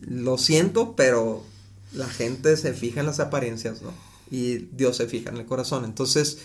lo 0.01 0.39
siento, 0.39 0.95
pero 0.97 1.43
la 1.93 2.07
gente 2.07 2.57
se 2.57 2.73
fija 2.73 3.01
en 3.01 3.07
las 3.07 3.21
apariencias, 3.21 3.83
¿no? 3.83 3.93
Y 4.31 4.69
Dios 4.73 4.97
se 4.97 5.07
fija 5.07 5.31
en 5.31 5.37
el 5.37 5.47
corazón. 5.47 5.85
Entonces, 5.85 6.39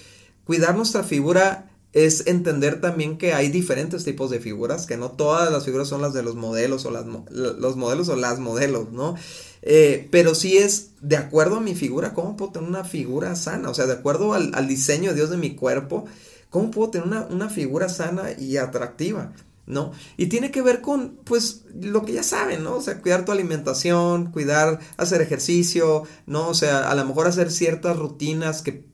cuidar 0.46 0.76
nuestra 0.76 1.04
figura 1.04 1.72
es 1.94 2.26
entender 2.28 2.80
también 2.80 3.18
que 3.18 3.34
hay 3.34 3.50
diferentes 3.50 4.06
tipos 4.06 4.30
de 4.30 4.40
figuras, 4.40 4.86
que 4.86 4.98
no 4.98 5.12
todas 5.12 5.52
las 5.52 5.66
figuras 5.66 5.90
son 5.90 6.02
las 6.02 6.14
de 6.14 6.24
los 6.24 6.36
modelos 6.36 6.86
o 6.86 6.92
las 6.92 7.06
los 7.32 7.76
modelos 7.76 8.08
o 8.10 8.16
las 8.16 8.40
modelos, 8.40 8.92
¿no? 8.92 9.16
Eh, 9.62 10.08
pero 10.10 10.34
sí 10.34 10.58
es 10.58 10.92
de 11.02 11.18
acuerdo 11.18 11.58
a 11.58 11.62
mi 11.62 11.76
figura, 11.76 12.14
¿cómo 12.14 12.38
puedo 12.38 12.54
tener 12.54 12.70
una 12.70 12.86
figura 12.86 13.36
sana? 13.36 13.70
O 13.70 13.74
sea, 13.74 13.88
de 13.88 13.94
acuerdo 13.94 14.34
al, 14.34 14.52
al 14.56 14.68
diseño 14.68 15.10
de 15.10 15.16
Dios 15.18 15.30
de 15.30 15.38
mi 15.38 15.56
cuerpo, 15.56 16.06
¿cómo 16.50 16.72
puedo 16.72 16.92
tener 16.92 17.08
una, 17.08 17.26
una 17.26 17.50
figura 17.50 17.90
sana 17.90 18.32
y 18.40 18.58
atractiva? 18.58 19.34
¿No? 19.68 19.92
Y 20.18 20.28
tiene 20.28 20.52
que 20.52 20.62
ver 20.62 20.82
con, 20.82 21.20
pues, 21.24 21.64
lo 21.74 22.04
que 22.04 22.14
ya 22.14 22.24
saben, 22.24 22.64
¿no? 22.64 22.76
O 22.76 22.82
sea, 22.82 23.00
cuidar 23.00 23.26
tu 23.26 23.32
alimentación, 23.32 24.32
cuidar, 24.32 24.80
hacer 24.98 25.22
ejercicio, 25.22 26.04
¿no? 26.26 26.50
O 26.50 26.54
sea, 26.54 26.90
a 26.90 26.96
lo 26.96 27.06
mejor 27.06 27.28
hacer 27.28 27.52
ciertas 27.52 27.96
rutinas 27.96 28.62
que 28.64 28.92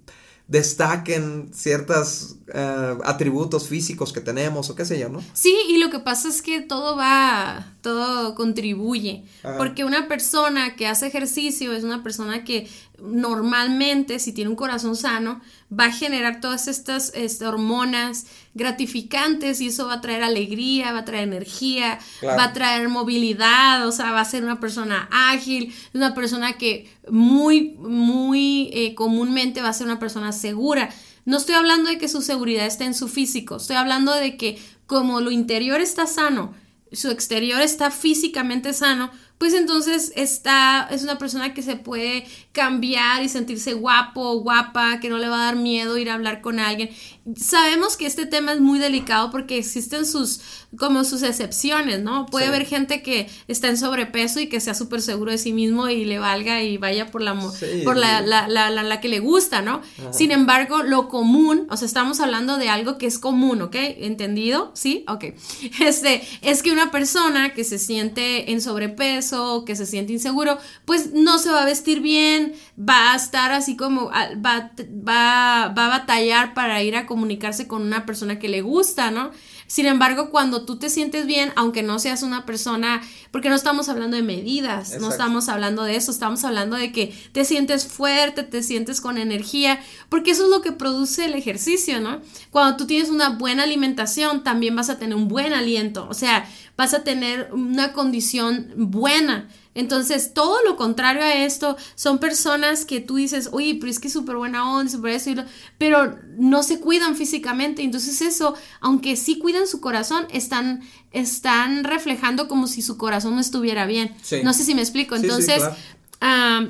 destaquen 0.48 1.52
ciertos 1.54 2.38
eh, 2.54 2.98
atributos 3.04 3.68
físicos 3.68 4.14
que 4.14 4.22
tenemos 4.22 4.70
o 4.70 4.76
qué 4.76 4.86
sé 4.86 4.98
yo, 4.98 5.10
¿no? 5.10 5.22
Sí, 5.34 5.56
y 5.68 5.78
lo 5.78 5.90
que 5.90 6.00
pasa 6.00 6.30
es 6.30 6.42
que 6.42 6.62
todo 6.62 6.96
va, 6.96 7.77
todo 7.88 8.36
contribuye, 8.36 9.24
porque 9.58 9.86
una 9.86 10.10
persona 10.10 10.76
que 10.76 10.88
hace 10.88 11.08
ejercicio 11.08 11.72
es 11.72 11.86
una 11.86 12.04
persona 12.04 12.44
que 12.44 12.68
normalmente, 13.00 14.20
si 14.20 14.34
tiene 14.34 14.50
un 14.50 14.58
corazón 14.58 14.98
sano, 14.98 15.40
va 15.72 15.86
a 15.86 15.92
generar 15.94 16.42
todas 16.42 16.68
estas, 16.68 17.14
este, 17.16 17.46
hormonas 17.46 18.26
gratificantes 18.56 19.62
y 19.62 19.68
eso 19.68 19.88
va 19.88 19.94
a 19.94 20.02
traer 20.02 20.22
alegría, 20.22 20.92
va 20.92 21.00
a 21.00 21.06
traer 21.06 21.30
energía, 21.30 21.98
va 22.22 22.44
a 22.44 22.52
traer 22.52 22.90
movilidad, 22.90 23.88
o 23.88 23.94
sea, 23.94 24.12
va 24.12 24.20
a 24.20 24.26
ser 24.26 24.44
una 24.44 24.60
persona 24.60 25.08
ágil, 25.10 25.74
una 25.94 26.14
persona 26.14 26.58
que 26.58 26.94
muy, 27.10 27.78
muy 27.78 28.70
eh, 28.74 28.96
comúnmente 28.96 29.62
va 29.62 29.70
a 29.70 29.74
ser 29.74 29.88
una 29.88 29.98
persona 30.00 30.34
segura. 30.34 30.90
No 31.24 31.38
estoy 31.38 31.56
hablando 31.56 31.90
de 31.90 31.98
que 31.98 32.10
su 32.10 32.22
seguridad 32.22 32.66
esté 32.66 32.84
en 32.84 32.94
su 32.94 33.08
físico, 33.08 33.56
estoy 33.56 33.78
hablando 33.78 34.14
de 34.14 34.36
que 34.36 34.60
como 34.88 35.22
lo 35.22 35.32
interior 35.32 35.80
está 35.80 36.06
sano, 36.06 36.54
su 36.92 37.10
exterior 37.10 37.62
está 37.62 37.92
físicamente 37.92 38.74
sano, 38.74 39.12
pues 39.38 39.54
entonces 39.54 40.12
está, 40.16 40.88
es 40.92 41.04
una 41.04 41.18
persona 41.18 41.54
que 41.54 41.62
se 41.62 41.76
puede 41.76 42.26
cambiar 42.58 43.22
y 43.22 43.30
sentirse 43.30 43.74
guapo 43.74 44.20
o 44.20 44.40
guapa, 44.40 45.00
que 45.00 45.10
no 45.10 45.20
le 45.20 45.30
va 45.30 45.44
a 45.44 45.46
dar 45.46 45.56
miedo 45.58 45.96
ir 45.96 46.10
a 46.10 46.16
hablar 46.16 46.42
con 46.42 46.60
alguien. 46.60 46.90
Sabemos 47.36 47.98
que 47.98 48.08
este 48.08 48.26
tema 48.26 48.54
es 48.54 48.62
muy 48.62 48.80
delicado 48.80 49.30
porque 49.30 49.60
existen 49.60 50.08
sus, 50.08 50.40
como 50.76 51.04
sus 51.04 51.22
excepciones, 51.22 52.02
¿no? 52.02 52.26
Puede 52.26 52.48
haber 52.48 52.66
gente 52.66 53.04
que 53.04 53.30
está 53.48 53.68
en 53.68 53.78
sobrepeso 53.78 54.40
y 54.40 54.48
que 54.48 54.60
sea 54.60 54.74
súper 54.74 55.04
seguro 55.04 55.32
de 55.32 55.38
sí 55.38 55.54
mismo 55.54 55.88
y 55.88 56.04
le 56.04 56.18
valga 56.18 56.64
y 56.64 56.78
vaya 56.78 57.12
por 57.12 57.22
la, 57.22 57.40
por 57.84 57.96
la, 57.96 58.22
la, 58.22 58.48
la, 58.48 58.72
la, 58.72 59.02
que 59.02 59.08
le 59.08 59.20
gusta, 59.20 59.62
¿no? 59.62 59.82
Sin 60.12 60.32
embargo, 60.32 60.82
lo 60.82 61.10
común, 61.10 61.68
o 61.70 61.78
sea, 61.78 61.86
estamos 61.86 62.22
hablando 62.22 62.58
de 62.58 62.70
algo 62.70 62.98
que 62.98 63.06
es 63.06 63.20
común, 63.20 63.62
¿ok? 63.62 63.76
¿Entendido? 63.76 64.72
¿Sí? 64.74 65.06
Ok. 65.08 65.26
Este, 65.80 66.22
es 66.42 66.64
que 66.64 66.72
una 66.72 66.92
persona 66.92 67.54
que 67.54 67.64
se 67.64 67.78
siente 67.78 68.52
en 68.52 68.62
sobrepeso, 68.62 69.64
que 69.64 69.76
se 69.76 69.86
siente 69.86 70.14
inseguro, 70.14 70.58
pues 70.86 71.14
no 71.14 71.38
se 71.38 71.52
va 71.52 71.62
a 71.62 71.66
vestir 71.66 72.02
bien, 72.02 72.47
va 72.78 73.14
a 73.14 73.16
estar 73.16 73.52
así 73.52 73.76
como, 73.76 74.06
va, 74.06 74.72
va, 75.08 75.68
va 75.68 75.86
a 75.86 75.90
batallar 75.90 76.54
para 76.54 76.82
ir 76.84 76.96
a 76.96 77.06
comunicarse 77.06 77.68
con 77.68 77.82
una 77.82 78.06
persona 78.06 78.40
que 78.40 78.50
le 78.50 78.62
gusta, 78.62 79.12
¿no? 79.12 79.32
Sin 79.68 79.86
embargo, 79.86 80.30
cuando 80.30 80.64
tú 80.64 80.80
te 80.80 80.90
sientes 80.90 81.26
bien, 81.26 81.52
aunque 81.58 81.84
no 81.84 82.00
seas 82.00 82.24
una 82.24 82.46
persona, 82.46 83.02
porque 83.32 83.50
no 83.50 83.56
estamos 83.56 83.90
hablando 83.90 84.16
de 84.16 84.24
medidas, 84.24 84.98
no 85.02 85.10
estamos 85.10 85.50
hablando 85.50 85.84
de 85.84 85.98
eso, 85.98 86.10
estamos 86.10 86.46
hablando 86.46 86.78
de 86.78 86.94
que 86.94 87.14
te 87.34 87.44
sientes 87.44 87.86
fuerte, 87.86 88.44
te 88.44 88.64
sientes 88.64 89.02
con 89.02 89.18
energía, 89.18 89.82
porque 90.08 90.32
eso 90.32 90.46
es 90.46 90.50
lo 90.50 90.62
que 90.62 90.72
produce 90.72 91.26
el 91.26 91.34
ejercicio, 91.34 92.00
¿no? 92.00 92.22
Cuando 92.50 92.78
tú 92.78 92.88
tienes 92.88 93.10
una 93.10 93.30
buena 93.30 93.64
alimentación, 93.64 94.42
también 94.46 94.74
vas 94.74 94.90
a 94.90 94.98
tener 94.98 95.18
un 95.18 95.28
buen 95.28 95.52
aliento, 95.52 96.08
o 96.10 96.14
sea, 96.14 96.48
vas 96.78 96.94
a 96.94 97.04
tener 97.04 97.50
una 97.52 97.92
condición 97.92 98.72
buena. 98.78 99.50
Entonces, 99.74 100.34
todo 100.34 100.58
lo 100.64 100.76
contrario 100.76 101.24
a 101.24 101.34
esto, 101.34 101.76
son 101.96 102.20
personas 102.20 102.86
que 102.86 103.00
tú 103.00 103.16
dices, 103.16 103.50
oye, 103.52 103.76
pero 103.80 103.92
es 103.92 104.00
que 104.00 104.08
es 104.08 104.14
súper 104.14 104.36
buena 104.36 104.72
onda, 104.72 104.90
súper 104.92 105.12
eso, 105.12 105.32
pero 105.78 106.18
no 106.38 106.64
se 106.64 106.80
cuidan 106.80 107.16
físicamente. 107.16 107.84
Entonces, 107.84 108.22
eso, 108.22 108.56
aunque 108.80 109.16
sí 109.16 109.38
cuidan 109.38 109.68
su 109.68 109.82
corazón, 109.82 110.28
están, 110.32 110.82
están 111.12 111.84
reflejando 111.84 112.48
como 112.48 112.68
si 112.68 112.82
su 112.82 112.98
corazón 112.98 113.36
no 113.36 113.42
estuviera 113.42 113.86
bien. 113.86 114.16
No 114.44 114.54
sé 114.54 114.64
si 114.64 114.74
me 114.74 114.82
explico. 114.82 115.16
Entonces, 115.16 115.64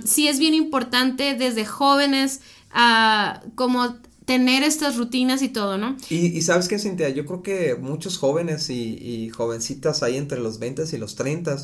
sí, 0.05 0.27
es 0.27 0.39
bien 0.39 0.53
importante 0.53 1.35
desde 1.35 1.65
jóvenes, 1.65 2.41
uh, 2.73 3.49
como 3.55 3.95
tener 4.27 4.61
estas 4.61 4.97
rutinas 4.97 5.41
y 5.41 5.47
todo, 5.47 5.77
¿no? 5.77 5.95
Y, 6.09 6.41
sabes 6.41 6.67
qué, 6.67 6.77
Cintia, 6.77 7.07
yo 7.07 7.25
creo 7.25 7.41
que 7.41 7.75
muchos 7.75 8.17
jóvenes 8.17 8.69
y, 8.69 9.29
jovencitas 9.29 10.03
ahí 10.03 10.17
entre 10.17 10.39
los 10.39 10.59
20 10.59 10.83
y 10.91 10.97
los 10.97 11.15
30 11.15 11.55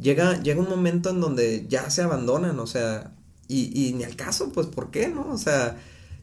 llega, 0.00 0.40
llega 0.40 0.60
un 0.60 0.68
momento 0.68 1.10
en 1.10 1.20
donde 1.20 1.66
ya 1.68 1.90
se 1.90 2.02
abandonan, 2.02 2.60
o 2.60 2.68
sea, 2.68 3.16
y, 3.48 3.88
y 3.88 3.94
ni 3.94 4.04
al 4.04 4.14
caso, 4.14 4.52
pues, 4.52 4.68
¿por 4.68 4.92
qué, 4.92 5.08
no? 5.08 5.28
O 5.28 5.38
sea, 5.38 5.76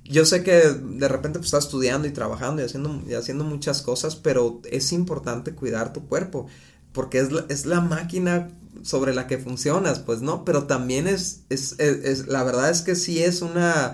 yo 0.05 0.23
sé 0.23 0.43
que 0.43 0.61
de 0.61 1.07
repente 1.09 1.39
pues, 1.39 1.47
estás 1.47 1.65
estudiando 1.65 2.07
y 2.07 2.11
trabajando 2.11 2.61
y 2.61 2.65
haciendo, 2.65 3.03
y 3.05 3.13
haciendo 3.13 3.43
muchas 3.43 3.81
cosas, 3.81 4.15
pero 4.15 4.61
es 4.71 4.93
importante 4.93 5.55
cuidar 5.55 5.91
tu 5.91 6.07
cuerpo, 6.07 6.47
porque 6.93 7.19
es 7.19 7.33
la, 7.33 7.45
es 7.49 7.65
la 7.65 7.81
máquina 7.81 8.47
sobre 8.81 9.13
la 9.13 9.27
que 9.27 9.39
funcionas, 9.39 9.99
pues, 9.99 10.21
¿no? 10.21 10.45
Pero 10.45 10.67
también 10.67 11.07
es, 11.07 11.41
es, 11.49 11.77
es 11.79 12.27
la 12.27 12.45
verdad 12.45 12.69
es 12.69 12.81
que 12.81 12.95
sí 12.95 13.21
es 13.21 13.41
una 13.41 13.93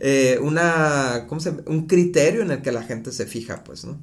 eh, 0.00 0.38
una, 0.40 1.26
¿cómo 1.28 1.40
se 1.40 1.50
Un 1.66 1.86
criterio 1.86 2.42
en 2.42 2.50
el 2.50 2.62
que 2.62 2.72
la 2.72 2.82
gente 2.82 3.12
se 3.12 3.26
fija, 3.26 3.64
pues, 3.64 3.84
¿no? 3.84 3.98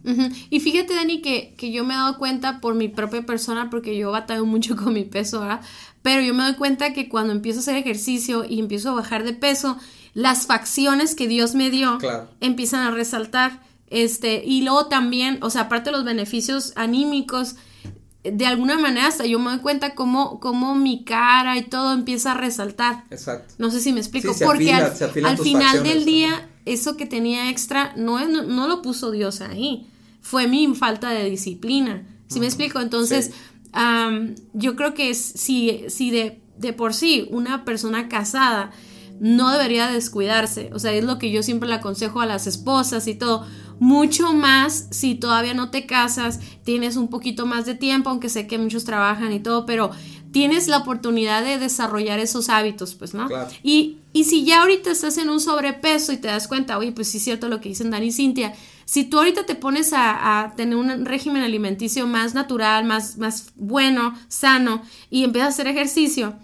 Y 0.49 0.59
fíjate, 0.59 0.93
Dani, 0.93 1.21
que, 1.21 1.53
que, 1.57 1.71
yo 1.71 1.85
me 1.85 1.93
he 1.93 1.97
dado 1.97 2.17
cuenta 2.17 2.59
por 2.59 2.75
mi 2.75 2.89
propia 2.89 3.25
persona, 3.25 3.69
porque 3.69 3.97
yo 3.97 4.11
batallo 4.11 4.45
mucho 4.45 4.75
con 4.75 4.93
mi 4.93 5.05
peso, 5.05 5.41
¿verdad? 5.41 5.61
Pero 6.01 6.21
yo 6.21 6.33
me 6.33 6.43
doy 6.43 6.55
cuenta 6.55 6.93
que 6.93 7.09
cuando 7.09 7.33
empiezo 7.33 7.59
a 7.59 7.61
hacer 7.61 7.75
ejercicio 7.77 8.45
y 8.45 8.59
empiezo 8.59 8.91
a 8.91 8.93
bajar 8.93 9.23
de 9.23 9.33
peso, 9.33 9.77
las 10.13 10.45
facciones 10.45 11.15
que 11.15 11.27
Dios 11.27 11.55
me 11.55 11.69
dio 11.69 11.97
empiezan 12.41 12.87
a 12.87 12.91
resaltar. 12.91 13.61
Este, 13.87 14.43
y 14.45 14.63
luego 14.63 14.87
también, 14.87 15.39
o 15.41 15.49
sea, 15.49 15.61
aparte 15.61 15.91
de 15.91 15.97
los 15.97 16.05
beneficios 16.05 16.73
anímicos, 16.75 17.55
de 18.31 18.45
alguna 18.45 18.77
manera 18.77 19.07
hasta 19.07 19.25
yo 19.25 19.39
me 19.39 19.51
doy 19.51 19.59
cuenta 19.59 19.95
cómo, 19.95 20.39
cómo 20.39 20.75
mi 20.75 21.03
cara 21.03 21.57
y 21.57 21.63
todo 21.63 21.93
empieza 21.93 22.31
a 22.31 22.35
resaltar. 22.35 23.03
Exacto. 23.09 23.53
No 23.57 23.71
sé 23.71 23.79
si 23.81 23.93
me 23.93 23.99
explico. 23.99 24.33
porque 24.43 24.73
al, 24.73 25.37
final 25.37 25.83
del 25.83 26.05
día, 26.05 26.49
eso 26.65 26.97
que 26.97 27.05
tenía 27.05 27.49
extra 27.49 27.93
no, 27.95 28.25
no, 28.27 28.67
lo 28.67 28.81
puso 28.81 29.11
Dios 29.11 29.41
ahí. 29.41 29.87
Fue 30.21 30.47
mi 30.47 30.73
falta 30.73 31.09
de 31.09 31.29
disciplina. 31.29 32.07
¿Sí 32.27 32.39
me 32.39 32.47
explico? 32.47 32.79
Entonces, 32.79 33.31
yo 34.53 34.75
creo 34.75 34.93
que 34.93 35.13
si, 35.13 35.85
si 35.87 36.09
de, 36.09 36.41
de 36.57 36.73
por 36.73 36.93
sí 36.93 37.27
una 37.29 37.63
persona 37.63 38.09
casada 38.09 38.71
no 39.19 39.51
debería 39.51 39.87
descuidarse. 39.87 40.69
O 40.73 40.79
sea, 40.79 40.91
es 40.93 41.03
lo 41.03 41.19
que 41.19 41.31
yo 41.31 41.43
siempre 41.43 41.69
le 41.69 41.75
aconsejo 41.75 42.21
a 42.21 42.25
las 42.25 42.47
esposas 42.47 43.07
y 43.07 43.15
todo 43.15 43.45
mucho 43.79 44.33
más 44.33 44.87
si 44.91 45.15
todavía 45.15 45.53
no 45.53 45.69
te 45.69 45.85
casas, 45.85 46.39
tienes 46.63 46.95
un 46.95 47.09
poquito 47.09 47.45
más 47.45 47.65
de 47.65 47.75
tiempo, 47.75 48.09
aunque 48.09 48.29
sé 48.29 48.47
que 48.47 48.57
muchos 48.57 48.85
trabajan 48.85 49.33
y 49.33 49.39
todo, 49.39 49.65
pero 49.65 49.91
tienes 50.31 50.67
la 50.67 50.79
oportunidad 50.79 51.43
de 51.43 51.57
desarrollar 51.57 52.19
esos 52.19 52.49
hábitos, 52.49 52.95
pues, 52.95 53.13
¿no? 53.13 53.27
Y, 53.63 53.99
y 54.11 54.25
si 54.25 54.43
ya 54.43 54.61
ahorita 54.61 54.91
estás 54.91 55.17
en 55.17 55.29
un 55.29 55.39
sobrepeso 55.39 56.11
y 56.11 56.17
te 56.17 56.27
das 56.27 56.47
cuenta, 56.47 56.77
oye, 56.77 56.91
pues 56.91 57.07
sí 57.09 57.17
es 57.19 57.23
cierto 57.23 57.47
lo 57.47 57.61
que 57.61 57.69
dicen 57.69 57.89
Dani 57.89 58.07
y 58.07 58.11
Cintia, 58.11 58.53
si 58.83 59.05
tú 59.05 59.17
ahorita 59.17 59.45
te 59.45 59.55
pones 59.55 59.93
a, 59.93 60.43
a, 60.43 60.55
tener 60.55 60.75
un 60.75 61.05
régimen 61.05 61.41
alimenticio 61.41 62.05
más 62.05 62.33
natural, 62.33 62.85
más, 62.85 63.17
más 63.17 63.53
bueno, 63.55 64.13
sano, 64.27 64.81
y 65.09 65.23
empiezas 65.23 65.47
a 65.47 65.53
hacer 65.53 65.67
ejercicio, 65.67 66.35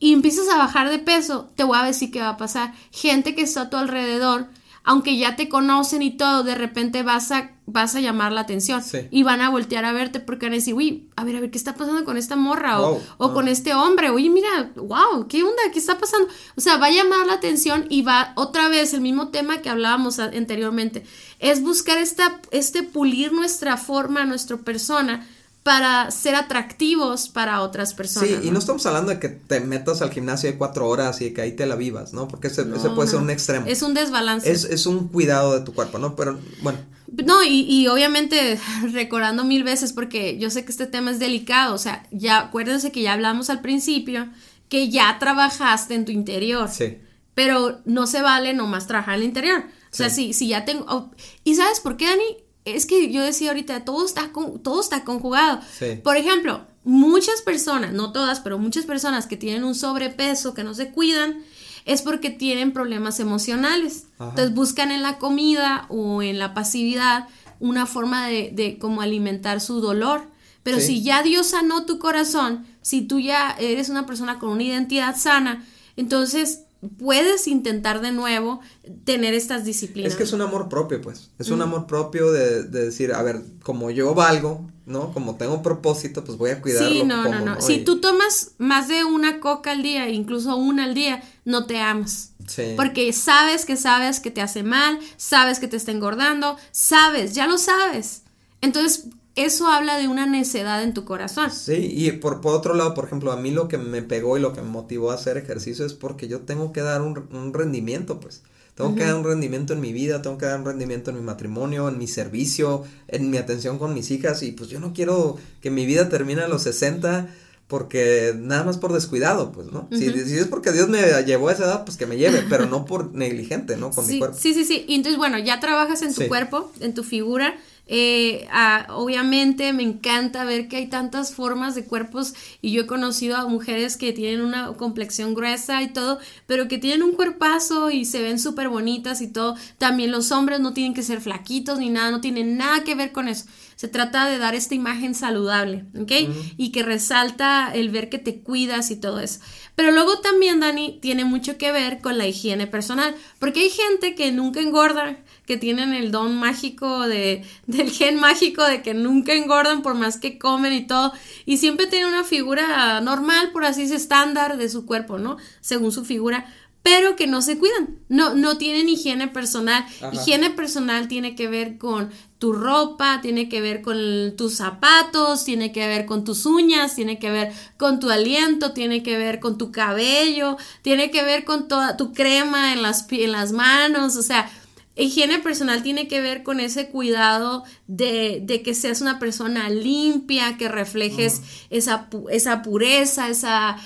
y 0.00 0.12
empiezas 0.12 0.48
a 0.48 0.58
bajar 0.58 0.90
de 0.90 0.98
peso, 0.98 1.50
te 1.56 1.64
voy 1.64 1.78
a 1.78 1.82
decir 1.82 2.10
qué 2.10 2.20
va 2.20 2.30
a 2.30 2.36
pasar. 2.36 2.72
Gente 2.92 3.34
que 3.34 3.42
está 3.42 3.62
a 3.62 3.70
tu 3.70 3.76
alrededor 3.76 4.48
aunque 4.84 5.16
ya 5.16 5.36
te 5.36 5.48
conocen 5.48 6.02
y 6.02 6.16
todo, 6.16 6.42
de 6.44 6.54
repente 6.54 7.02
vas 7.02 7.30
a, 7.30 7.52
vas 7.66 7.94
a 7.94 8.00
llamar 8.00 8.32
la 8.32 8.42
atención 8.42 8.82
y 9.10 9.22
van 9.22 9.40
a 9.40 9.50
voltear 9.50 9.84
a 9.84 9.92
verte 9.92 10.20
porque 10.20 10.46
van 10.46 10.54
a 10.54 10.56
decir, 10.56 10.74
uy, 10.74 11.08
a 11.16 11.24
ver, 11.24 11.36
a 11.36 11.40
ver, 11.40 11.50
¿qué 11.50 11.58
está 11.58 11.74
pasando 11.74 12.04
con 12.04 12.16
esta 12.16 12.36
morra? 12.36 12.80
o, 12.80 13.34
con 13.34 13.48
este 13.48 13.74
hombre, 13.74 14.10
oye, 14.10 14.30
mira, 14.30 14.72
wow, 14.76 15.26
¿qué 15.28 15.42
onda? 15.42 15.62
¿Qué 15.72 15.78
está 15.78 15.98
pasando? 15.98 16.28
O 16.56 16.60
sea, 16.60 16.76
va 16.76 16.86
a 16.86 16.90
llamar 16.90 17.26
la 17.26 17.34
atención 17.34 17.86
y 17.88 18.02
va 18.02 18.32
otra 18.36 18.68
vez 18.68 18.94
el 18.94 19.00
mismo 19.00 19.28
tema 19.28 19.58
que 19.58 19.68
hablábamos 19.68 20.18
anteriormente, 20.18 21.04
es 21.38 21.62
buscar 21.62 21.98
esta, 21.98 22.40
este 22.50 22.82
pulir 22.82 23.32
nuestra 23.32 23.76
forma, 23.76 24.24
nuestra 24.24 24.56
persona 24.56 25.26
para 25.62 26.10
ser 26.10 26.34
atractivos 26.34 27.28
para 27.28 27.60
otras 27.60 27.92
personas. 27.92 28.28
Sí, 28.28 28.38
y 28.42 28.50
no 28.50 28.58
estamos 28.58 28.86
hablando 28.86 29.10
de 29.10 29.18
que 29.18 29.28
te 29.28 29.60
metas 29.60 30.00
al 30.00 30.10
gimnasio 30.10 30.50
de 30.50 30.56
cuatro 30.56 30.88
horas 30.88 31.20
y 31.20 31.32
que 31.32 31.42
ahí 31.42 31.52
te 31.52 31.66
la 31.66 31.76
vivas, 31.76 32.12
¿no? 32.12 32.26
Porque 32.26 32.48
ese, 32.48 32.64
puede 32.64 33.08
ser 33.08 33.20
un 33.20 33.30
extremo. 33.30 33.66
Es 33.66 33.82
un 33.82 33.92
desbalance. 33.92 34.50
Es, 34.50 34.64
es, 34.64 34.86
un 34.86 35.08
cuidado 35.08 35.58
de 35.58 35.64
tu 35.64 35.74
cuerpo, 35.74 35.98
¿no? 35.98 36.16
Pero 36.16 36.38
bueno. 36.62 36.78
No, 37.24 37.44
y, 37.44 37.66
y, 37.68 37.86
obviamente 37.88 38.58
recordando 38.92 39.44
mil 39.44 39.62
veces, 39.62 39.92
porque 39.92 40.38
yo 40.38 40.48
sé 40.50 40.64
que 40.64 40.72
este 40.72 40.86
tema 40.86 41.10
es 41.10 41.18
delicado, 41.18 41.74
o 41.74 41.78
sea, 41.78 42.06
ya 42.10 42.38
acuérdense 42.38 42.90
que 42.90 43.02
ya 43.02 43.12
hablamos 43.12 43.50
al 43.50 43.60
principio, 43.60 44.28
que 44.68 44.88
ya 44.88 45.18
trabajaste 45.18 45.94
en 45.94 46.04
tu 46.04 46.12
interior. 46.12 46.70
Sí. 46.70 46.98
Pero 47.34 47.80
no 47.84 48.06
se 48.06 48.22
vale 48.22 48.54
nomás 48.54 48.86
trabajar 48.86 49.14
en 49.16 49.20
el 49.20 49.26
interior. 49.28 49.64
O 49.92 49.96
sea, 49.96 50.10
si, 50.10 50.32
si 50.32 50.48
ya 50.48 50.64
tengo... 50.64 51.10
¿Y 51.44 51.54
sabes 51.54 51.80
por 51.80 51.96
qué, 51.96 52.06
Dani? 52.06 52.47
Es 52.74 52.86
que 52.86 53.10
yo 53.10 53.22
decía 53.22 53.50
ahorita, 53.50 53.84
todo 53.84 54.04
está, 54.04 54.30
todo 54.62 54.80
está 54.80 55.04
conjugado. 55.04 55.60
Por 56.02 56.16
ejemplo, 56.16 56.62
muchas 56.84 57.42
personas, 57.42 57.92
no 57.92 58.12
todas, 58.12 58.40
pero 58.40 58.58
muchas 58.58 58.86
personas 58.86 59.26
que 59.26 59.36
tienen 59.36 59.64
un 59.64 59.74
sobrepeso, 59.74 60.54
que 60.54 60.64
no 60.64 60.74
se 60.74 60.90
cuidan, 60.90 61.42
es 61.84 62.02
porque 62.02 62.30
tienen 62.30 62.72
problemas 62.72 63.20
emocionales. 63.20 64.06
Entonces 64.20 64.54
buscan 64.54 64.90
en 64.90 65.02
la 65.02 65.18
comida 65.18 65.86
o 65.88 66.22
en 66.22 66.38
la 66.38 66.54
pasividad 66.54 67.28
una 67.60 67.86
forma 67.86 68.26
de, 68.28 68.50
de 68.52 68.78
como 68.78 69.02
alimentar 69.02 69.60
su 69.60 69.80
dolor. 69.80 70.22
Pero 70.62 70.80
si 70.80 71.02
ya 71.02 71.22
Dios 71.22 71.48
sanó 71.48 71.86
tu 71.86 71.98
corazón, 71.98 72.66
si 72.82 73.02
tú 73.02 73.18
ya 73.20 73.56
eres 73.58 73.88
una 73.88 74.04
persona 74.04 74.38
con 74.38 74.50
una 74.50 74.64
identidad 74.64 75.16
sana, 75.16 75.64
entonces 75.96 76.64
puedes 76.98 77.48
intentar 77.48 78.00
de 78.00 78.12
nuevo 78.12 78.60
tener 79.04 79.34
estas 79.34 79.64
disciplinas. 79.64 80.12
Es 80.12 80.16
que 80.16 80.24
es 80.24 80.32
un 80.32 80.42
amor 80.42 80.68
propio, 80.68 81.00
pues. 81.00 81.30
Es 81.38 81.50
un 81.50 81.60
amor 81.62 81.86
propio 81.86 82.30
de, 82.30 82.64
de, 82.64 82.86
decir, 82.86 83.12
a 83.12 83.22
ver, 83.22 83.42
como 83.62 83.90
yo 83.90 84.14
valgo, 84.14 84.68
¿no? 84.86 85.12
Como 85.12 85.36
tengo 85.36 85.62
propósito, 85.62 86.24
pues 86.24 86.38
voy 86.38 86.50
a 86.50 86.62
cuidarlo. 86.62 86.88
Sí, 86.88 87.02
no, 87.04 87.24
no, 87.24 87.40
no. 87.40 87.60
Si 87.60 87.84
tú 87.84 88.00
tomas 88.00 88.52
más 88.58 88.88
de 88.88 89.04
una 89.04 89.40
coca 89.40 89.72
al 89.72 89.82
día, 89.82 90.08
incluso 90.08 90.56
una 90.56 90.84
al 90.84 90.94
día, 90.94 91.22
no 91.44 91.66
te 91.66 91.78
amas. 91.78 92.32
Sí. 92.46 92.74
Porque 92.76 93.12
sabes 93.12 93.66
que 93.66 93.76
sabes 93.76 94.20
que 94.20 94.30
te 94.30 94.40
hace 94.40 94.62
mal, 94.62 94.98
sabes 95.16 95.58
que 95.58 95.68
te 95.68 95.76
está 95.76 95.90
engordando, 95.90 96.56
sabes, 96.70 97.34
ya 97.34 97.46
lo 97.46 97.58
sabes. 97.58 98.22
Entonces, 98.60 99.08
eso 99.44 99.68
habla 99.68 99.98
de 99.98 100.08
una 100.08 100.26
necedad 100.26 100.82
en 100.82 100.94
tu 100.94 101.04
corazón. 101.04 101.50
Sí, 101.50 101.90
y 101.92 102.12
por, 102.12 102.40
por, 102.40 102.54
otro 102.54 102.74
lado, 102.74 102.94
por 102.94 103.04
ejemplo, 103.04 103.32
a 103.32 103.36
mí 103.36 103.50
lo 103.50 103.68
que 103.68 103.78
me 103.78 104.02
pegó 104.02 104.36
y 104.36 104.40
lo 104.40 104.52
que 104.52 104.62
me 104.62 104.68
motivó 104.68 105.10
a 105.10 105.14
hacer 105.14 105.36
ejercicio 105.36 105.86
es 105.86 105.94
porque 105.94 106.28
yo 106.28 106.40
tengo 106.40 106.72
que 106.72 106.80
dar 106.80 107.02
un, 107.02 107.28
un 107.32 107.52
rendimiento, 107.52 108.20
pues. 108.20 108.42
Tengo 108.78 108.94
que 108.94 109.04
dar 109.04 109.16
un 109.16 109.24
rendimiento 109.24 109.72
en 109.72 109.80
mi 109.80 109.92
vida, 109.92 110.22
tengo 110.22 110.38
que 110.38 110.46
dar 110.46 110.60
un 110.60 110.64
rendimiento 110.64 111.10
en 111.10 111.16
mi 111.16 111.22
matrimonio, 111.22 111.88
en 111.88 111.98
mi 111.98 112.06
servicio, 112.06 112.84
en 113.08 113.28
mi 113.28 113.36
atención 113.36 113.76
con 113.76 113.92
mis 113.92 114.12
hijas 114.12 114.44
y 114.44 114.52
pues 114.52 114.70
yo 114.70 114.78
no 114.78 114.92
quiero 114.92 115.36
que 115.60 115.72
mi 115.72 115.84
vida 115.84 116.08
termine 116.08 116.42
a 116.42 116.48
los 116.48 116.62
60 116.62 117.28
porque 117.68 118.34
nada 118.36 118.62
más 118.64 118.78
por 118.78 118.92
descuidado, 118.92 119.52
pues, 119.52 119.70
¿no? 119.72 119.88
si, 119.92 120.06
es 120.06 120.46
porque 120.46 120.72
Dios 120.72 120.88
me 120.88 121.02
llevó 121.24 121.48
a 121.48 121.52
esa 121.52 121.64
edad, 121.64 121.84
pues 121.84 121.96
que 121.96 122.06
me 122.06 122.16
lleve, 122.16 122.44
pero 122.48 122.66
no 122.66 122.86
por 122.86 123.12
negligente, 123.14 123.76
¿no? 123.76 123.90
Con 123.90 124.06
mi 124.06 124.18
cuerpo. 124.18 124.36
Sí, 124.38 124.54
sí, 124.54 124.64
sí. 124.64 124.84
Y 124.88 124.94
entonces, 124.94 125.18
bueno, 125.18 125.38
ya 125.38 125.60
trabajas 125.60 126.00
en 126.02 126.14
tu 126.14 126.26
cuerpo, 126.28 126.72
en 126.80 126.94
tu 126.94 127.04
figura, 127.04 127.58
eh, 127.88 128.46
obviamente 128.90 129.72
me 129.72 129.82
encanta 129.82 130.44
ver 130.44 130.68
que 130.68 130.76
hay 130.76 130.86
tantas 130.88 131.34
formas 131.34 131.74
de 131.74 131.86
cuerpos 131.86 132.34
y 132.60 132.72
yo 132.72 132.82
he 132.82 132.86
conocido 132.86 133.36
a 133.36 133.48
mujeres 133.48 133.96
que 133.96 134.12
tienen 134.12 134.42
una 134.42 134.74
complexión 134.74 135.32
gruesa 135.34 135.82
y 135.82 135.88
todo, 135.88 136.18
pero 136.46 136.68
que 136.68 136.76
tienen 136.76 137.02
un 137.02 137.12
cuerpazo 137.12 137.90
y 137.90 138.04
se 138.04 138.20
ven 138.20 138.38
súper 138.38 138.68
bonitas 138.68 139.22
y 139.22 139.28
todo. 139.28 139.56
También 139.78 140.12
los 140.12 140.30
hombres 140.32 140.60
no 140.60 140.74
tienen 140.74 140.92
que 140.92 141.02
ser 141.02 141.22
flaquitos 141.22 141.78
ni 141.78 141.88
nada, 141.88 142.10
no 142.10 142.20
tienen 142.20 142.58
nada 142.58 142.84
que 142.84 142.94
ver 142.94 143.10
con 143.12 143.26
eso. 143.26 143.46
Se 143.76 143.88
trata 143.88 144.28
de 144.28 144.38
dar 144.38 144.54
esta 144.54 144.74
imagen 144.74 145.14
saludable, 145.14 145.86
¿ok? 145.98 146.12
Y 146.56 146.72
que 146.72 146.82
resalta 146.82 147.70
el 147.72 147.90
ver 147.90 148.08
que 148.08 148.18
te 148.18 148.40
cuidas 148.40 148.90
y 148.90 148.96
todo 148.96 149.20
eso. 149.20 149.38
Pero 149.78 149.92
luego 149.92 150.18
también, 150.18 150.58
Dani, 150.58 150.98
tiene 151.00 151.24
mucho 151.24 151.56
que 151.56 151.70
ver 151.70 152.00
con 152.00 152.18
la 152.18 152.26
higiene 152.26 152.66
personal, 152.66 153.14
porque 153.38 153.60
hay 153.60 153.70
gente 153.70 154.16
que 154.16 154.32
nunca 154.32 154.58
engorda, 154.58 155.18
que 155.46 155.56
tienen 155.56 155.94
el 155.94 156.10
don 156.10 156.34
mágico 156.34 157.06
de, 157.06 157.44
del 157.68 157.88
gen 157.88 158.18
mágico 158.18 158.64
de 158.64 158.82
que 158.82 158.92
nunca 158.92 159.34
engordan 159.34 159.82
por 159.82 159.94
más 159.94 160.16
que 160.18 160.36
comen 160.36 160.72
y 160.72 160.84
todo, 160.88 161.12
y 161.46 161.58
siempre 161.58 161.86
tienen 161.86 162.08
una 162.08 162.24
figura 162.24 163.00
normal, 163.02 163.52
por 163.52 163.64
así 163.64 163.82
decirlo, 163.82 163.98
estándar 163.98 164.56
de 164.56 164.68
su 164.68 164.84
cuerpo, 164.84 165.18
¿no? 165.18 165.36
Según 165.60 165.92
su 165.92 166.04
figura, 166.04 166.52
pero 166.82 167.14
que 167.14 167.28
no 167.28 167.40
se 167.40 167.56
cuidan, 167.56 168.00
no, 168.08 168.34
no 168.34 168.58
tienen 168.58 168.88
higiene 168.88 169.28
personal. 169.28 169.84
Higiene 170.12 170.50
personal 170.50 171.06
tiene 171.06 171.36
que 171.36 171.46
ver 171.46 171.78
con 171.78 172.10
tu 172.38 172.52
ropa, 172.52 173.20
tiene 173.20 173.48
que 173.48 173.60
ver 173.60 173.82
con 173.82 174.34
tus 174.36 174.54
zapatos, 174.54 175.44
tiene 175.44 175.72
que 175.72 175.86
ver 175.86 176.06
con 176.06 176.24
tus 176.24 176.46
uñas, 176.46 176.94
tiene 176.94 177.18
que 177.18 177.30
ver 177.30 177.52
con 177.76 177.98
tu 177.98 178.10
aliento, 178.10 178.72
tiene 178.72 179.02
que 179.02 179.18
ver 179.18 179.40
con 179.40 179.58
tu 179.58 179.72
cabello, 179.72 180.56
tiene 180.82 181.10
que 181.10 181.24
ver 181.24 181.44
con 181.44 181.68
toda 181.68 181.96
tu 181.96 182.12
crema 182.12 182.72
en 182.72 182.82
las, 182.82 183.06
en 183.10 183.32
las 183.32 183.52
manos, 183.52 184.16
o 184.16 184.22
sea, 184.22 184.50
Higiene 184.98 185.38
personal 185.38 185.84
tiene 185.84 186.08
que 186.08 186.20
ver 186.20 186.42
con 186.42 186.58
ese 186.58 186.88
cuidado 186.88 187.62
de, 187.86 188.40
de 188.42 188.62
que 188.62 188.74
seas 188.74 189.00
una 189.00 189.20
persona 189.20 189.70
limpia, 189.70 190.56
que 190.56 190.68
reflejes 190.68 191.40
esa, 191.70 192.08
esa, 192.30 192.62
pureza, 192.62 193.28
esa, 193.28 193.76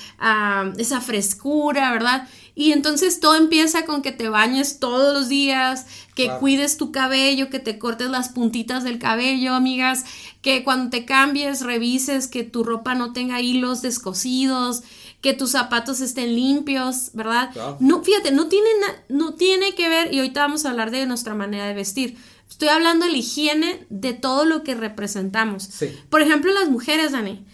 esa 0.78 1.00
frescura, 1.02 1.92
¿verdad? 1.92 2.26
Y 2.54 2.72
entonces 2.72 3.20
todo 3.20 3.36
empieza 3.36 3.84
con 3.84 4.00
que 4.00 4.12
te 4.12 4.30
bañes 4.30 4.78
todos 4.78 5.12
los 5.12 5.28
días, 5.28 5.86
que 6.14 6.30
cuides 6.38 6.76
tu 6.76 6.92
cabello, 6.92 7.48
que 7.48 7.58
te 7.58 7.78
cortes 7.78 8.10
las 8.10 8.28
puntitas 8.28 8.84
del 8.84 8.98
cabello, 8.98 9.54
amigas, 9.54 10.04
que 10.42 10.62
cuando 10.62 10.90
te 10.90 11.04
cambies 11.04 11.62
revises 11.62 12.28
que 12.28 12.44
tu 12.44 12.64
ropa 12.64 12.94
no 12.94 13.12
tenga 13.12 13.40
hilos 13.40 13.80
descosidos, 13.80 14.82
que 15.22 15.32
tus 15.32 15.52
zapatos 15.52 16.00
estén 16.00 16.34
limpios, 16.34 17.10
¿verdad? 17.14 17.50
No, 17.80 18.02
fíjate, 18.02 18.32
no 18.32 18.48
tiene, 18.48 18.68
no 19.08 19.34
tiene 19.34 19.74
que 19.74 19.88
ver, 19.88 20.12
y 20.12 20.18
ahorita 20.18 20.40
vamos 20.40 20.66
a 20.66 20.70
hablar 20.70 20.90
de 20.90 21.06
nuestra 21.06 21.34
manera 21.34 21.66
de 21.66 21.74
vestir. 21.74 22.16
Estoy 22.50 22.68
hablando 22.68 23.06
de 23.06 23.12
la 23.12 23.18
higiene 23.18 23.86
de 23.88 24.12
todo 24.12 24.44
lo 24.44 24.62
que 24.62 24.74
representamos. 24.74 25.70
Por 26.10 26.20
ejemplo, 26.20 26.52
las 26.52 26.68
mujeres, 26.68 27.12
Dani, 27.12 27.46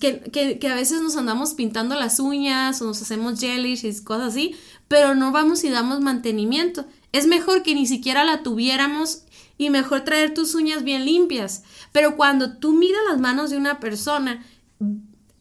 que, 0.00 0.20
que, 0.20 0.58
que, 0.58 0.68
a 0.68 0.74
veces 0.74 1.00
nos 1.02 1.16
andamos 1.16 1.54
pintando 1.54 1.94
las 1.96 2.20
uñas 2.20 2.80
o 2.80 2.86
nos 2.86 3.02
hacemos 3.02 3.40
gelish 3.40 3.84
y 3.84 4.04
cosas 4.04 4.28
así, 4.28 4.54
pero 4.86 5.14
no 5.14 5.32
vamos 5.32 5.64
y 5.64 5.70
damos 5.70 6.00
mantenimiento. 6.00 6.86
Es 7.14 7.28
mejor 7.28 7.62
que 7.62 7.76
ni 7.76 7.86
siquiera 7.86 8.24
la 8.24 8.42
tuviéramos 8.42 9.22
y 9.56 9.70
mejor 9.70 10.00
traer 10.00 10.34
tus 10.34 10.56
uñas 10.56 10.82
bien 10.82 11.04
limpias. 11.04 11.62
Pero 11.92 12.16
cuando 12.16 12.56
tú 12.58 12.72
miras 12.72 13.02
las 13.08 13.20
manos 13.20 13.50
de 13.50 13.56
una 13.56 13.78
persona, 13.78 14.44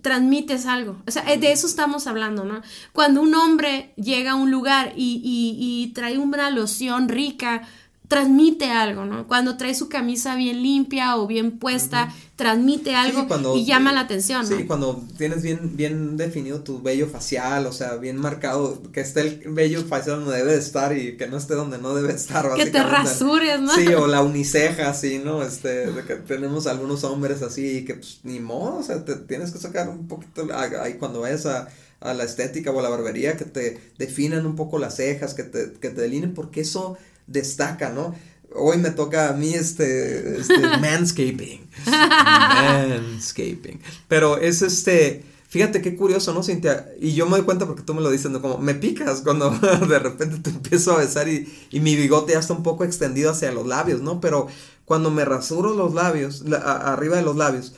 transmites 0.04 0.68
algo. 0.68 1.02
O 1.08 1.10
sea, 1.10 1.24
de 1.24 1.52
eso 1.52 1.66
estamos 1.66 2.06
hablando, 2.06 2.44
¿no? 2.44 2.62
Cuando 2.92 3.24
un 3.24 3.34
hombre 3.34 3.92
llega 3.96 4.34
a 4.34 4.36
un 4.36 4.52
lugar 4.52 4.94
y, 4.96 5.92
trae 5.96 6.20
una 6.20 6.52
loción 6.52 7.10
rica, 7.10 7.68
transmite 8.14 8.70
algo, 8.70 9.06
¿no? 9.06 9.28
Cuando 9.28 9.58
trae 9.58 9.74
su 9.74 9.90
camisa 9.90 10.36
bien 10.36 10.62
limpia 10.62 11.18
o 11.18 11.26
bien 11.26 11.58
puesta, 11.58 12.14
transmite 12.36 12.94
algo 12.94 13.26
y 13.56 13.66
llama 13.66 13.92
la 13.92 14.02
atención, 14.02 14.48
¿no? 14.48 14.56
Sí, 14.56 14.66
cuando 14.66 15.04
tienes 15.18 15.42
bien, 15.42 15.76
bien 15.76 16.16
definido 16.16 16.62
tu 16.62 16.80
vello 16.80 17.08
facial, 17.08 17.66
o 17.66 17.74
sea, 17.74 17.96
bien 17.96 18.18
marcado, 18.18 18.84
que 18.92 19.02
esté 19.02 19.22
el 19.22 19.40
vello 19.48 19.84
facial 19.84 20.24
donde 20.24 20.38
debe 20.38 20.56
estar 20.56 20.96
y 20.96 21.18
que 21.18 21.26
no 21.26 21.38
esté 21.38 21.56
donde 21.56 21.80
no 21.80 21.96
debe 21.96 22.14
estar, 22.14 22.54
Que 22.54 22.68
te 22.68 22.84
rasures, 22.84 23.60
¿no? 23.60 23.74
Sí, 23.74 23.88
o 23.88 24.06
la 24.06 24.22
uniceja, 24.22 24.90
así, 24.90 25.18
¿no? 25.18 25.42
Este, 25.42 25.92
de 25.92 26.04
que 26.04 26.14
tenemos 26.18 26.68
algunos 26.68 27.04
hombres 27.04 27.42
así 27.42 27.84
que, 27.84 27.96
pues, 27.96 28.20
ni 28.22 28.40
modo, 28.40 28.78
o 28.78 28.84
sea, 28.84 29.04
te 29.04 29.16
tienes 29.16 29.50
que 29.50 29.58
sacar 29.58 29.90
un 29.90 30.08
poquito, 30.08 30.48
ahí 30.54 30.94
cuando 31.00 31.22
vayas 31.22 31.48
a 31.48 31.68
a 32.04 32.14
la 32.14 32.26
estética 32.26 32.70
o 32.72 32.80
a 32.80 32.84
la 32.84 32.90
barbería, 32.90 33.38
que 33.38 33.46
te 33.46 33.80
definan 33.98 34.46
un 34.46 34.58
poco 34.58 34.78
las 34.78 34.98
cejas, 34.98 35.34
que 35.34 35.44
te, 35.44 35.72
que 35.80 35.90
te 35.90 36.02
delineen, 36.02 36.34
porque 36.34 36.60
eso 36.60 36.98
destaca, 37.28 37.90
¿no? 37.90 38.16
Hoy 38.56 38.78
me 38.78 38.92
toca 38.92 39.30
a 39.30 39.34
mí 39.34 39.54
este, 39.54 40.40
este 40.40 40.60
manscaping. 40.82 41.68
manscaping. 41.88 43.80
Pero 44.08 44.38
es 44.38 44.62
este, 44.62 45.24
fíjate 45.48 45.82
qué 45.82 45.96
curioso, 45.96 46.34
¿no, 46.34 46.44
Cintia? 46.44 46.88
Y 47.00 47.14
yo 47.14 47.26
me 47.26 47.38
doy 47.38 47.46
cuenta 47.46 47.66
porque 47.66 47.82
tú 47.82 47.94
me 47.94 48.02
lo 48.02 48.12
dices, 48.12 48.30
¿no? 48.32 48.42
Como 48.42 48.60
me 48.60 48.76
picas 48.76 49.22
cuando 49.22 49.50
de 49.90 50.00
repente 50.00 50.38
te 50.40 50.52
empiezo 50.52 50.94
a 50.94 51.00
besar 51.00 51.28
y, 51.28 51.52
y 51.72 51.80
mi 51.80 51.96
bigote 51.96 52.34
ya 52.34 52.40
está 52.40 52.54
un 52.54 52.64
poco 52.64 52.84
extendido 52.84 53.32
hacia 53.32 53.52
los 53.52 53.66
labios, 53.66 54.02
¿no? 54.02 54.22
Pero 54.22 54.48
cuando 54.86 55.12
me 55.12 55.26
rasuro 55.26 55.74
los 55.74 55.94
labios, 55.94 56.44
arriba 56.52 57.16
de 57.16 57.24
los 57.24 57.36
labios, 57.36 57.74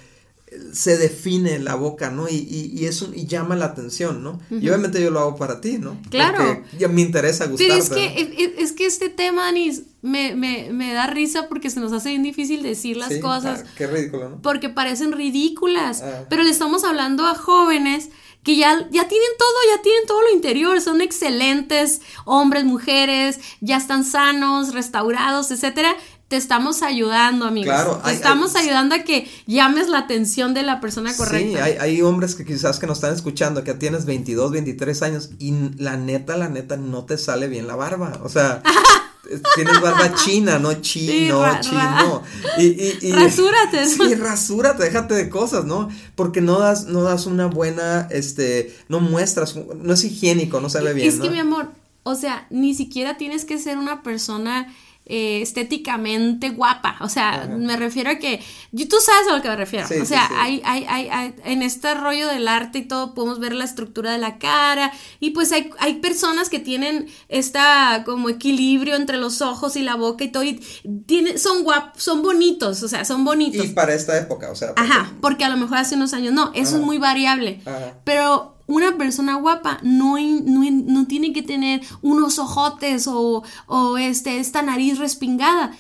se 0.74 0.98
define 0.98 1.60
la 1.60 1.76
boca, 1.76 2.12
¿no? 2.12 2.28
Y, 2.28 2.36
y, 2.36 2.72
y 2.74 2.86
eso 2.86 3.12
y 3.14 3.26
llama 3.26 3.56
la 3.56 3.66
atención, 3.66 4.24
¿no? 4.24 4.40
Y 4.50 4.68
obviamente 4.70 5.02
yo 5.02 5.12
lo 5.12 5.20
hago 5.20 5.36
para 5.36 5.62
ti, 5.62 5.78
¿no? 5.78 5.98
Claro. 6.10 6.38
Porque 6.38 6.78
ya 6.78 6.88
me 6.88 7.02
interesa 7.02 7.46
gustarte. 7.48 7.74
Pero 7.74 7.84
es 7.84 7.90
que, 7.90 8.56
es, 8.58 8.72
que 8.74 8.86
este 8.86 9.10
tema, 9.10 9.48
Anis, 9.48 9.84
me, 10.02 10.36
me, 10.36 10.70
me, 10.72 10.94
da 10.94 11.08
risa 11.08 11.48
porque 11.48 11.70
se 11.70 11.80
nos 11.80 11.92
hace 11.94 12.10
bien 12.10 12.24
difícil 12.24 12.64
decir 12.64 12.98
las 12.98 13.16
cosas. 13.18 13.64
Ah, 13.66 13.70
qué 13.78 13.88
ridículo, 13.88 14.30
¿no? 14.30 14.42
Porque 14.42 14.70
parecen 14.70 15.12
ridículas. 15.12 16.02
Ah. 16.02 16.26
Pero 16.30 16.44
le 16.44 16.50
estamos 16.50 16.84
hablando 16.84 17.26
a 17.26 17.36
jóvenes 17.36 18.10
que 18.46 18.56
ya, 18.56 18.88
ya 18.92 19.08
tienen 19.08 19.30
todo, 19.40 19.76
ya 19.76 19.82
tienen 19.82 20.06
todo 20.06 20.22
lo 20.22 20.32
interior, 20.32 20.80
son 20.80 21.02
excelentes 21.02 22.02
hombres, 22.26 22.64
mujeres, 22.64 23.40
ya 23.60 23.78
están 23.78 24.06
sanos, 24.06 24.72
restaurados, 24.72 25.50
etcétera, 25.50 25.96
te 26.28 26.38
estamos 26.38 26.82
ayudando, 26.82 27.46
amigos. 27.46 27.74
Claro, 27.74 28.02
te 28.04 28.12
estamos 28.12 28.56
ayudando 28.56 28.96
a 28.96 29.00
que 29.00 29.30
llames 29.46 29.90
la 29.90 30.00
atención 30.00 30.54
de 30.56 30.64
la 30.64 30.82
persona 30.82 31.16
correcta. 31.16 31.48
Sí, 31.48 31.56
hay, 31.58 31.78
hay, 31.80 32.02
hombres 32.02 32.34
que 32.34 32.44
quizás 32.44 32.80
que 32.80 32.88
nos 32.88 32.98
están 32.98 33.14
escuchando, 33.14 33.64
que 33.64 33.76
tienes 33.76 34.06
22, 34.06 34.52
23 34.52 35.02
años 35.04 35.30
y 35.38 35.54
la 35.78 35.98
neta, 35.98 36.36
la 36.36 36.50
neta, 36.50 36.78
no 36.78 37.06
te 37.06 37.20
sale 37.20 37.48
bien 37.48 37.68
la 37.68 37.76
barba. 37.76 38.20
O 38.24 38.30
sea, 38.30 38.64
tienes 39.56 39.80
barba 39.82 40.16
china, 40.16 40.58
no 40.58 40.74
chino, 40.82 41.46
chino. 41.62 42.24
Y, 42.58 42.66
y, 42.66 42.98
y, 43.02 43.12
rasúrate. 43.12 43.86
Sí, 43.88 44.16
rasúrate, 44.16 44.84
déjate 44.84 45.14
de 45.14 45.30
cosas, 45.30 45.66
¿no? 45.66 45.90
Porque 46.16 46.42
no 46.42 46.58
das, 46.58 46.86
no 46.86 47.04
das 47.04 47.28
una 47.28 47.46
buena, 47.46 48.08
este, 48.10 48.76
no 48.90 49.00
muestras, 49.00 49.56
no 49.56 49.94
es 49.94 50.04
higiénico, 50.04 50.60
no 50.60 50.72
sale 50.72 50.94
bien. 50.94 51.08
Es 51.08 51.20
que 51.20 51.30
mi 51.30 51.40
amor, 51.40 51.70
o 52.02 52.16
sea, 52.16 52.48
ni 52.50 52.74
siquiera 52.74 53.18
tienes 53.18 53.46
que 53.46 53.60
ser 53.60 53.78
una 53.78 54.02
persona 54.02 54.74
eh, 55.08 55.42
estéticamente 55.42 56.50
guapa. 56.50 56.98
O 57.02 57.10
sea, 57.10 57.48
me 57.48 57.78
refiero 57.78 58.10
a 58.10 58.16
que. 58.16 58.42
Tú 58.90 58.98
sabes 59.00 59.28
a 59.30 59.36
lo 59.36 59.42
que 59.42 59.50
me 59.50 59.56
refiero. 59.56 59.88
o 60.02 60.06
sea, 60.06 60.30
Hay, 60.40 60.62
hay, 60.66 60.86
hay, 60.88 61.36
en 61.44 61.62
este 61.62 61.94
rollo 61.94 62.28
del 62.28 62.48
arte 62.48 62.80
y 62.80 62.88
todo 62.88 63.14
podemos 63.14 63.40
ver 63.40 63.54
la 63.54 63.66
estructura 63.66 64.12
de 64.12 64.18
la 64.18 64.40
cara. 64.40 64.92
Y 65.20 65.32
pues 65.32 65.52
hay, 65.52 65.70
hay 65.80 65.96
personas 65.96 66.50
que 66.50 66.60
tienen 66.60 67.08
esta 67.30 68.04
como 68.04 68.30
equilibrio 68.30 68.96
entre 68.96 69.18
los 69.18 69.42
ojos 69.42 69.76
y 69.76 69.84
la 69.84 69.96
boca 69.96 70.24
y 70.24 70.30
todo. 70.32 70.44
Y 70.44 70.60
tiene, 71.06 71.38
son 71.38 71.64
guapos, 71.64 72.02
son 72.02 72.24
bonitos. 72.24 72.82
O 72.82 72.88
sea, 72.88 73.06
son 73.06 73.24
bonitos. 73.24 73.64
Y 73.64 73.70
para 73.70 73.94
esta 73.94 74.18
época, 74.18 74.50
o 74.50 74.56
sea. 74.56 74.74
Ajá, 74.76 75.14
porque 75.22 75.46
a 75.46 75.50
lo 75.50 75.58
mejor 75.58 75.78
hace 75.78 75.96
unos 75.96 76.14
años 76.14 76.34
no. 76.34 76.52
Eso 76.56 76.78
es 76.78 76.82
muy 76.82 76.98
variable. 76.98 77.62
Pero 78.04 78.55
una 78.68 78.98
persona 78.98 79.36
guapa 79.36 79.80
no, 79.84 80.16
no, 80.20 81.08
tiene 81.08 81.34
que 81.34 81.44
tener 81.44 81.82
unos 82.02 82.40
ojotes 82.40 83.08
o, 83.08 83.44
o 83.68 83.98
este, 83.98 84.40
esta 84.40 84.62
nariz 84.62 84.98
respingada. 84.98 85.72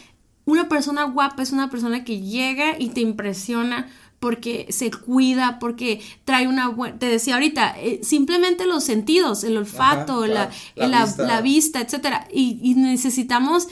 Una 0.46 0.70
persona 0.70 1.04
guapa 1.06 1.42
es 1.42 1.52
una 1.52 1.70
persona 1.70 2.04
que 2.04 2.22
llega 2.22 2.78
y 2.78 2.90
te 2.90 3.02
impresiona 3.02 3.88
porque 4.20 4.68
se 4.70 4.92
cuida, 4.92 5.60
porque 5.60 6.02
trae 6.24 6.48
una 6.48 6.70
buena, 6.70 6.98
te 6.98 7.08
decía 7.08 7.36
ahorita, 7.36 7.76
eh, 7.80 8.00
simplemente 8.02 8.66
los 8.66 8.84
sentidos, 8.84 9.44
el 9.44 9.58
olfato, 9.58 10.26
la, 10.26 10.50
la, 10.76 11.42
vista. 11.42 11.82
etcétera, 11.82 12.28
y, 12.32 12.60
y, 12.64 12.76
necesitamos 12.76 13.68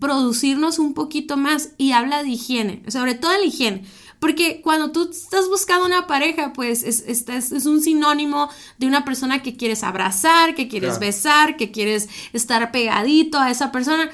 producirnos 0.00 0.78
un 0.78 0.94
poquito 0.94 1.36
más 1.36 1.70
y 1.78 1.92
habla 1.92 2.22
de 2.22 2.30
higiene, 2.30 2.82
sobre 2.88 3.14
todo 3.14 3.32
la 3.32 3.44
higiene. 3.44 3.84
Porque 4.20 4.60
cuando 4.62 4.90
tú 4.90 5.10
estás 5.10 5.48
buscando 5.48 5.86
una 5.86 6.06
pareja, 6.06 6.52
pues 6.52 6.82
es, 6.82 7.04
es, 7.06 7.28
es 7.28 7.66
un 7.66 7.80
sinónimo 7.80 8.48
de 8.78 8.86
una 8.86 9.04
persona 9.04 9.42
que 9.42 9.56
quieres 9.56 9.84
abrazar, 9.84 10.54
que 10.54 10.68
quieres 10.68 10.98
besar, 10.98 11.56
que 11.56 11.70
quieres 11.70 12.08
estar 12.32 12.70
pegadito 12.72 13.38
a 13.38 13.50
esa 13.50 13.70
persona 13.70 14.10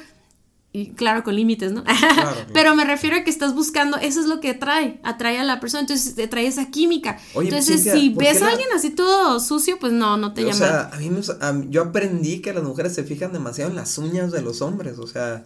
y 0.76 0.88
claro, 0.88 1.22
con 1.22 1.36
límites, 1.36 1.70
¿no? 1.70 1.84
Pero 2.52 2.74
me 2.74 2.84
refiero 2.84 3.14
a 3.16 3.22
que 3.22 3.30
estás 3.30 3.54
buscando, 3.54 3.96
eso 3.96 4.20
es 4.20 4.26
lo 4.26 4.40
que 4.40 4.50
atrae, 4.50 4.98
atrae 5.04 5.38
a 5.38 5.44
la 5.44 5.60
persona, 5.60 5.82
entonces 5.82 6.16
te 6.16 6.26
trae 6.26 6.48
esa 6.48 6.68
química. 6.68 7.16
entonces, 7.36 7.84
si 7.84 8.08
ves 8.08 8.42
a 8.42 8.48
alguien 8.48 8.66
así 8.74 8.90
todo 8.90 9.38
sucio, 9.38 9.78
pues 9.78 9.92
no, 9.92 10.16
no 10.16 10.34
te 10.34 10.40
llama. 10.42 10.52
O 10.52 10.58
sea, 10.58 10.90
a 10.92 11.52
mí 11.52 11.70
yo 11.70 11.82
aprendí 11.82 12.40
que 12.40 12.52
las 12.52 12.64
mujeres 12.64 12.92
se 12.92 13.04
fijan 13.04 13.32
demasiado 13.32 13.70
en 13.70 13.76
las 13.76 13.96
uñas 13.98 14.32
de 14.32 14.42
los 14.42 14.62
hombres, 14.62 14.98
o 14.98 15.06
sea, 15.06 15.44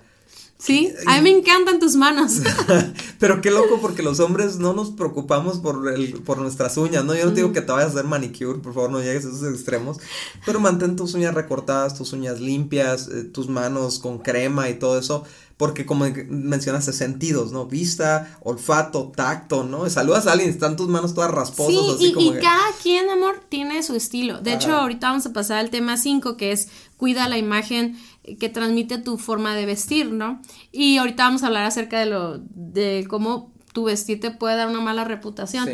Sí, 0.58 0.92
a 1.06 1.16
mí 1.16 1.22
me 1.22 1.38
encantan 1.38 1.78
tus 1.78 1.94
manos. 1.94 2.40
Pero 3.20 3.40
qué 3.40 3.52
loco 3.52 3.78
porque 3.80 4.02
los 4.02 4.18
hombres 4.18 4.58
no 4.58 4.72
nos 4.72 4.90
preocupamos 4.90 5.58
por 5.58 5.88
el, 5.88 6.14
por 6.14 6.38
nuestras 6.38 6.76
uñas, 6.76 7.04
¿no? 7.04 7.14
Yo 7.14 7.26
no 7.26 7.30
digo 7.30 7.52
que 7.52 7.62
te 7.62 7.70
vayas 7.70 7.90
a 7.90 7.92
hacer 7.92 8.04
manicure, 8.04 8.58
por 8.58 8.74
favor, 8.74 8.90
no 8.90 9.00
llegues 9.00 9.24
a 9.24 9.28
esos 9.28 9.54
extremos, 9.54 9.98
pero 10.44 10.58
mantén 10.58 10.96
tus 10.96 11.14
uñas 11.14 11.34
recortadas, 11.34 11.96
tus 11.96 12.12
uñas 12.12 12.40
limpias, 12.40 13.06
eh, 13.06 13.22
tus 13.22 13.48
manos 13.48 14.00
con 14.00 14.18
crema 14.18 14.68
y 14.68 14.80
todo 14.80 14.98
eso, 14.98 15.22
porque 15.56 15.86
como 15.86 16.06
mencionaste, 16.28 16.92
sentidos, 16.92 17.52
¿no? 17.52 17.66
Vista, 17.66 18.38
olfato, 18.40 19.12
tacto, 19.14 19.62
¿no? 19.62 19.88
Saludas 19.90 20.26
a 20.26 20.32
alguien, 20.32 20.50
están 20.50 20.76
tus 20.76 20.88
manos 20.88 21.14
todas 21.14 21.30
rasposas, 21.30 21.72
sí, 21.72 21.92
así 21.94 22.06
y, 22.06 22.12
como 22.12 22.34
y 22.34 22.40
cada 22.40 22.72
quien, 22.82 23.10
amor, 23.10 23.40
tiene 23.48 23.82
su 23.84 23.94
estilo. 23.94 24.40
De 24.40 24.54
hecho, 24.54 24.72
ahorita 24.72 25.08
vamos 25.08 25.26
a 25.26 25.32
pasar 25.32 25.58
al 25.58 25.70
tema 25.70 25.96
5, 25.96 26.36
que 26.36 26.50
es 26.50 26.68
cuida 26.96 27.28
la 27.28 27.38
imagen 27.38 27.96
que 28.36 28.48
transmite 28.48 28.98
tu 28.98 29.18
forma 29.18 29.54
de 29.54 29.66
vestir, 29.66 30.12
¿no? 30.12 30.42
Y 30.72 30.98
ahorita 30.98 31.24
vamos 31.24 31.42
a 31.42 31.46
hablar 31.46 31.64
acerca 31.64 31.98
de 32.00 32.06
lo 32.06 32.38
de 32.38 33.06
cómo 33.08 33.52
tu 33.72 33.84
vestir 33.84 34.20
te 34.20 34.30
puede 34.30 34.56
dar 34.56 34.68
una 34.68 34.80
mala 34.80 35.04
reputación. 35.04 35.68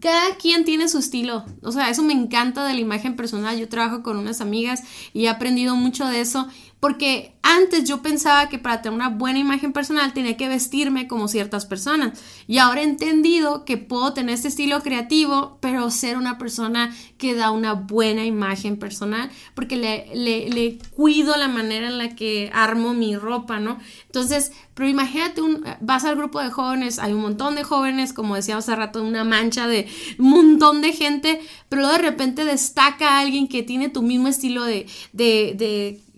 Cada 0.00 0.34
quien 0.36 0.64
tiene 0.64 0.88
su 0.88 0.98
estilo, 0.98 1.44
o 1.62 1.70
sea, 1.70 1.90
eso 1.90 2.02
me 2.02 2.12
encanta 2.12 2.66
de 2.66 2.74
la 2.74 2.80
imagen 2.80 3.14
personal. 3.14 3.56
Yo 3.56 3.68
trabajo 3.68 4.02
con 4.02 4.16
unas 4.16 4.40
amigas 4.40 4.82
y 5.12 5.26
he 5.26 5.28
aprendido 5.28 5.76
mucho 5.76 6.06
de 6.06 6.20
eso 6.20 6.48
porque 6.80 7.35
antes 7.48 7.84
yo 7.84 8.02
pensaba 8.02 8.48
que 8.48 8.58
para 8.58 8.82
tener 8.82 8.96
una 8.96 9.08
buena 9.08 9.38
imagen 9.38 9.72
personal 9.72 10.12
tenía 10.12 10.36
que 10.36 10.48
vestirme 10.48 11.06
como 11.06 11.28
ciertas 11.28 11.64
personas. 11.64 12.18
Y 12.48 12.58
ahora 12.58 12.80
he 12.80 12.84
entendido 12.84 13.64
que 13.64 13.76
puedo 13.76 14.12
tener 14.12 14.34
este 14.34 14.48
estilo 14.48 14.82
creativo, 14.82 15.56
pero 15.60 15.92
ser 15.92 16.16
una 16.16 16.38
persona 16.38 16.92
que 17.18 17.36
da 17.36 17.52
una 17.52 17.74
buena 17.74 18.24
imagen 18.24 18.78
personal, 18.78 19.30
porque 19.54 19.76
le, 19.76 20.78
cuido 20.96 21.36
la 21.36 21.46
manera 21.46 21.86
en 21.86 21.98
la 21.98 22.16
que 22.16 22.50
armo 22.52 22.94
mi 22.94 23.16
ropa, 23.16 23.60
¿no? 23.60 23.78
Entonces, 24.06 24.50
pero 24.74 24.88
imagínate, 24.88 25.40
un, 25.40 25.64
vas 25.80 26.04
al 26.04 26.16
grupo 26.16 26.40
de 26.40 26.50
jóvenes, 26.50 26.98
hay 26.98 27.12
un 27.12 27.20
montón 27.20 27.54
de 27.54 27.62
jóvenes, 27.62 28.12
como 28.12 28.34
decíamos 28.34 28.64
hace 28.64 28.74
rato, 28.74 29.02
una 29.04 29.22
mancha 29.22 29.68
de 29.68 29.86
un 30.18 30.30
montón 30.30 30.80
de 30.80 30.92
gente, 30.92 31.40
pero 31.68 31.82
luego 31.82 31.96
de 31.96 32.02
repente 32.02 32.44
destaca 32.44 33.10
a 33.10 33.20
alguien 33.20 33.46
que 33.46 33.62
tiene 33.62 33.88
tu 33.88 34.02
mismo 34.02 34.26
estilo 34.26 34.64
de 34.64 34.86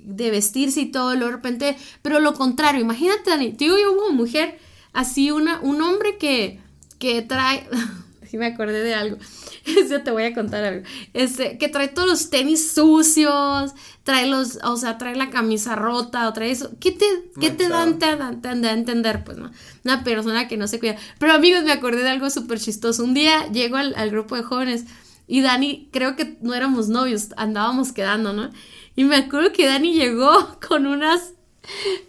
de 0.09 0.31
vestirse 0.31 0.81
y 0.81 0.87
todo, 0.87 1.11
de 1.11 1.31
repente, 1.31 1.77
pero 2.01 2.18
lo 2.18 2.33
contrario, 2.33 2.81
imagínate, 2.81 3.31
Dani, 3.31 3.53
digo 3.53 3.77
yo 3.79 3.94
como 3.94 4.12
mujer, 4.12 4.59
así 4.94 5.31
una, 5.31 5.61
un 5.61 5.83
hombre 5.83 6.16
que, 6.16 6.61
que 6.99 7.21
trae, 7.21 7.68
si 8.29 8.38
me 8.38 8.47
acordé 8.47 8.83
de 8.83 8.94
algo, 8.94 9.18
eso 9.66 10.01
te 10.01 10.11
voy 10.11 10.23
a 10.23 10.35
contar 10.35 10.64
algo, 10.64 10.87
este, 11.12 11.59
que 11.59 11.68
trae 11.68 11.88
todos 11.88 12.09
los 12.09 12.31
tenis 12.31 12.73
sucios, 12.73 13.75
trae 14.03 14.27
los, 14.27 14.59
o 14.64 14.79
sea, 14.79 14.97
trae 14.97 15.14
la 15.14 15.29
camisa 15.29 15.77
rota, 15.77 16.27
o 16.27 16.33
trae 16.33 16.53
eso, 16.53 16.71
¿qué 16.81 16.90
te, 16.90 17.05
¿qué 17.38 17.51
te 17.51 17.68
dan, 17.68 17.99
te, 17.99 18.16
dan, 18.16 18.64
a 18.64 18.73
entender? 18.73 19.25
Pues, 19.25 19.37
¿no? 19.37 19.51
Una 19.85 20.05
persona 20.05 20.49
que 20.49 20.57
no 20.57 20.66
se 20.68 20.81
cuida. 20.81 20.97
Pero 21.18 21.35
amigos, 21.35 21.64
me 21.64 21.73
acordé 21.73 22.03
de 22.03 22.09
algo 22.09 22.31
súper 22.31 22.59
chistoso, 22.59 23.05
un 23.05 23.12
día 23.12 23.47
llego 23.53 23.77
al, 23.77 23.94
al 23.94 24.09
grupo 24.09 24.37
de 24.37 24.42
jóvenes, 24.42 24.87
y 25.27 25.42
Dani, 25.42 25.90
creo 25.92 26.16
que 26.16 26.38
no 26.40 26.55
éramos 26.55 26.88
novios, 26.88 27.29
andábamos 27.37 27.92
quedando, 27.92 28.33
¿no? 28.33 28.51
Y 28.98 29.04
me 29.04 29.14
acuerdo 29.14 29.52
que 29.52 29.64
Dani 29.64 29.92
llegó 29.92 30.58
con 30.68 30.88
unas 30.88 31.34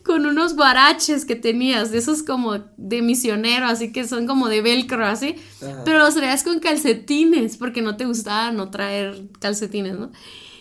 con 0.04 0.26
unos 0.26 0.56
baraches 0.56 1.24
que 1.24 1.36
tenías, 1.36 1.92
de 1.92 2.00
esos 2.00 2.24
como 2.24 2.64
de 2.78 3.02
misionero, 3.04 3.68
así 3.68 3.92
que 3.92 4.08
son 4.08 4.26
como 4.26 4.48
de 4.48 4.62
velcro, 4.62 5.06
así, 5.06 5.36
pero 5.84 6.00
los 6.00 6.16
traías 6.16 6.44
con 6.44 6.60
calcetines, 6.60 7.58
porque 7.58 7.82
no 7.82 7.98
te 7.98 8.06
gustaba 8.06 8.52
no 8.52 8.72
traer 8.72 9.22
calcetines, 9.40 10.00
¿no? 10.00 10.12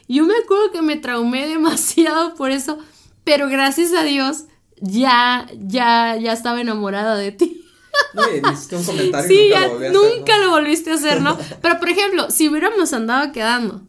Yo 0.09 0.25
me 0.25 0.35
acuerdo 0.37 0.73
que 0.73 0.83
me 0.83 0.97
traumé 0.97 1.47
demasiado 1.49 2.35
por 2.35 2.51
eso, 2.51 2.79
pero 3.25 3.49
gracias 3.49 3.95
a 3.95 4.03
Dios 4.03 4.45
ya, 4.81 5.47
ya, 5.57 6.17
ya 6.17 6.33
estaba 6.33 6.61
enamorada 6.61 7.17
de 7.17 7.33
ti. 7.33 7.65
No, 8.13 8.23
un 8.23 8.85
comentario 8.85 9.29
sí, 9.29 9.51
nunca, 9.55 9.81
ya, 9.81 9.93
nunca 9.93 10.39
lo 10.39 10.51
volviste 10.51 10.91
a 10.91 10.95
hacer, 10.95 11.23
¿no? 11.23 11.39
Pero 11.63 11.79
por 11.79 11.89
ejemplo, 11.89 12.31
si 12.31 12.49
hubiéramos 12.49 12.93
andado 12.93 13.33
quedando 13.33 13.88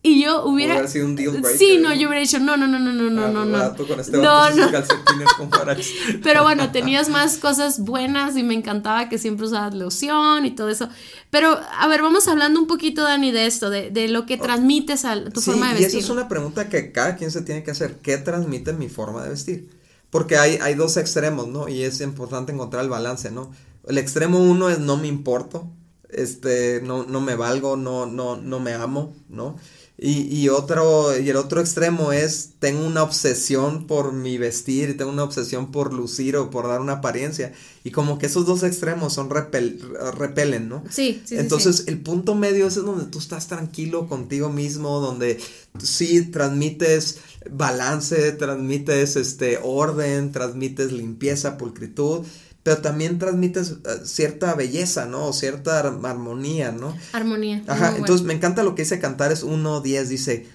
y 0.00 0.22
yo 0.22 0.44
hubiera. 0.44 0.74
Hubiera 0.74 0.88
sido 0.88 1.06
un 1.06 1.16
deal 1.16 1.30
breaker. 1.32 1.58
Sí, 1.58 1.78
no, 1.78 1.92
yo 1.92 2.08
hubiera 2.08 2.20
dicho, 2.20 2.38
no, 2.38 2.56
no, 2.56 2.68
no, 2.68 2.78
no, 2.78 2.92
no, 2.92 3.10
no, 3.10 3.28
no. 3.28 3.44
no, 3.44 3.76
con 3.76 3.98
este 3.98 4.16
no, 4.16 4.50
no. 4.50 4.68
Pero 6.22 6.44
bueno, 6.44 6.70
tenías 6.70 7.08
más 7.08 7.36
cosas 7.38 7.80
buenas 7.80 8.36
y 8.36 8.44
me 8.44 8.54
encantaba 8.54 9.08
que 9.08 9.18
siempre 9.18 9.46
usabas 9.46 9.74
loción 9.74 10.46
y 10.46 10.52
todo 10.52 10.68
eso. 10.68 10.88
Pero, 11.30 11.58
a 11.78 11.88
ver, 11.88 12.02
vamos 12.02 12.28
hablando 12.28 12.60
un 12.60 12.68
poquito, 12.68 13.02
Dani, 13.02 13.32
de 13.32 13.46
esto, 13.46 13.70
de, 13.70 13.90
de 13.90 14.06
lo 14.06 14.24
que 14.24 14.36
transmites 14.36 15.04
a 15.04 15.24
tu 15.30 15.40
sí, 15.40 15.50
forma 15.50 15.68
de 15.68 15.80
vestir. 15.80 15.96
Y 15.96 15.98
esa 15.98 16.06
es 16.06 16.10
una 16.10 16.28
pregunta 16.28 16.68
que 16.68 16.92
cada 16.92 17.16
quien 17.16 17.32
se 17.32 17.42
tiene 17.42 17.64
que 17.64 17.72
hacer. 17.72 17.96
¿Qué 17.96 18.18
transmite 18.18 18.72
mi 18.74 18.88
forma 18.88 19.24
de 19.24 19.30
vestir? 19.30 19.68
Porque 20.10 20.38
hay, 20.38 20.58
hay 20.62 20.74
dos 20.74 20.96
extremos, 20.96 21.48
¿no? 21.48 21.68
Y 21.68 21.82
es 21.82 22.00
importante 22.00 22.52
encontrar 22.52 22.84
el 22.84 22.90
balance, 22.90 23.32
¿no? 23.32 23.50
El 23.86 23.98
extremo 23.98 24.38
uno 24.38 24.70
es 24.70 24.78
no 24.78 24.96
me 24.96 25.08
importo, 25.08 25.68
este, 26.08 26.80
no, 26.82 27.04
no 27.04 27.20
me 27.20 27.34
valgo, 27.34 27.76
no, 27.76 28.06
no, 28.06 28.36
no 28.36 28.60
me 28.60 28.74
amo, 28.74 29.14
¿no? 29.28 29.56
Y, 30.00 30.32
y, 30.32 30.48
otro, 30.48 31.18
y 31.18 31.28
el 31.28 31.36
otro 31.36 31.60
extremo 31.60 32.12
es, 32.12 32.50
tengo 32.60 32.86
una 32.86 33.02
obsesión 33.02 33.88
por 33.88 34.12
mi 34.12 34.38
vestir, 34.38 34.96
tengo 34.96 35.10
una 35.10 35.24
obsesión 35.24 35.72
por 35.72 35.92
lucir 35.92 36.36
o 36.36 36.50
por 36.50 36.68
dar 36.68 36.80
una 36.80 36.94
apariencia. 36.94 37.52
Y 37.82 37.90
como 37.90 38.16
que 38.16 38.26
esos 38.26 38.46
dos 38.46 38.62
extremos 38.62 39.14
son 39.14 39.28
repel, 39.28 39.82
repelen, 40.14 40.68
¿no? 40.68 40.84
Sí, 40.88 41.20
sí. 41.24 41.36
Entonces, 41.36 41.78
sí, 41.78 41.84
el 41.88 42.00
punto 42.00 42.36
medio 42.36 42.68
es 42.68 42.76
donde 42.76 43.06
tú 43.06 43.18
estás 43.18 43.48
tranquilo 43.48 44.06
contigo 44.06 44.50
mismo, 44.50 45.00
donde 45.00 45.40
sí 45.82 46.22
transmites 46.26 47.18
balance, 47.50 48.30
transmites 48.32 49.16
este 49.16 49.58
orden, 49.60 50.30
transmites 50.30 50.92
limpieza, 50.92 51.58
pulcritud 51.58 52.24
pero 52.68 52.82
también 52.82 53.18
transmites 53.18 53.70
eh, 53.70 54.04
cierta 54.04 54.54
belleza, 54.54 55.06
¿no? 55.06 55.28
O 55.28 55.32
cierta 55.32 55.78
armonía, 55.78 56.70
¿no? 56.70 56.94
Armonía. 57.14 57.64
Ajá, 57.66 57.96
entonces 57.96 58.26
me 58.26 58.34
encanta 58.34 58.62
lo 58.62 58.74
que 58.74 58.82
dice 58.82 58.98
Cantares 58.98 59.42
1.10, 59.42 60.04
dice, 60.04 60.46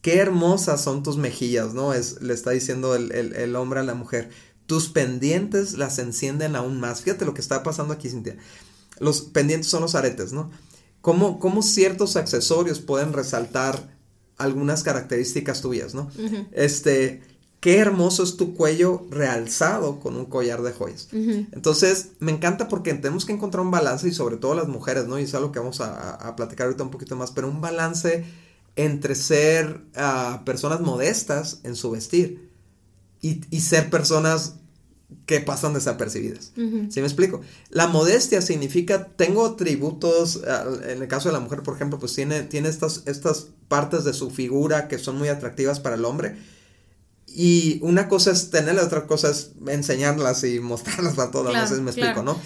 qué 0.00 0.16
hermosas 0.16 0.80
son 0.80 1.02
tus 1.02 1.18
mejillas, 1.18 1.74
¿no? 1.74 1.92
Es, 1.92 2.22
le 2.22 2.32
está 2.32 2.52
diciendo 2.52 2.96
el, 2.96 3.12
el, 3.12 3.54
hombre 3.54 3.80
a 3.80 3.82
la 3.82 3.92
mujer, 3.92 4.30
tus 4.64 4.88
pendientes 4.88 5.74
las 5.74 5.98
encienden 5.98 6.56
aún 6.56 6.80
más. 6.80 7.02
Fíjate 7.02 7.26
lo 7.26 7.34
que 7.34 7.42
está 7.42 7.62
pasando 7.62 7.92
aquí, 7.92 8.08
Cintia. 8.08 8.38
Los 8.98 9.20
pendientes 9.20 9.68
son 9.68 9.82
los 9.82 9.94
aretes, 9.94 10.32
¿no? 10.32 10.50
¿Cómo, 11.02 11.38
cómo 11.38 11.62
ciertos 11.62 12.16
accesorios 12.16 12.80
pueden 12.80 13.12
resaltar 13.12 13.94
algunas 14.38 14.82
características 14.82 15.60
tuyas, 15.60 15.92
¿no? 15.92 16.10
Este, 16.52 17.20
qué 17.60 17.78
hermoso 17.78 18.22
es 18.22 18.36
tu 18.36 18.54
cuello 18.54 19.06
realzado 19.10 19.98
con 19.98 20.16
un 20.16 20.26
collar 20.26 20.62
de 20.62 20.72
joyas. 20.72 21.08
Entonces, 21.12 22.10
me 22.20 22.32
encanta 22.32 22.68
porque 22.68 22.94
tenemos 22.94 23.24
que 23.24 23.32
encontrar 23.32 23.64
un 23.64 23.70
balance 23.70 24.08
y 24.08 24.12
sobre 24.12 24.36
todo 24.36 24.54
las 24.54 24.68
mujeres, 24.68 25.06
¿no? 25.06 25.18
Y 25.18 25.24
es 25.24 25.34
algo 25.34 25.50
que 25.50 25.58
vamos 25.58 25.80
a, 25.80 26.36
platicar 26.36 26.66
ahorita 26.66 26.84
un 26.84 26.90
poquito 26.90 27.16
más, 27.16 27.32
pero 27.32 27.48
un 27.48 27.60
balance 27.60 28.24
entre 28.76 29.16
ser 29.16 29.80
ah, 29.96 30.42
personas 30.44 30.80
modestas 30.80 31.60
en 31.64 31.74
su 31.74 31.90
vestir 31.90 32.48
y, 33.20 33.40
ser 33.60 33.90
personas 33.90 34.54
que 35.26 35.40
pasan 35.40 35.74
desapercibidas. 35.74 36.52
¿Sí 36.54 37.00
me 37.00 37.06
explico? 37.06 37.40
La 37.70 37.88
modestia 37.88 38.40
significa, 38.40 39.08
tengo 39.08 39.44
atributos, 39.44 40.42
ah, 40.46 40.64
en 40.86 41.02
el 41.02 41.08
caso 41.08 41.28
de 41.28 41.32
la 41.32 41.40
mujer, 41.40 41.64
por 41.64 41.74
ejemplo, 41.74 41.98
pues 41.98 42.14
tiene, 42.14 42.42
tiene 42.42 42.68
estas, 42.68 43.02
estas 43.06 43.48
partes 43.66 44.04
de 44.04 44.12
su 44.12 44.30
figura 44.30 44.86
que 44.86 44.98
son 44.98 45.18
muy 45.18 45.28
atractivas 45.28 45.80
para 45.80 45.96
el 45.96 46.04
hombre, 46.04 46.36
y 47.40 47.78
una 47.82 48.08
cosa 48.08 48.32
es 48.32 48.50
tenerlas, 48.50 48.86
otra 48.86 49.06
cosa 49.06 49.30
es 49.30 49.52
enseñarlas 49.68 50.42
y 50.42 50.58
mostrarlas 50.58 51.14
para 51.14 51.30
todos, 51.30 51.50
claro, 51.50 51.82
me 51.82 51.92
explico, 51.92 52.24
¿no? 52.24 52.36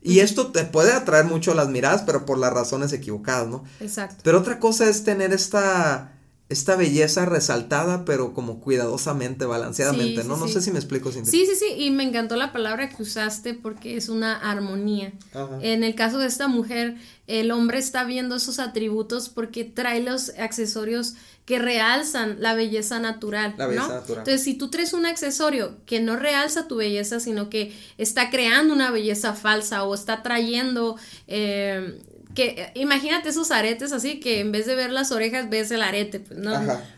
Y 0.00 0.20
esto 0.20 0.52
te 0.52 0.64
puede 0.64 0.92
atraer 0.92 1.26
mucho 1.26 1.52
las 1.52 1.68
miradas, 1.68 2.04
pero 2.06 2.24
por 2.24 2.38
las 2.38 2.54
razones 2.54 2.94
equivocadas, 2.94 3.46
¿no? 3.46 3.64
Exacto. 3.78 4.22
Pero 4.24 4.38
otra 4.38 4.58
cosa 4.58 4.88
es 4.88 5.04
tener 5.04 5.34
esta 5.34 6.14
esta 6.48 6.76
belleza 6.76 7.26
resaltada, 7.26 8.06
pero 8.06 8.32
como 8.32 8.60
cuidadosamente, 8.60 9.44
balanceadamente, 9.44 10.24
¿no? 10.24 10.38
no 10.38 10.48
sé 10.48 10.62
si 10.62 10.70
me 10.70 10.78
explico. 10.78 11.12
Sí, 11.12 11.20
sí, 11.24 11.46
sí, 11.54 11.74
y 11.76 11.90
me 11.90 12.04
encantó 12.04 12.36
la 12.36 12.54
palabra 12.54 12.88
que 12.88 13.02
usaste 13.02 13.52
porque 13.52 13.98
es 13.98 14.08
una 14.08 14.34
armonía. 14.34 15.12
En 15.60 15.84
el 15.84 15.94
caso 15.94 16.16
de 16.16 16.26
esta 16.26 16.48
mujer, 16.48 16.96
el 17.26 17.50
hombre 17.50 17.78
está 17.78 18.04
viendo 18.04 18.36
esos 18.36 18.60
atributos 18.60 19.28
porque 19.28 19.64
trae 19.64 20.02
los 20.02 20.30
accesorios 20.38 21.16
que 21.48 21.58
realzan 21.58 22.36
la 22.40 22.52
belleza 22.52 23.00
natural. 23.00 23.54
La 23.56 23.66
belleza 23.66 23.88
natural. 23.88 24.18
Entonces, 24.18 24.44
si 24.44 24.52
tú 24.52 24.68
traes 24.68 24.92
un 24.92 25.06
accesorio 25.06 25.78
que 25.86 25.98
no 25.98 26.14
realza 26.14 26.68
tu 26.68 26.76
belleza, 26.76 27.20
sino 27.20 27.48
que 27.48 27.74
está 27.96 28.28
creando 28.28 28.74
una 28.74 28.90
belleza 28.90 29.32
falsa 29.32 29.84
o 29.84 29.94
está 29.94 30.22
trayendo... 30.22 30.96
Eh, 31.26 32.02
que 32.34 32.70
imagínate 32.74 33.30
esos 33.30 33.50
aretes 33.50 33.92
así 33.92 34.20
que 34.20 34.40
en 34.40 34.52
vez 34.52 34.66
de 34.66 34.74
ver 34.76 34.92
las 34.92 35.10
orejas 35.10 35.48
ves 35.48 35.70
el 35.70 35.80
arete, 35.80 36.20
pues 36.20 36.38
no, 36.38 36.52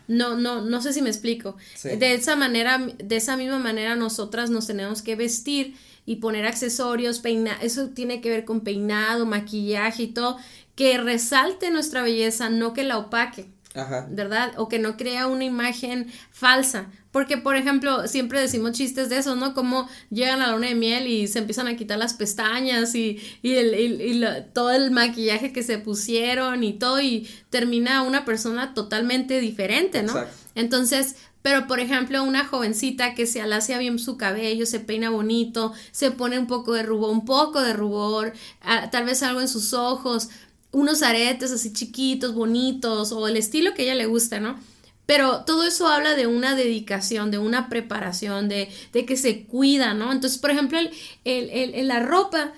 no, 0.09 0.35
no, 0.35 0.61
no 0.61 0.81
sé 0.81 0.91
si 0.91 1.01
me 1.01 1.09
explico. 1.09 1.55
De 1.81 2.13
esa 2.13 2.35
manera, 2.35 2.77
de 2.77 3.15
esa 3.15 3.37
misma 3.37 3.57
manera 3.57 3.95
nosotras 3.95 4.49
nos 4.49 4.67
tenemos 4.67 5.01
que 5.01 5.15
vestir 5.15 5.77
y 6.05 6.17
poner 6.17 6.45
accesorios, 6.45 7.19
peinar, 7.19 7.57
eso 7.61 7.87
tiene 7.91 8.19
que 8.19 8.29
ver 8.29 8.43
con 8.43 8.61
peinado, 8.61 9.25
maquillaje 9.25 10.03
y 10.03 10.07
todo, 10.07 10.37
que 10.75 10.97
resalte 10.97 11.71
nuestra 11.71 12.03
belleza, 12.03 12.49
no 12.49 12.73
que 12.73 12.83
la 12.83 12.97
opaque. 12.97 13.49
Ajá. 13.73 14.07
¿Verdad? 14.09 14.53
O 14.57 14.67
que 14.67 14.79
no 14.79 14.97
crea 14.97 15.27
una 15.27 15.45
imagen 15.45 16.11
falsa. 16.31 16.87
Porque, 17.11 17.37
por 17.37 17.57
ejemplo, 17.57 18.07
siempre 18.07 18.39
decimos 18.39 18.71
chistes 18.71 19.09
de 19.09 19.17
eso, 19.17 19.35
¿no? 19.35 19.53
Como 19.53 19.89
llegan 20.09 20.41
a 20.41 20.47
la 20.47 20.53
luna 20.53 20.67
de 20.67 20.75
miel 20.75 21.07
y 21.07 21.27
se 21.27 21.39
empiezan 21.39 21.67
a 21.67 21.75
quitar 21.75 21.97
las 21.97 22.13
pestañas 22.13 22.95
y, 22.95 23.19
y, 23.41 23.55
el, 23.55 23.75
y, 23.75 24.25
todo 24.53 24.71
el 24.71 24.91
maquillaje 24.91 25.51
que 25.51 25.61
se 25.61 25.77
pusieron 25.77 26.63
y 26.63 26.73
todo, 26.73 27.01
y 27.01 27.29
termina 27.49 28.01
una 28.03 28.23
persona 28.23 28.73
totalmente 28.73 29.41
diferente, 29.41 30.03
¿no? 30.03 30.13
Entonces, 30.55 31.15
pero 31.41 31.67
por 31.67 31.79
ejemplo, 31.79 32.23
una 32.23 32.45
jovencita 32.45 33.15
que 33.15 33.25
se 33.25 33.41
alacia 33.41 33.77
bien 33.77 33.99
su 33.99 34.17
cabello, 34.17 34.65
se 34.65 34.79
peina 34.79 35.09
bonito, 35.09 35.73
se 35.91 36.11
pone 36.11 36.37
un 36.37 36.47
poco 36.47 36.73
de 36.73 36.83
rubor, 36.83 37.09
un 37.09 37.25
poco 37.25 37.61
de 37.61 37.73
rubor, 37.73 38.33
ah, 38.61 38.89
tal 38.91 39.05
vez 39.05 39.23
algo 39.23 39.41
en 39.41 39.47
sus 39.47 39.73
ojos, 39.73 40.29
unos 40.71 41.03
aretes 41.03 41.51
así 41.51 41.73
chiquitos, 41.73 42.33
bonitos, 42.33 43.11
o 43.11 43.27
el 43.27 43.37
estilo 43.37 43.73
que 43.73 43.83
a 43.83 43.85
ella 43.85 43.95
le 43.95 44.05
gusta, 44.05 44.39
¿no? 44.39 44.59
Pero 45.05 45.43
todo 45.43 45.65
eso 45.65 45.87
habla 45.87 46.15
de 46.15 46.27
una 46.27 46.55
dedicación, 46.55 47.31
de 47.31 47.37
una 47.37 47.67
preparación, 47.67 48.47
de, 48.47 48.69
de 48.93 49.05
que 49.05 49.17
se 49.17 49.43
cuida, 49.43 49.93
¿no? 49.93 50.11
Entonces, 50.11 50.39
por 50.39 50.51
ejemplo, 50.51 50.79
el, 50.79 50.89
el, 51.25 51.87
la 51.87 51.99
ropa, 51.99 52.53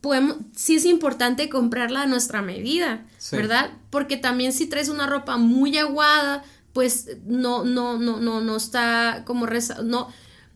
podemos, 0.00 0.36
sí 0.54 0.76
es 0.76 0.84
importante 0.84 1.48
comprarla 1.48 2.02
a 2.02 2.06
nuestra 2.06 2.42
medida, 2.42 3.04
¿verdad? 3.32 3.70
Porque 3.90 4.16
también 4.16 4.52
si 4.52 4.66
traes 4.66 4.88
una 4.88 5.08
ropa 5.08 5.36
muy 5.36 5.76
aguada, 5.78 6.44
pues 6.72 7.08
no, 7.24 7.64
no, 7.64 7.98
no, 7.98 8.20
no, 8.20 8.40
no 8.40 8.56
está 8.56 9.22
como, 9.24 9.46
no, 9.82 10.08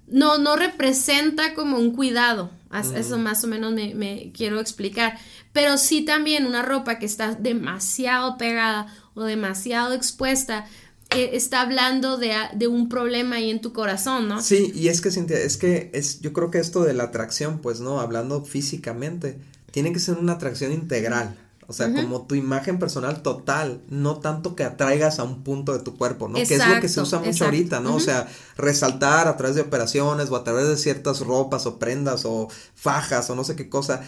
no, 0.07 0.39
no 0.39 0.57
representa 0.57 1.55
como 1.55 1.79
un 1.79 1.93
cuidado. 1.93 2.51
Eso 2.95 3.19
más 3.19 3.43
o 3.43 3.49
menos 3.49 3.73
me, 3.73 3.95
me, 3.97 4.31
quiero 4.33 4.61
explicar. 4.61 5.19
Pero 5.53 5.79
sí 5.79 6.05
también 6.05 6.47
una 6.47 6.63
ropa 6.63 6.99
que 6.99 7.07
está 7.07 7.35
demasiado 7.35 8.39
pegada 8.39 8.87
o 9.15 9.25
demasiado 9.25 9.95
expuesta, 9.95 10.67
eh, 11.11 11.31
está 11.33 11.63
hablando 11.63 12.19
de, 12.19 12.33
de, 12.55 12.69
un 12.69 12.89
problema 12.89 13.37
ahí 13.37 13.51
en 13.51 13.61
tu 13.61 13.73
corazón, 13.73 14.29
¿no? 14.29 14.41
Sí, 14.41 14.71
y 14.75 14.89
es 14.89 15.01
que 15.01 15.11
Cintia, 15.11 15.39
es 15.39 15.57
que 15.57 15.91
es, 15.93 16.21
yo 16.21 16.33
creo 16.33 16.53
que 16.53 16.59
esto 16.59 16.85
de 16.85 16.95
la 16.95 17.05
atracción, 17.05 17.59
pues, 17.59 17.81
¿no? 17.81 18.01
Hablando 18.01 18.45
físicamente, 18.45 19.39
tiene 19.73 19.93
que 19.93 19.99
ser 19.99 20.19
una 20.19 20.35
atracción 20.35 20.73
integral. 20.73 21.37
O 21.71 21.73
sea, 21.73 21.95
como 21.95 22.27
tu 22.27 22.35
imagen 22.35 22.81
personal 22.81 23.23
total, 23.23 23.81
no 23.89 24.17
tanto 24.17 24.57
que 24.57 24.65
atraigas 24.65 25.21
a 25.21 25.23
un 25.23 25.45
punto 25.45 25.73
de 25.73 25.79
tu 25.79 25.97
cuerpo, 25.97 26.27
¿no? 26.27 26.35
que 26.35 26.43
es 26.43 26.67
lo 26.67 26.81
que 26.81 26.89
se 26.89 27.01
usa 27.01 27.21
mucho 27.21 27.45
ahorita, 27.45 27.79
¿no? 27.79 27.95
O 27.95 28.01
sea, 28.01 28.27
resaltar 28.57 29.29
a 29.29 29.37
través 29.37 29.55
de 29.55 29.63
operaciones 29.63 30.29
o 30.31 30.35
a 30.35 30.43
través 30.43 30.67
de 30.67 30.77
ciertas 30.77 31.21
ropas 31.21 31.67
o 31.67 31.79
prendas 31.79 32.25
o 32.25 32.49
fajas 32.75 33.31
o 33.31 33.37
no 33.37 33.45
sé 33.45 33.55
qué 33.55 33.69
cosa, 33.69 34.03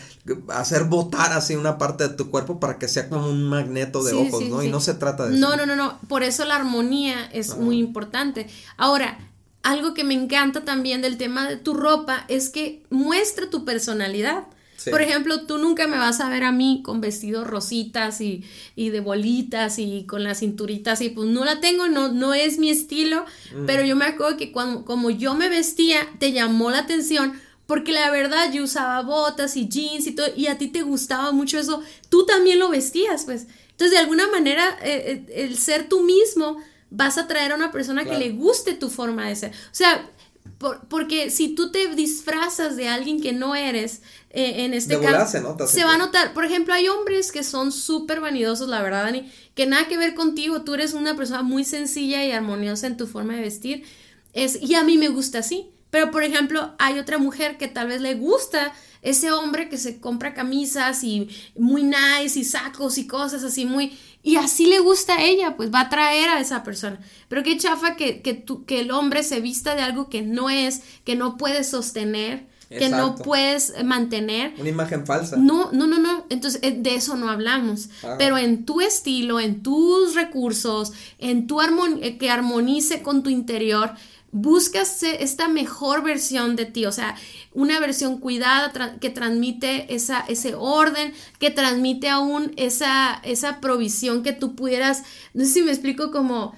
hacer 0.48 0.82
botar 0.82 1.32
así 1.34 1.54
una 1.54 1.78
parte 1.78 2.08
de 2.08 2.14
tu 2.14 2.32
cuerpo 2.32 2.58
para 2.58 2.78
que 2.78 2.88
sea 2.88 3.08
como 3.08 3.28
un 3.28 3.48
magneto 3.48 4.02
de 4.02 4.12
ojos, 4.12 4.42
¿no? 4.48 4.64
Y 4.64 4.68
no 4.68 4.80
se 4.80 4.94
trata 4.94 5.28
de 5.28 5.36
eso. 5.36 5.40
No, 5.40 5.54
no, 5.54 5.64
no, 5.64 5.76
no, 5.76 6.00
por 6.08 6.24
eso 6.24 6.44
la 6.44 6.56
armonía 6.56 7.26
es 7.26 7.56
muy 7.56 7.78
importante. 7.78 8.48
Ahora, 8.76 9.20
algo 9.62 9.94
que 9.94 10.02
me 10.02 10.14
encanta 10.14 10.64
también 10.64 11.00
del 11.00 11.16
tema 11.16 11.48
de 11.48 11.58
tu 11.58 11.74
ropa 11.74 12.24
es 12.26 12.50
que 12.50 12.82
muestra 12.90 13.48
tu 13.50 13.64
personalidad. 13.64 14.48
Por 14.90 15.02
ejemplo, 15.02 15.46
tú 15.46 15.58
nunca 15.58 15.86
me 15.86 15.98
vas 15.98 16.20
a 16.20 16.28
ver 16.28 16.44
a 16.44 16.52
mí 16.52 16.82
con 16.84 17.00
vestidos 17.00 17.46
rositas 17.46 18.20
y, 18.20 18.44
y, 18.76 18.90
de 18.90 19.00
bolitas 19.00 19.78
y 19.78 20.04
con 20.04 20.24
las 20.24 20.40
cinturitas 20.40 21.00
y 21.00 21.10
pues 21.10 21.28
no 21.28 21.44
la 21.44 21.60
tengo, 21.60 21.88
no, 21.88 22.08
no 22.08 22.34
es 22.34 22.58
mi 22.58 22.70
estilo, 22.70 23.24
mm. 23.54 23.66
pero 23.66 23.84
yo 23.84 23.96
me 23.96 24.06
acuerdo 24.06 24.36
que 24.36 24.52
cuando, 24.52 24.84
como 24.84 25.10
yo 25.10 25.34
me 25.34 25.48
vestía, 25.48 26.08
te 26.18 26.32
llamó 26.32 26.70
la 26.70 26.78
atención 26.80 27.34
porque 27.66 27.92
la 27.92 28.10
verdad 28.10 28.52
yo 28.52 28.64
usaba 28.64 29.00
botas 29.02 29.56
y 29.56 29.68
jeans 29.68 30.06
y 30.06 30.12
todo 30.14 30.26
y 30.36 30.48
a 30.48 30.58
ti 30.58 30.68
te 30.68 30.82
gustaba 30.82 31.32
mucho 31.32 31.58
eso, 31.58 31.82
tú 32.08 32.26
también 32.26 32.58
lo 32.58 32.68
vestías, 32.68 33.24
pues. 33.24 33.46
Entonces, 33.70 33.92
de 33.92 33.98
alguna 33.98 34.28
manera, 34.28 34.78
eh, 34.82 35.24
eh, 35.28 35.44
el 35.44 35.56
ser 35.56 35.88
tú 35.88 36.02
mismo 36.02 36.58
vas 36.90 37.16
a 37.16 37.26
traer 37.26 37.52
a 37.52 37.54
una 37.54 37.72
persona 37.72 38.04
que 38.04 38.18
le 38.18 38.30
guste 38.30 38.74
tu 38.74 38.90
forma 38.90 39.26
de 39.26 39.36
ser. 39.36 39.50
O 39.50 39.74
sea, 39.74 40.08
porque 40.88 41.30
si 41.30 41.55
tú 41.55 41.70
te 41.70 41.95
disfrazas 41.95 42.76
de 42.76 42.88
alguien 42.88 43.20
que 43.20 43.32
no 43.32 43.55
eres, 43.55 44.03
eh, 44.30 44.64
en 44.64 44.74
este 44.74 44.99
caso, 45.01 45.38
se, 45.66 45.84
va 45.84 45.95
a 45.95 45.99
notar. 45.99 46.32
Por 46.32 46.45
ejemplo, 46.45 46.72
hay 46.72 46.88
hombres 46.88 47.32
que 47.32 47.43
son 47.43 47.72
súper 47.72 48.20
vanidosos, 48.20 48.68
la 48.68 48.80
verdad, 48.80 49.05
Dani, 49.05 49.30
que 49.55 49.66
nada 49.66 49.88
que 49.88 49.97
ver 49.97 50.14
contigo. 50.14 50.62
Tú 50.62 50.74
eres 50.74 50.95
una 50.95 51.16
persona 51.16 51.43
muy 51.43 51.64
sencilla 51.64 52.24
y 52.24 52.30
armoniosa 52.30 52.86
en 52.86 52.97
tu 52.97 53.07
forma 53.07 53.34
de 53.34 53.43
vestir. 53.43 53.84
Es, 54.32 54.62
y 54.62 54.74
a 54.74 54.84
mí 54.84 54.97
me 54.99 55.09
gusta 55.09 55.40
así. 55.40 55.70
Pero, 55.90 56.11
por 56.11 56.22
ejemplo, 56.22 56.74
hay 56.78 56.99
otra 56.99 57.18
mujer 57.18 57.59
que 57.59 57.68
tal 57.68 57.88
vez 57.88 58.01
le 58.01 58.14
gusta 58.14 58.72
ese 59.03 59.32
hombre 59.32 59.68
que 59.68 59.76
se 59.76 60.01
compra 60.01 60.32
camisas 60.32 61.03
y 61.03 61.28
muy 61.57 61.82
nice 61.82 62.38
y 62.38 62.45
sacos 62.45 62.99
y 62.99 63.07
cosas 63.07 63.43
así 63.43 63.66
muy 63.66 63.99
y 64.22 64.36
así 64.36 64.66
le 64.66 64.78
gusta 64.78 65.16
a 65.16 65.22
ella, 65.22 65.56
pues 65.56 65.72
va 65.72 65.80
a 65.80 65.84
atraer 65.84 66.28
a 66.28 66.40
esa 66.40 66.62
persona. 66.62 67.00
Pero 67.28 67.42
qué 67.42 67.56
chafa 67.56 67.96
que, 67.96 68.22
que, 68.22 68.44
que 68.66 68.80
el 68.80 68.90
hombre 68.92 69.22
se 69.22 69.40
vista 69.40 69.74
de 69.74 69.82
algo 69.82 70.08
que 70.08 70.22
no 70.22 70.48
es, 70.48 70.82
que 71.04 71.16
no 71.16 71.36
puede 71.36 71.64
sostener, 71.64 72.46
que 72.78 72.88
no 72.88 73.16
puedes 73.16 73.74
mantener. 73.84 74.54
Una 74.58 74.68
imagen 74.68 75.06
falsa. 75.06 75.36
No, 75.36 75.70
no, 75.72 75.86
no, 75.86 75.98
no. 75.98 76.24
Entonces, 76.30 76.60
eh, 76.62 76.74
de 76.78 76.94
eso 76.94 77.16
no 77.16 77.28
hablamos. 77.28 77.90
Pero 78.18 78.38
en 78.38 78.64
tu 78.64 78.80
estilo, 78.80 79.40
en 79.40 79.62
tus 79.62 80.14
recursos, 80.14 80.92
en 81.18 81.46
tu 81.46 81.60
armonía, 81.60 82.06
eh, 82.06 82.18
que 82.18 82.30
armonice 82.30 83.02
con 83.02 83.22
tu 83.22 83.30
interior, 83.30 83.92
buscas 84.32 85.02
esta 85.02 85.46
mejor 85.46 86.02
versión 86.02 86.56
de 86.56 86.64
ti, 86.64 86.86
o 86.86 86.92
sea, 86.92 87.16
una 87.52 87.78
versión 87.78 88.18
cuidada 88.18 88.72
que 88.98 89.10
transmite 89.10 89.94
esa, 89.94 90.20
ese 90.20 90.54
orden, 90.54 91.12
que 91.38 91.50
transmite 91.50 92.08
aún 92.08 92.52
esa, 92.56 93.20
esa 93.24 93.60
provisión 93.60 94.22
que 94.22 94.32
tú 94.32 94.56
pudieras, 94.56 95.04
no 95.34 95.44
sé 95.44 95.50
si 95.50 95.62
me 95.62 95.70
explico 95.70 96.10
como 96.10 96.54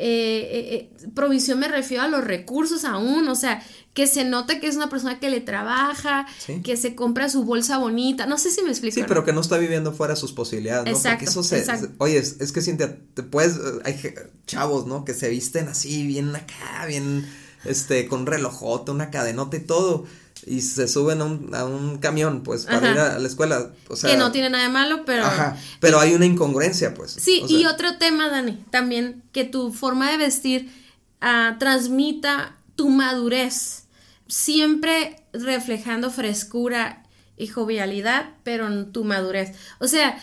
eh, 0.00 0.90
eh, 0.94 1.08
provisión 1.14 1.58
me 1.58 1.66
refiero 1.66 2.04
a 2.04 2.08
los 2.08 2.22
recursos 2.22 2.84
aún, 2.84 3.26
o 3.28 3.34
sea, 3.34 3.62
que 3.94 4.06
se 4.06 4.24
nota 4.24 4.60
que 4.60 4.68
es 4.68 4.76
una 4.76 4.88
persona 4.88 5.18
que 5.18 5.28
le 5.28 5.40
trabaja, 5.40 6.26
que 6.62 6.76
se 6.76 6.94
compra 6.94 7.28
su 7.28 7.44
bolsa 7.44 7.78
bonita, 7.78 8.24
no 8.26 8.38
sé 8.38 8.52
si 8.52 8.62
me 8.62 8.70
explico. 8.70 8.94
Sí, 8.94 9.04
pero 9.08 9.24
que 9.24 9.32
no 9.32 9.40
está 9.40 9.58
viviendo 9.58 9.92
fuera 9.92 10.14
de 10.14 10.20
sus 10.20 10.32
posibilidades, 10.32 10.84
¿no? 10.84 10.96
Exacto, 10.96 11.24
Porque 11.24 11.30
eso 11.30 11.42
se, 11.42 11.90
oye, 11.98 12.18
es, 12.18 12.52
que 12.52 12.62
Cintia, 12.62 12.96
te 13.14 13.24
puedes, 13.24 13.58
hay 13.84 14.14
chavos, 14.46 14.86
¿no? 14.86 15.04
Que 15.04 15.14
se 15.14 15.28
visten 15.28 15.66
así, 15.66 16.06
bien 16.06 16.34
acá, 16.36 16.86
bien, 16.86 17.28
este, 17.64 18.06
con 18.06 18.24
relojote, 18.26 18.92
una 18.92 19.10
cadenota 19.10 19.56
y 19.56 19.60
todo 19.60 20.06
y 20.46 20.60
se 20.60 20.88
suben 20.88 21.20
a 21.20 21.24
un, 21.24 21.54
a 21.54 21.64
un 21.64 21.98
camión, 21.98 22.42
pues, 22.42 22.64
para 22.66 22.90
ir 22.90 22.98
a 22.98 23.18
la 23.18 23.28
escuela. 23.28 23.70
O 23.88 23.96
sea, 23.96 24.10
que 24.10 24.16
no 24.16 24.32
tiene 24.32 24.50
nada 24.50 24.64
de 24.64 24.70
malo, 24.70 25.04
pero... 25.04 25.24
Ajá, 25.24 25.56
pero 25.80 26.00
hay 26.00 26.14
una 26.14 26.26
incongruencia, 26.26 26.94
pues. 26.94 27.12
Sí, 27.12 27.44
y 27.48 27.66
otro 27.66 27.98
tema, 27.98 28.28
Dani, 28.28 28.64
también, 28.70 29.22
que 29.32 29.44
tu 29.44 29.72
forma 29.72 30.10
de 30.10 30.16
vestir 30.16 30.72
ah, 31.20 31.56
transmita 31.58 32.56
tu 32.76 32.88
madurez, 32.90 33.84
siempre 34.26 35.22
reflejando 35.32 36.10
frescura 36.10 37.04
y 37.36 37.46
jovialidad, 37.46 38.30
pero 38.44 38.66
en 38.66 38.92
tu 38.92 39.04
madurez. 39.04 39.52
O 39.80 39.88
sea, 39.88 40.18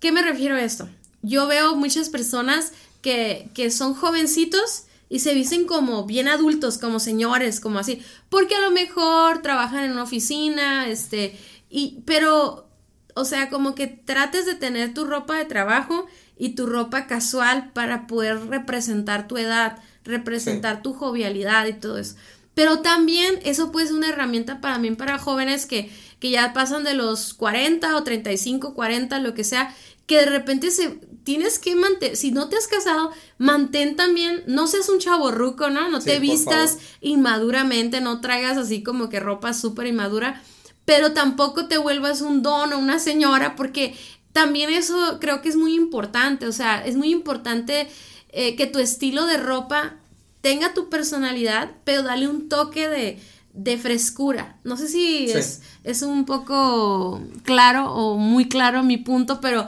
¿qué 0.00 0.12
me 0.12 0.22
refiero 0.22 0.54
a 0.56 0.62
esto? 0.62 0.88
Yo 1.22 1.46
veo 1.46 1.74
muchas 1.74 2.08
personas 2.08 2.72
que, 3.02 3.50
que 3.54 3.70
son 3.70 3.94
jovencitos 3.94 4.84
y 5.08 5.20
se 5.20 5.34
visten 5.34 5.64
como 5.64 6.04
bien 6.04 6.28
adultos, 6.28 6.78
como 6.78 7.00
señores, 7.00 7.60
como 7.60 7.78
así, 7.78 8.02
porque 8.28 8.54
a 8.54 8.60
lo 8.60 8.70
mejor 8.70 9.42
trabajan 9.42 9.84
en 9.84 9.92
una 9.92 10.02
oficina, 10.02 10.88
este, 10.88 11.38
y, 11.70 12.02
pero, 12.04 12.68
o 13.14 13.24
sea, 13.24 13.48
como 13.50 13.74
que 13.74 13.86
trates 13.86 14.46
de 14.46 14.54
tener 14.54 14.94
tu 14.94 15.04
ropa 15.04 15.36
de 15.36 15.44
trabajo 15.44 16.06
y 16.36 16.50
tu 16.50 16.66
ropa 16.66 17.06
casual 17.06 17.72
para 17.72 18.06
poder 18.06 18.46
representar 18.48 19.26
tu 19.28 19.36
edad, 19.38 19.78
representar 20.04 20.82
tu 20.82 20.92
jovialidad 20.94 21.66
y 21.66 21.72
todo 21.72 21.98
eso. 21.98 22.16
Pero 22.54 22.80
también 22.80 23.38
eso 23.44 23.70
puede 23.70 23.86
ser 23.86 23.96
una 23.96 24.08
herramienta 24.08 24.60
para 24.60 24.78
mí, 24.78 24.90
para 24.90 25.18
jóvenes 25.18 25.66
que, 25.66 25.92
que 26.18 26.30
ya 26.30 26.52
pasan 26.52 26.84
de 26.84 26.94
los 26.94 27.34
40 27.34 27.96
o 27.96 28.02
35, 28.02 28.74
40, 28.74 29.18
lo 29.20 29.34
que 29.34 29.44
sea, 29.44 29.74
que 30.06 30.16
de 30.16 30.26
repente 30.26 30.70
se 30.70 30.98
tienes 31.28 31.58
que 31.58 31.76
mantener, 31.76 32.16
si 32.16 32.30
no 32.30 32.48
te 32.48 32.56
has 32.56 32.66
casado, 32.66 33.10
mantén 33.36 33.96
también, 33.96 34.44
no 34.46 34.66
seas 34.66 34.88
un 34.88 34.98
chavo 34.98 35.30
ruco, 35.30 35.68
¿no? 35.68 35.90
No 35.90 36.00
te 36.00 36.20
vistas 36.20 36.78
inmaduramente, 37.02 38.00
no 38.00 38.22
traigas 38.22 38.56
así 38.56 38.82
como 38.82 39.10
que 39.10 39.20
ropa 39.20 39.52
súper 39.52 39.88
inmadura, 39.88 40.42
pero 40.86 41.12
tampoco 41.12 41.66
te 41.68 41.76
vuelvas 41.76 42.22
un 42.22 42.40
don 42.42 42.72
o 42.72 42.78
una 42.78 42.98
señora, 42.98 43.56
porque 43.56 43.94
también 44.32 44.70
eso 44.70 45.18
creo 45.20 45.42
que 45.42 45.50
es 45.50 45.56
muy 45.56 45.74
importante, 45.74 46.46
o 46.46 46.52
sea, 46.52 46.82
es 46.82 46.96
muy 46.96 47.10
importante 47.10 47.90
eh, 48.30 48.56
que 48.56 48.64
tu 48.64 48.78
estilo 48.78 49.26
de 49.26 49.36
ropa 49.36 49.96
tenga 50.40 50.72
tu 50.72 50.88
personalidad, 50.88 51.72
pero 51.84 52.04
dale 52.04 52.26
un 52.26 52.48
toque 52.48 52.88
de, 52.88 53.20
de 53.52 53.76
frescura. 53.76 54.56
No 54.64 54.78
sé 54.78 54.88
si 54.88 55.30
es, 55.30 55.60
es, 55.84 56.00
un 56.00 56.24
poco 56.24 57.20
claro 57.42 57.92
o 57.92 58.16
muy 58.16 58.48
claro 58.48 58.82
mi 58.82 58.96
punto, 58.96 59.42
pero 59.42 59.66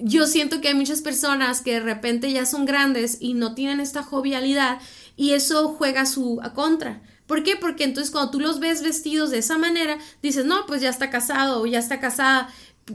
yo 0.00 0.26
siento 0.26 0.60
que 0.60 0.68
hay 0.68 0.74
muchas 0.74 1.02
personas 1.02 1.60
que 1.60 1.74
de 1.74 1.80
repente 1.80 2.32
ya 2.32 2.46
son 2.46 2.64
grandes 2.64 3.18
y 3.20 3.34
no 3.34 3.54
tienen 3.54 3.80
esta 3.80 4.02
jovialidad 4.02 4.78
y 5.16 5.32
eso 5.32 5.68
juega 5.68 6.06
su 6.06 6.40
a 6.42 6.52
contra. 6.52 7.02
¿Por 7.26 7.42
qué? 7.42 7.56
Porque 7.56 7.84
entonces 7.84 8.10
cuando 8.10 8.30
tú 8.30 8.40
los 8.40 8.60
ves 8.60 8.82
vestidos 8.82 9.30
de 9.30 9.38
esa 9.38 9.58
manera, 9.58 9.98
dices, 10.22 10.44
no, 10.44 10.66
pues 10.66 10.80
ya 10.80 10.90
está 10.90 11.10
casado 11.10 11.62
o 11.62 11.66
ya 11.66 11.78
está 11.78 12.00
casada. 12.00 12.48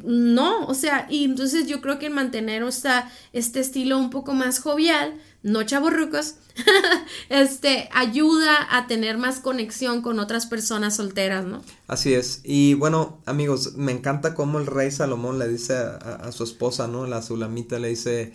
No, 0.03 0.65
o 0.67 0.73
sea, 0.73 1.07
y 1.09 1.23
entonces 1.23 1.65
yo 1.67 1.79
creo 1.81 1.97
que 1.97 2.09
mantener 2.09 2.61
esta, 2.63 3.09
este 3.31 3.61
estilo 3.61 3.97
un 3.97 4.09
poco 4.09 4.33
más 4.33 4.59
jovial, 4.59 5.15
no 5.43 5.63
chavorrucos, 5.63 6.35
este, 7.29 7.89
ayuda 7.93 8.67
a 8.69 8.87
tener 8.87 9.17
más 9.17 9.39
conexión 9.39 10.01
con 10.01 10.19
otras 10.19 10.45
personas 10.45 10.97
solteras, 10.97 11.45
¿no? 11.45 11.61
Así 11.87 12.13
es. 12.13 12.41
Y 12.43 12.73
bueno, 12.73 13.21
amigos, 13.25 13.75
me 13.75 13.93
encanta 13.93 14.33
cómo 14.33 14.59
el 14.59 14.65
rey 14.65 14.91
Salomón 14.91 15.39
le 15.39 15.47
dice 15.47 15.75
a, 15.75 16.31
su 16.33 16.43
esposa, 16.43 16.87
¿no? 16.87 17.07
La 17.07 17.21
Sulamita 17.21 17.79
le 17.79 17.87
dice, 17.87 18.33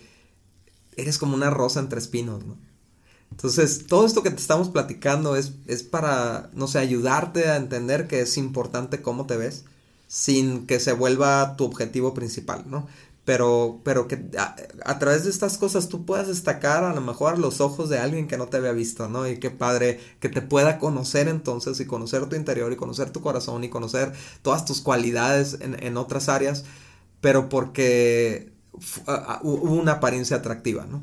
eres 0.97 1.19
como 1.19 1.35
una 1.35 1.51
rosa 1.51 1.81
entre 1.81 1.99
espinos, 1.99 2.47
¿no? 2.47 2.57
Entonces, 3.33 3.87
todo 3.87 4.07
esto 4.07 4.23
que 4.23 4.31
te 4.31 4.41
estamos 4.41 4.69
platicando 4.69 5.37
es, 5.37 5.53
es 5.67 5.83
para, 5.83 6.51
no 6.55 6.69
sé, 6.69 6.79
ayudarte 6.79 7.49
a 7.49 7.57
entender 7.57 8.07
que 8.07 8.21
es 8.21 8.37
importante 8.37 9.03
cómo 9.03 9.27
te 9.27 9.37
ves 9.37 9.65
sin 10.07 10.67
que 10.67 10.79
se 10.79 10.93
vuelva 10.93 11.57
tu 11.57 11.65
objetivo 11.65 12.15
principal, 12.15 12.65
¿no? 12.67 12.87
pero, 13.25 13.81
pero 13.85 14.09
que 14.09 14.21
a, 14.85 14.99
través 14.99 15.25
de 15.25 15.31
estas 15.31 15.57
cosas 15.57 15.89
tú 15.89 16.05
puedas 16.05 16.27
destacar 16.27 16.83
a 16.83 16.93
lo 16.93 17.01
mejor 17.01 17.39
los 17.39 17.61
ojos 17.61 17.89
de 17.89 17.99
alguien 17.99 18.27
que 18.27 18.37
no 18.37 18.47
te 18.47 18.57
había 18.57 18.73
visto, 18.73 19.09
¿no? 19.09 19.29
Y 19.29 19.39
qué 19.39 19.51
padre 19.51 20.01
que 20.19 20.29
te 20.29 20.43
pueda 20.43 20.79
conocer 20.79 21.29
entonces 21.29 21.79
y 21.79 21.87
conocer 21.87 22.27
tu 22.27 22.35
interior 22.35 22.73
y 22.73 22.77
conocer 22.77 23.11
tu 23.11 23.21
corazón 23.21 23.63
y 23.63 23.69
conocer 23.69 24.13
todas 24.43 24.65
tus 24.65 24.81
cualidades 24.81 25.59
en, 25.61 25.81
en 25.83 25.97
otras 25.97 26.29
áreas, 26.29 26.65
pero 27.21 27.49
porque 27.49 28.51
hubo 29.43 29.73
una 29.73 29.93
apariencia 29.93 30.39
atractiva, 30.39 30.87
¿no? 30.87 31.03